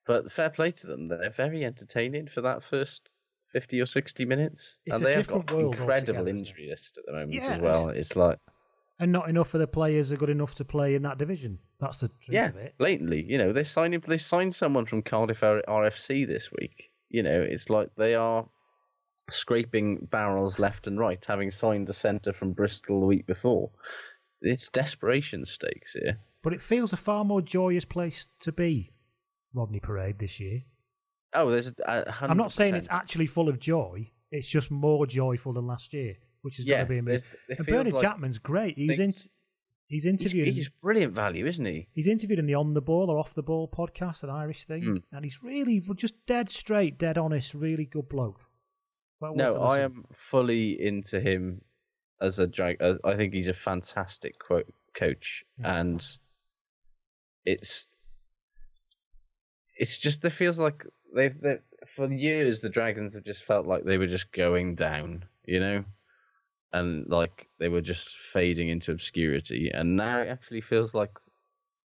[0.06, 1.08] But fair play to them.
[1.08, 3.10] They're very entertaining for that first
[3.52, 7.04] fifty or sixty minutes, It's and a they have got world incredible injury list at
[7.06, 7.88] the moment Yeah, as well.
[7.90, 8.38] It's like
[9.00, 11.58] and not enough of the players are good enough to play in that division.
[11.80, 12.74] That's the truth Yeah, of it.
[12.78, 13.24] blatantly.
[13.26, 16.90] You know, they signed they signed someone from Cardiff RFC this week.
[17.08, 18.46] You know, it's like they are
[19.30, 23.70] scraping barrels left and right, having signed the centre from Bristol the week before.
[24.42, 26.18] It's desperation stakes here.
[26.42, 28.92] But it feels a far more joyous place to be,
[29.54, 30.62] Rodney Parade this year.
[31.34, 34.10] Oh, there's I'm not saying it's actually full of joy.
[34.32, 37.28] It's just more joyful than last year, which is Yeah, going to be amazing.
[37.56, 38.76] And Bernard like Jackman's great.
[38.76, 39.30] He was in, he's
[39.88, 40.54] He's, interviewed.
[40.54, 41.88] he's brilliant value, isn't he?
[41.92, 44.82] He's interviewed in the On the Ball or Off the Ball podcast, an Irish thing,
[44.82, 45.02] Mm.
[45.12, 48.40] and he's really just dead straight, dead honest, really good bloke.
[49.20, 51.62] Well No, I am fully into him
[52.20, 52.80] as a drag.
[52.80, 56.04] uh, I think he's a fantastic quote coach, and
[57.44, 57.88] it's
[59.76, 60.84] it's just it feels like
[61.14, 61.58] they've they,
[61.96, 65.84] for years the Dragons have just felt like they were just going down, you know,
[66.72, 71.10] and like they were just fading into obscurity, and now it actually feels like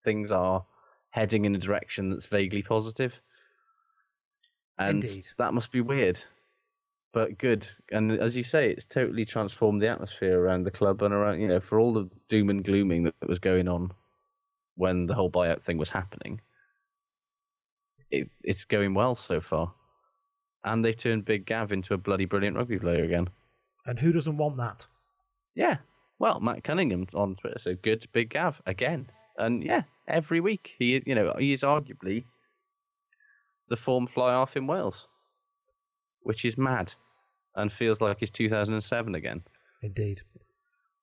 [0.03, 0.65] things are
[1.11, 3.15] heading in a direction that's vaguely positive,
[4.79, 5.27] and Indeed.
[5.39, 6.19] that must be weird
[7.15, 7.67] but good.
[7.93, 11.49] And as you say, it's totally transformed the atmosphere around the club and around, you
[11.49, 13.93] know, for all the doom and glooming that was going on
[14.77, 16.41] when the whole buyout thing was happening.
[18.11, 19.73] It, it's going well so far.
[20.65, 23.29] And they've turned Big Gav into a bloody brilliant rugby player again.
[23.87, 24.87] And who doesn't want that?
[25.55, 25.79] Yeah.
[26.19, 29.11] Well, Matt Cunningham on Twitter said, good Big Gav again.
[29.37, 30.71] And yeah, every week.
[30.79, 32.25] He, you know, he is arguably
[33.69, 35.07] the form fly half in Wales,
[36.23, 36.93] which is mad
[37.57, 39.43] and feels like it's 2007 again.
[39.83, 40.23] Indeed.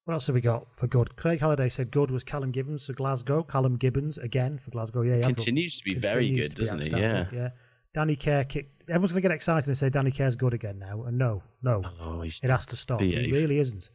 [0.06, 1.16] What else have we got for good?
[1.16, 3.44] Craig Halliday said good was Callum Gibbins for Glasgow.
[3.44, 5.02] Callum Gibbins again for Glasgow.
[5.03, 6.90] Yeah, thought- Continues to be very good, doesn't he?
[6.90, 7.28] Yeah.
[7.32, 7.49] Yeah.
[7.94, 8.84] Danny Care kicked.
[8.90, 11.04] Everyone's going to get excited and say Danny Care's good again now.
[11.04, 11.82] And no, no.
[12.00, 13.02] Oh, it has to stop.
[13.02, 13.90] He really isn't.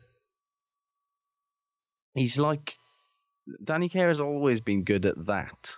[2.15, 2.75] He's like
[3.65, 5.73] Danny Care has always been good at that,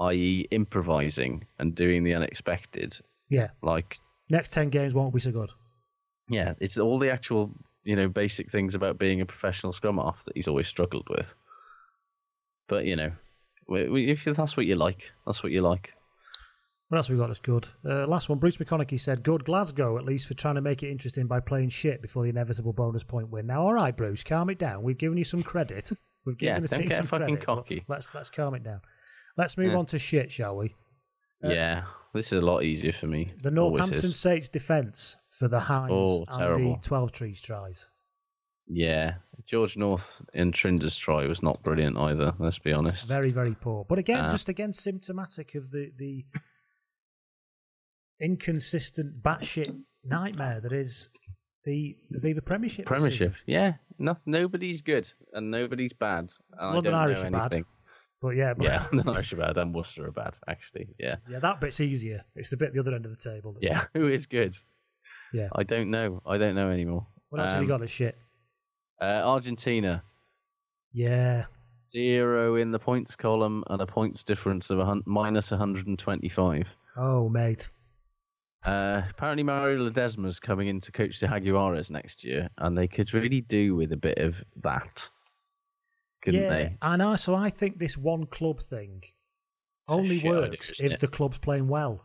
[0.00, 2.98] i.e., improvising and doing the unexpected.
[3.28, 3.48] Yeah.
[3.62, 3.96] Like,
[4.28, 5.50] Next 10 games won't be so good.
[6.28, 7.52] yeah, it's all the actual,
[7.84, 11.32] you know, basic things about being a professional scrum half that he's always struggled with.
[12.68, 13.12] But you know,
[13.68, 15.90] if that's what you like, that's what you like.
[16.88, 17.66] What else we got that's good?
[17.84, 20.90] Uh, last one, Bruce McConaughey said, good Glasgow, at least for trying to make it
[20.90, 23.46] interesting by playing shit before the inevitable bonus point win.
[23.46, 24.84] Now, all right, Bruce, calm it down.
[24.84, 25.90] We've given you some credit.
[26.24, 27.84] We've Yeah, given the don't team get some fucking credit, cocky.
[27.88, 28.80] Let's, let's calm it down.
[29.36, 29.78] Let's move Yeah.
[29.78, 30.74] on to shit, shall we?
[31.44, 31.82] Uh, yeah,
[32.14, 33.32] this is a lot easier for me.
[33.42, 34.12] The Northampton.
[34.12, 36.76] Saints defence for the Hines Oh, and terrible.
[36.76, 37.86] the 12 trees tries.
[38.68, 39.14] Yeah,
[39.44, 42.32] George North in Trinder's try was not brilliant either.
[42.38, 43.06] Let's be honest.
[43.06, 43.84] Very, very poor.
[43.88, 46.24] But again, Uh, just again, symptomatic of the, the
[48.20, 49.74] inconsistent batshit
[50.04, 51.08] nightmare that is
[51.64, 52.86] the Aviva Premiership.
[52.86, 53.74] Premiership, yeah.
[53.98, 56.30] No, nobody's good and nobody's bad.
[56.58, 57.64] And London I don't Irish know are bad.
[58.22, 60.88] But yeah, but Yeah, the Irish are bad and Worcester are bad, actually.
[60.98, 62.24] Yeah, yeah, that bit's easier.
[62.34, 63.52] It's the bit at the other end of the table.
[63.54, 63.84] That's yeah.
[63.94, 64.56] Who is good?
[65.32, 65.48] Yeah.
[65.54, 66.22] I don't know.
[66.24, 67.06] I don't know anymore.
[67.30, 68.16] What else have you Um, got as shit?
[69.00, 70.02] Uh, Argentina
[70.92, 71.46] Yeah.
[71.90, 76.68] zero in the points column and a points difference of a hun- minus 125.
[76.96, 77.68] Oh, mate.
[78.66, 83.12] Uh, apparently, Mario Ledesma's coming in to coach the Jaguares next year, and they could
[83.14, 85.08] really do with a bit of that,
[86.22, 86.76] couldn't yeah, they?
[86.82, 87.14] I know.
[87.16, 89.04] So I think this one club thing
[89.88, 91.00] only shit works if it?
[91.00, 92.02] the club's playing well.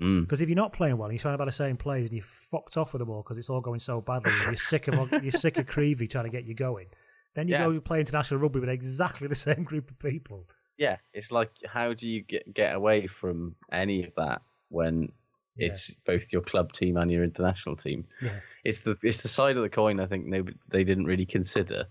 [0.00, 0.22] Mm.
[0.22, 2.26] Because if you're not playing well, and you're trying about the same players, and you're
[2.50, 5.10] fucked off with them all because it's all going so badly, and you're sick of
[5.22, 6.88] you're sick of Creevy trying to get you going.
[7.34, 7.64] Then you Yeah.
[7.64, 10.46] go play international rugby with exactly the same group of people.
[10.76, 15.10] Yeah, it's like how do you get get away from any of that when
[15.56, 15.68] Yeah.
[15.68, 18.06] it's both your club team and your international team?
[18.22, 18.40] Yeah.
[18.64, 21.86] It's the it's the side of the coin I think nobody, they didn't really consider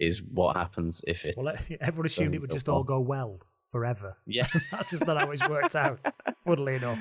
[0.00, 1.34] is what happens if it.
[1.36, 4.16] Well, everyone assumed it would just all go well forever.
[4.26, 4.48] Yeah.
[4.70, 6.00] That's just not how it's worked out.
[6.46, 6.98] Funnily enough,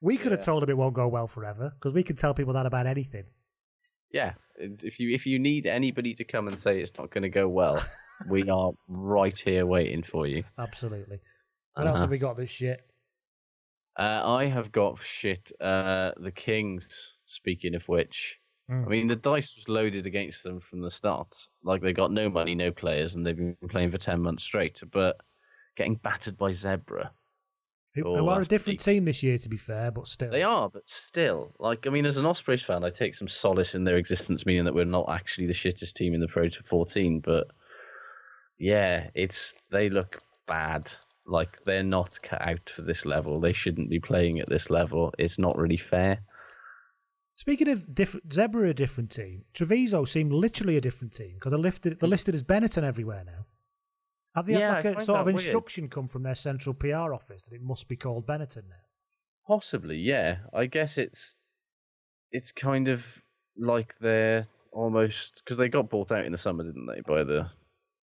[0.00, 2.52] we could have told them it won't go well forever because we can tell people
[2.54, 3.24] that about anything.
[4.12, 7.28] Yeah, if you if you need anybody to come and say it's not going to
[7.28, 7.82] go well,
[8.28, 10.44] we are right here waiting for you.
[10.58, 11.20] Absolutely.
[11.74, 12.02] What else Uh-huh.
[12.04, 12.82] have we got this shit?
[13.98, 15.52] Uh, I have got shit.
[15.60, 16.86] Uh, the Kings.
[17.26, 18.36] Speaking of which,
[18.70, 18.86] Mm.
[18.86, 21.28] I mean the dice was loaded against them from the start.
[21.62, 24.80] Like they got no money, no players, and they've been playing for ten months straight.
[24.90, 25.16] But
[25.76, 27.10] getting battered by Zebre,
[27.94, 28.84] Who, Oh, who are a different big.
[28.84, 30.30] team this year, to be fair, but still.
[30.30, 30.70] they are.
[30.70, 33.98] But still, like I mean, as an Ospreys fan, I take some solace in their
[33.98, 37.20] existence, meaning that we're not actually the shittest team in the Pro 14.
[37.20, 37.46] But
[38.58, 40.90] yeah, it's they look bad.
[41.26, 43.40] Like they're not cut out for this level.
[43.40, 45.12] They shouldn't be playing at this level.
[45.18, 46.20] It's not really fair.
[47.36, 49.44] Speaking of different, Zebre a different team.
[49.54, 53.46] Treviso seem literally a different team because they're listed, they're listed as Benetton everywhere now.
[54.36, 55.44] Have they Yeah, had like a sort of that weird.
[55.46, 58.82] instruction come from their central PR office that it must be called Benetton now?
[59.46, 60.38] Possibly, yeah.
[60.52, 61.36] I guess it's
[62.30, 63.02] it's kind of
[63.56, 67.48] like they're almost because they got bought out in the summer, didn't they, by the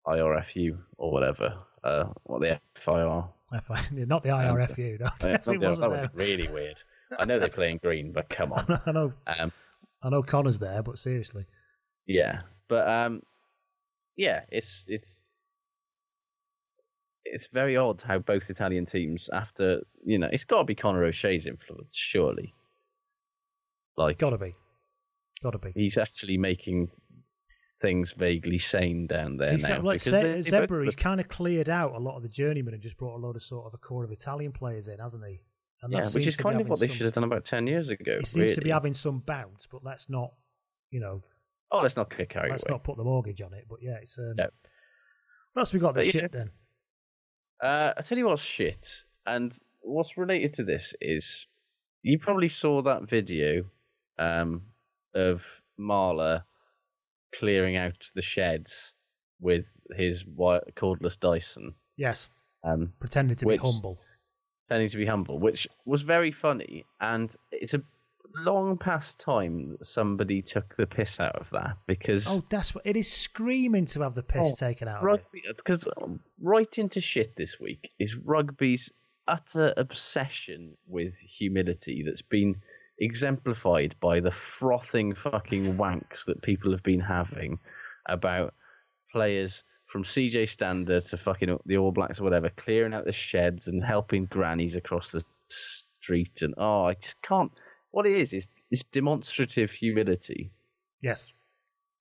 [0.07, 1.57] IRFU or whatever.
[1.84, 3.23] Uh, what the FIR.
[3.61, 4.99] FI not the IRFU.
[4.99, 5.80] No, Uh, definitely else.
[5.80, 6.01] wasn't that there.
[6.01, 6.77] would be really weird.
[7.18, 8.65] I know they're playing green, but come on.
[8.85, 9.51] I know, Um,
[10.03, 11.45] I know Conor's there, but seriously,
[12.06, 13.22] Yeah, but um,
[14.15, 15.23] yeah, it's it's
[17.26, 21.03] it's very odd how both Italian teams, after you know, it's got to be Conor
[21.03, 22.53] O'Shea's influence, surely.
[23.97, 24.56] Like, gotta be,
[25.43, 25.72] gotta be.
[25.76, 26.89] he's actually making
[27.81, 29.69] things vaguely sane down there He's now.
[29.69, 30.84] kind of like Ze- Zebre.
[30.84, 33.35] He's kind of cleared out a lot of the journeymen and just brought a load
[33.35, 35.39] of sort of a core of Italian players in, hasn't he?
[35.81, 38.18] And yeah, which is kind of what they should have done about ten years ago.
[38.19, 40.34] He seems to be having some bounce, but let's not,
[40.91, 41.23] you know,
[41.72, 42.72] Oh, let's not kick let's away.
[42.72, 43.65] not put the mortgage on it.
[43.69, 44.47] But yeah, it's um, No.
[45.53, 45.93] what else we got?
[45.93, 46.11] The yeah.
[46.11, 46.49] shit then.
[47.61, 51.47] Uh, I tell you what's shit, and what's related to this is
[52.01, 53.64] you probably saw that video
[54.18, 54.64] um,
[55.14, 55.43] of
[55.80, 56.43] Marler
[57.34, 58.93] clearing out the sheds
[59.39, 59.65] with
[59.95, 60.23] his
[60.76, 62.30] cordless Dyson, Yes,
[62.64, 63.99] um, pretending to Which- be humble.
[64.68, 67.81] pretending to be humble, which was very funny, and it's a
[68.35, 72.85] long past time that somebody took the piss out of that because Oh, that's what
[72.85, 73.11] it is.
[73.11, 75.01] Screaming to have the piss Oh, taken out.
[75.03, 75.88] Rugby, because
[76.39, 78.91] right into shit this week is rugby's
[79.27, 82.61] utter obsession with humility that's been
[82.99, 87.59] exemplified by the frothing fucking wanks that people have been having
[88.07, 88.53] about
[89.11, 93.67] players from CJ Stander to fucking the All Blacks or whatever clearing out the sheds
[93.67, 96.41] and helping grannies across the street.
[96.41, 97.51] And oh I just can't
[97.91, 100.51] what it is is this demonstrative humility.
[101.01, 101.34] Yes,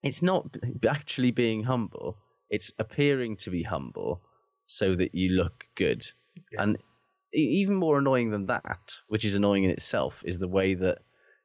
[0.03, 0.45] it's not
[0.87, 2.17] actually being humble.
[2.49, 4.21] It's appearing to be humble
[4.65, 6.07] so that you look good.
[6.57, 6.79] And e-
[7.33, 10.99] even more annoying than that which is annoying in itself is the way that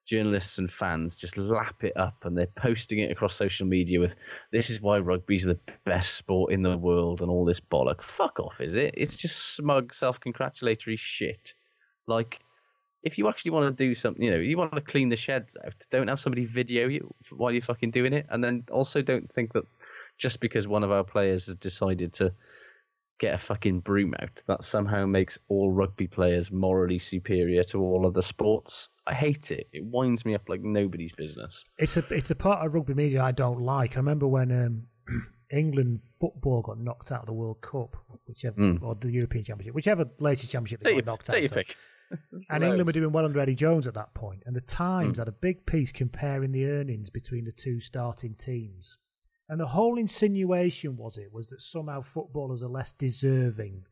[0.07, 4.15] journalists and fans just lap it up and they're posting it across social media with
[4.53, 8.03] this is why rugby's the best sport in the world and all this bollock.
[8.03, 8.95] Fuck off is it?
[8.97, 11.55] It's just smug self-congratulatory shit.
[12.07, 12.41] Like
[13.03, 15.57] if you actually want to do something, you know, you want to clean the sheds
[15.65, 18.27] out, don't have somebody video you while you're fucking doing it.
[18.29, 19.65] And then also don't think that
[20.19, 22.33] just because one of our players has decided to
[23.19, 28.07] get a fucking broom out, that somehow makes all rugby players morally superior to all
[28.07, 28.89] other sports.
[29.07, 29.69] I hate it.
[29.73, 31.65] It winds me up like nobody's business.
[31.79, 33.95] it's a it's a part of rugby media I don't like.
[33.95, 34.83] I remember when um,
[35.53, 37.97] England football got knocked out of the World Cup,
[38.27, 41.67] whichever or the European Championship, whichever latest championship they got knocked take your out.
[41.67, 41.77] pick.
[42.51, 44.43] And England were doing well under Eddie Jones at that point.
[44.47, 44.61] and the.
[44.61, 48.99] Times had a big piece comparing the earnings between the two starting teams.
[49.49, 53.85] And the whole insinuation was it was that somehow footballers are less deserving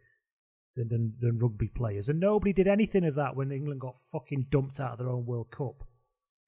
[0.74, 4.46] than, than, than rugby players, and nobody did anything of that when England got fucking
[4.50, 5.84] dumped out of their own World Cup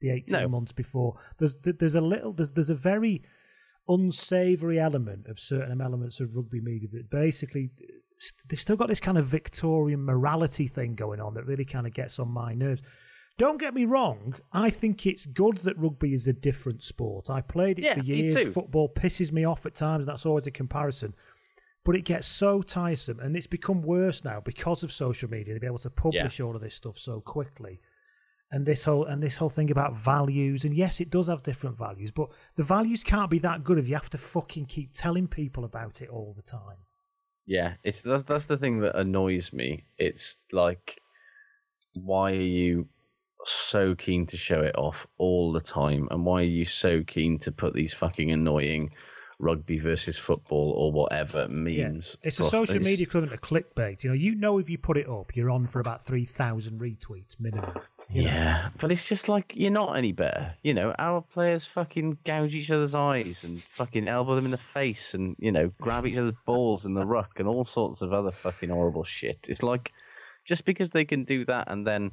[0.01, 0.49] the eighteen No.
[0.49, 1.19] months before.
[1.39, 3.23] There's there's a little there's, there's a very
[3.87, 7.71] unsavoury element of certain elements of rugby media that basically
[8.49, 11.93] they've still got this kind of Victorian morality thing going on that really kind of
[11.93, 12.81] gets on my nerves.
[13.37, 17.29] Don't get me wrong, I think it's good that rugby is a different sport.
[17.29, 18.55] I played it Yeah, for years.
[18.55, 21.15] Football pisses me off at times, and that's always a comparison.
[21.85, 25.55] But it gets so tiresome, and it's become worse now because of social media.
[25.55, 27.81] To be able to publish all of this stuff so quickly,
[28.53, 30.65] and this whole and this whole thing about values.
[30.65, 33.89] And yes, it does have different values, but the values can't be that good if
[33.89, 36.79] you have to fucking keep telling people about it all the time.
[37.47, 39.85] Yeah, it's that's that's the thing that annoys me.
[39.99, 40.99] It's like,
[41.95, 42.89] why are you
[43.47, 47.39] so keen to show it off all the time, and why are you so keen
[47.41, 48.91] to put these fucking annoying
[49.41, 52.17] rugby versus football or whatever memes?
[52.23, 54.03] It's a social these- media equivalent of clickbait.
[54.03, 56.81] You know, you know if you put it up, you're on for about three thousand
[56.81, 57.73] retweets minimum.
[58.11, 58.31] you know?
[58.31, 60.55] Yeah, but it's just like you're not any better.
[60.63, 64.59] You know, our players fucking gouge each other's eyes and fucking elbow them in the
[64.59, 68.13] face and you know grab each other's balls in the ruck and all sorts of
[68.13, 69.47] other fucking horrible shit.
[69.49, 69.93] It's like
[70.45, 72.13] just because they can do that and then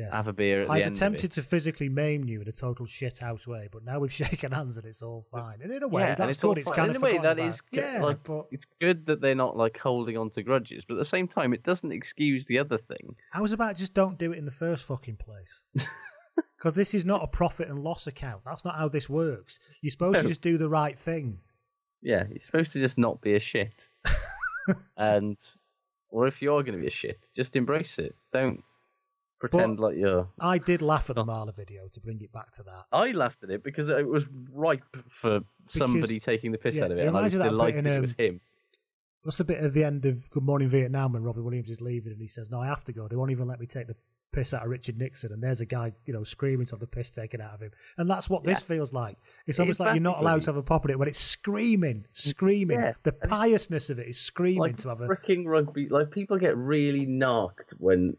[0.00, 0.14] Yes.
[0.14, 1.34] have a beer at the I've end attempted of it.
[1.34, 4.76] to physically maim you in a total shit shithouse way, but now we've shaken hands
[4.76, 5.60] and it's all fine.
[5.62, 6.58] And in a way, yeah, that's it's good.
[6.58, 7.54] It's kind in of a way forgotten that about.
[7.54, 7.84] is good.
[7.84, 10.98] yeah, like but it's good that they're not like holding on to grudges, but at
[10.98, 13.14] the same time, it doesn't excuse the other thing.
[13.34, 15.62] I was about just don't do it in the first fucking place.
[16.56, 18.42] Because this is not a profit and loss account.
[18.44, 19.58] That's not how this works.
[19.80, 21.38] You're supposed to just do the right thing.
[22.02, 23.88] Yeah, you're supposed to just not be a shit,
[24.96, 25.38] and
[26.10, 28.14] or if you're going to be a shit, just embrace it.
[28.32, 28.62] Don't
[29.40, 30.28] Pretend like you're.
[30.38, 32.84] I did laugh at the Marler video to bring it back to that.
[32.92, 36.90] I laughed at it because it was ripe for somebody taking the piss yeah, out
[36.90, 38.40] of it it, and I was reminds that bit delighted in, it was um, him.
[39.22, 42.12] What's the bit at the end of Good Morning Vietnam when Robin Williams is leaving
[42.12, 43.08] and he says, "No, I have to go.
[43.08, 43.96] They won't even let me take the
[44.30, 46.86] piss out of Richard Nixon." And there's a guy, you know, screaming to have the
[46.86, 47.70] piss taken out of him.
[47.96, 49.16] And that's what this feels like.
[49.46, 52.04] It's almost like you're not allowed to have a pop at it when it's screaming,
[52.12, 52.78] screaming.
[52.78, 52.92] Yeah.
[53.04, 55.08] The piousness of it is screaming Like to have a.
[55.08, 58.18] freaking rugby, like people get really narked when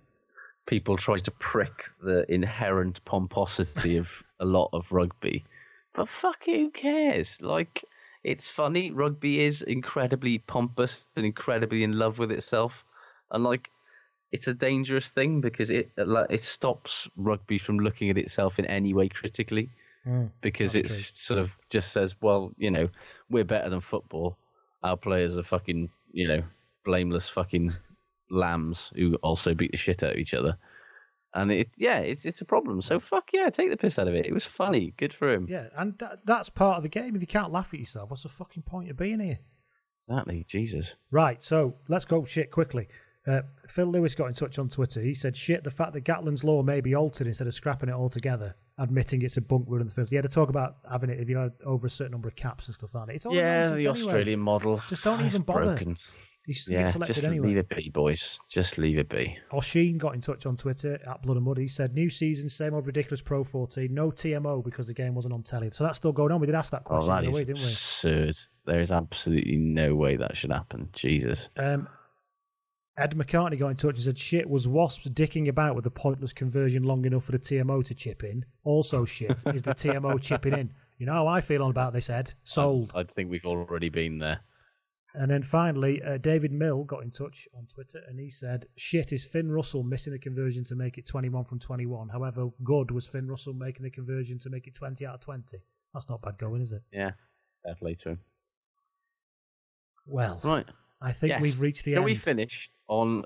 [0.71, 4.07] people try to prick the inherent pomposity of
[4.39, 5.43] a lot of rugby.
[5.93, 7.35] But fuck it, who cares?
[7.41, 7.83] Like,
[8.23, 8.89] it's funny.
[8.89, 12.71] Rugby is incredibly pompous and incredibly in love with itself,
[13.31, 13.69] and like,
[14.31, 18.93] it's a dangerous thing because it it stops rugby from looking at itself in any
[18.93, 19.69] way critically.
[20.07, 22.87] Mm, because it sort of just says, well, you know,
[23.29, 24.37] we're better than football.
[24.83, 26.43] Our players are fucking, you know,
[26.85, 27.75] blameless fucking
[28.31, 30.57] lambs who also beat the shit out of each other.
[31.33, 32.81] And it, yeah, it's it's a problem.
[32.81, 34.25] So fuck yeah, take the piss out of it.
[34.25, 34.93] It was funny.
[34.97, 35.45] Good for him.
[35.49, 37.15] Yeah, and that, that's part of the game.
[37.15, 39.39] If you can't laugh at yourself, what's the fucking point of being here?
[40.01, 40.45] Exactly.
[40.49, 40.95] Jesus.
[41.11, 42.87] Right, so let's go shit quickly.
[43.27, 44.99] Uh, Phil Lewis got in touch on Twitter.
[44.99, 47.93] He said, shit, the fact that Gatland's law may be altered instead of scrapping it
[47.93, 50.11] altogether, admitting it's a bunk rule in the first.
[50.11, 52.65] Yeah, to talk about having it if you had over a certain number of caps
[52.65, 53.15] and stuff like that.
[53.15, 53.91] It's all yeah, the anyway.
[53.91, 54.81] Australian model.
[54.89, 55.65] Just don't It's even bother.
[55.65, 55.97] Broken.
[56.51, 57.47] He's just Yeah, gets elected just anyway.
[57.47, 58.39] leave it be, boys.
[58.49, 59.37] Just leave it be.
[59.51, 61.57] Oshin got in touch on Twitter at Blood and Mud.
[61.57, 65.33] He said, new season, same old ridiculous Pro 14, no TMO because the game wasn't
[65.33, 65.69] on telly.
[65.71, 66.39] So that's still going on.
[66.41, 67.67] We did ask that Oh, question that the is other way, didn't we?
[67.71, 68.37] absurd.
[68.65, 70.89] There is absolutely no way that should happen.
[70.93, 71.49] Jesus.
[71.57, 71.87] Um,
[72.97, 76.33] Ed McCartney got in touch and said, shit, was Wasps dicking about with the pointless
[76.33, 78.45] conversion long enough for the TMO to chip in?
[78.63, 80.73] Also, shit, is the TMO chipping in?
[80.97, 82.33] You know how I feel on about this, Ed.
[82.43, 82.91] Sold.
[82.93, 84.41] I think we've already been there.
[85.13, 89.11] And then finally, uh, David Mill got in touch on Twitter and he said, shit,
[89.11, 92.09] is Finn Russell missing the conversion to make it 21 from 21?
[92.09, 95.57] However, good was Finn Russell making the conversion to make it 20 out of 20.
[95.93, 96.83] That's not bad going, is it?
[96.93, 97.11] Yeah,
[97.63, 98.19] fair play to him.
[100.05, 100.65] Well, Right.
[101.01, 101.41] I think Yes.
[101.41, 102.07] we've reached the Shall end.
[102.07, 103.23] Can we finish on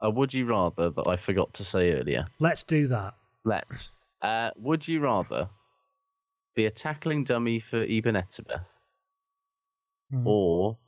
[0.00, 2.26] a would you rather that I forgot to say earlier?
[2.38, 3.14] Let's do that.
[3.44, 3.96] Let's.
[4.22, 5.50] Uh, would you rather
[6.54, 8.66] be a tackling dummy for Eben Etzebeth,
[10.12, 10.26] Mhm.
[10.26, 10.78] or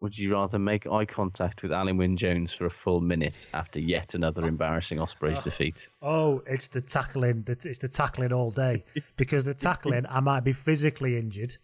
[0.00, 3.80] would you rather make eye contact with Alun Wyn Jones for a full minute after
[3.80, 5.42] yet another embarrassing Ospreys oh.
[5.42, 5.88] defeat?
[6.00, 7.44] Oh, it's the tackling.
[7.48, 8.84] It's the tackling all day.
[9.16, 11.56] Because the tackling, I might be physically injured,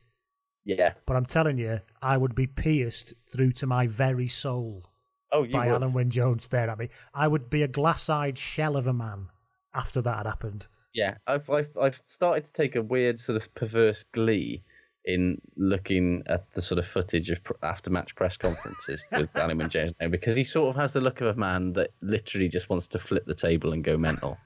[0.64, 0.94] Yeah.
[1.06, 4.84] but I'm telling you, I would be pierced through to my very soul
[5.30, 5.82] Oh, you by would.
[5.82, 6.88] Alun Wyn Jones staring at me.
[7.12, 9.28] I would be a glass-eyed shell of a man
[9.74, 10.66] after that had happened.
[10.92, 14.62] Yeah, I've, I've I've started to take a weird sort of perverse glee
[15.04, 19.68] in looking at the sort of footage of pr- after match press conferences with Wyn
[19.68, 22.70] Jones now because he sort of has the look of a man that literally just
[22.70, 24.38] wants to flip the table and go mental,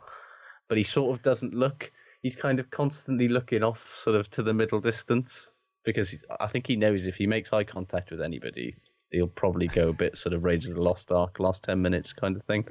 [0.68, 1.90] but he sort of doesn't look.
[2.22, 5.48] He's kind of constantly looking off, sort of to the middle distance,
[5.84, 8.74] because I think he knows if he makes eye contact with anybody,
[9.12, 12.12] he'll probably go a bit sort of Rage of the Lost Ark, last ten minutes
[12.12, 12.66] kind of thing.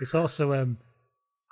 [0.00, 0.78] It's also, um,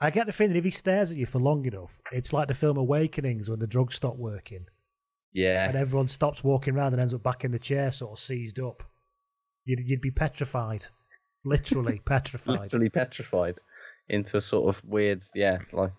[0.01, 2.55] I get the feeling if he stares at you for long enough, it's like the
[2.55, 4.67] film Awakenings when the drugs stop working
[5.33, 8.19] Yeah, and everyone stops walking around and ends up back in the chair, sort of
[8.19, 8.83] seized up.
[9.65, 10.87] You'd, you'd be petrified,
[11.45, 12.61] literally petrified.
[12.61, 13.57] literally petrified
[14.09, 15.93] into a sort of weird, yeah, like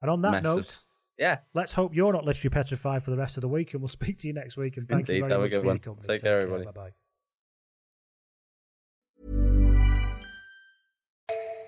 [0.00, 0.78] And on that note, of-
[1.18, 1.38] yeah.
[1.52, 4.18] let's hope you're not literally petrified for the rest of the week, and we'll speak
[4.18, 4.76] to you next week.
[4.76, 5.76] And thank you very Have a much good for one.
[5.76, 6.06] your company.
[6.08, 6.64] Take care, everybody.
[6.66, 6.90] Bye bye.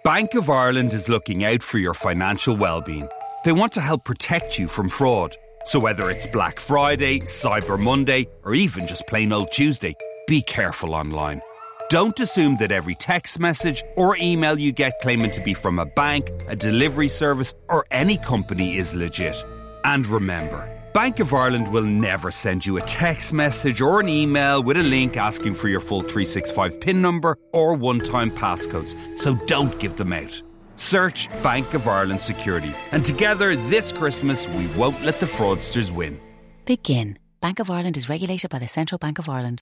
[0.04, 3.08] Bank of Ireland is looking out for your financial well-being.
[3.44, 5.36] They want to help protect you from fraud.
[5.66, 9.97] So whether it's Black Friday, Cyber Monday, or even just plain old Tuesday,
[10.28, 11.43] be careful online.
[11.90, 15.86] Don't assume that every text message or email you get claiming to be from a
[15.86, 19.44] bank, a delivery service, or any company is legit.
[19.82, 24.62] And remember, Bank of Ireland will never send you a text message or an email
[24.62, 29.34] with a link asking for your full 365 PIN number or one time passcodes, so
[29.47, 30.40] don't give them out.
[30.77, 36.20] Search Bank of Ireland Security, and together this Christmas we won't let the fraudsters win.
[36.65, 37.19] Begin.
[37.40, 39.61] Bank of Ireland is regulated by the Central Bank of Ireland.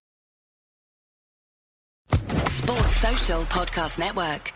[2.09, 4.53] Sports Social Podcast Network.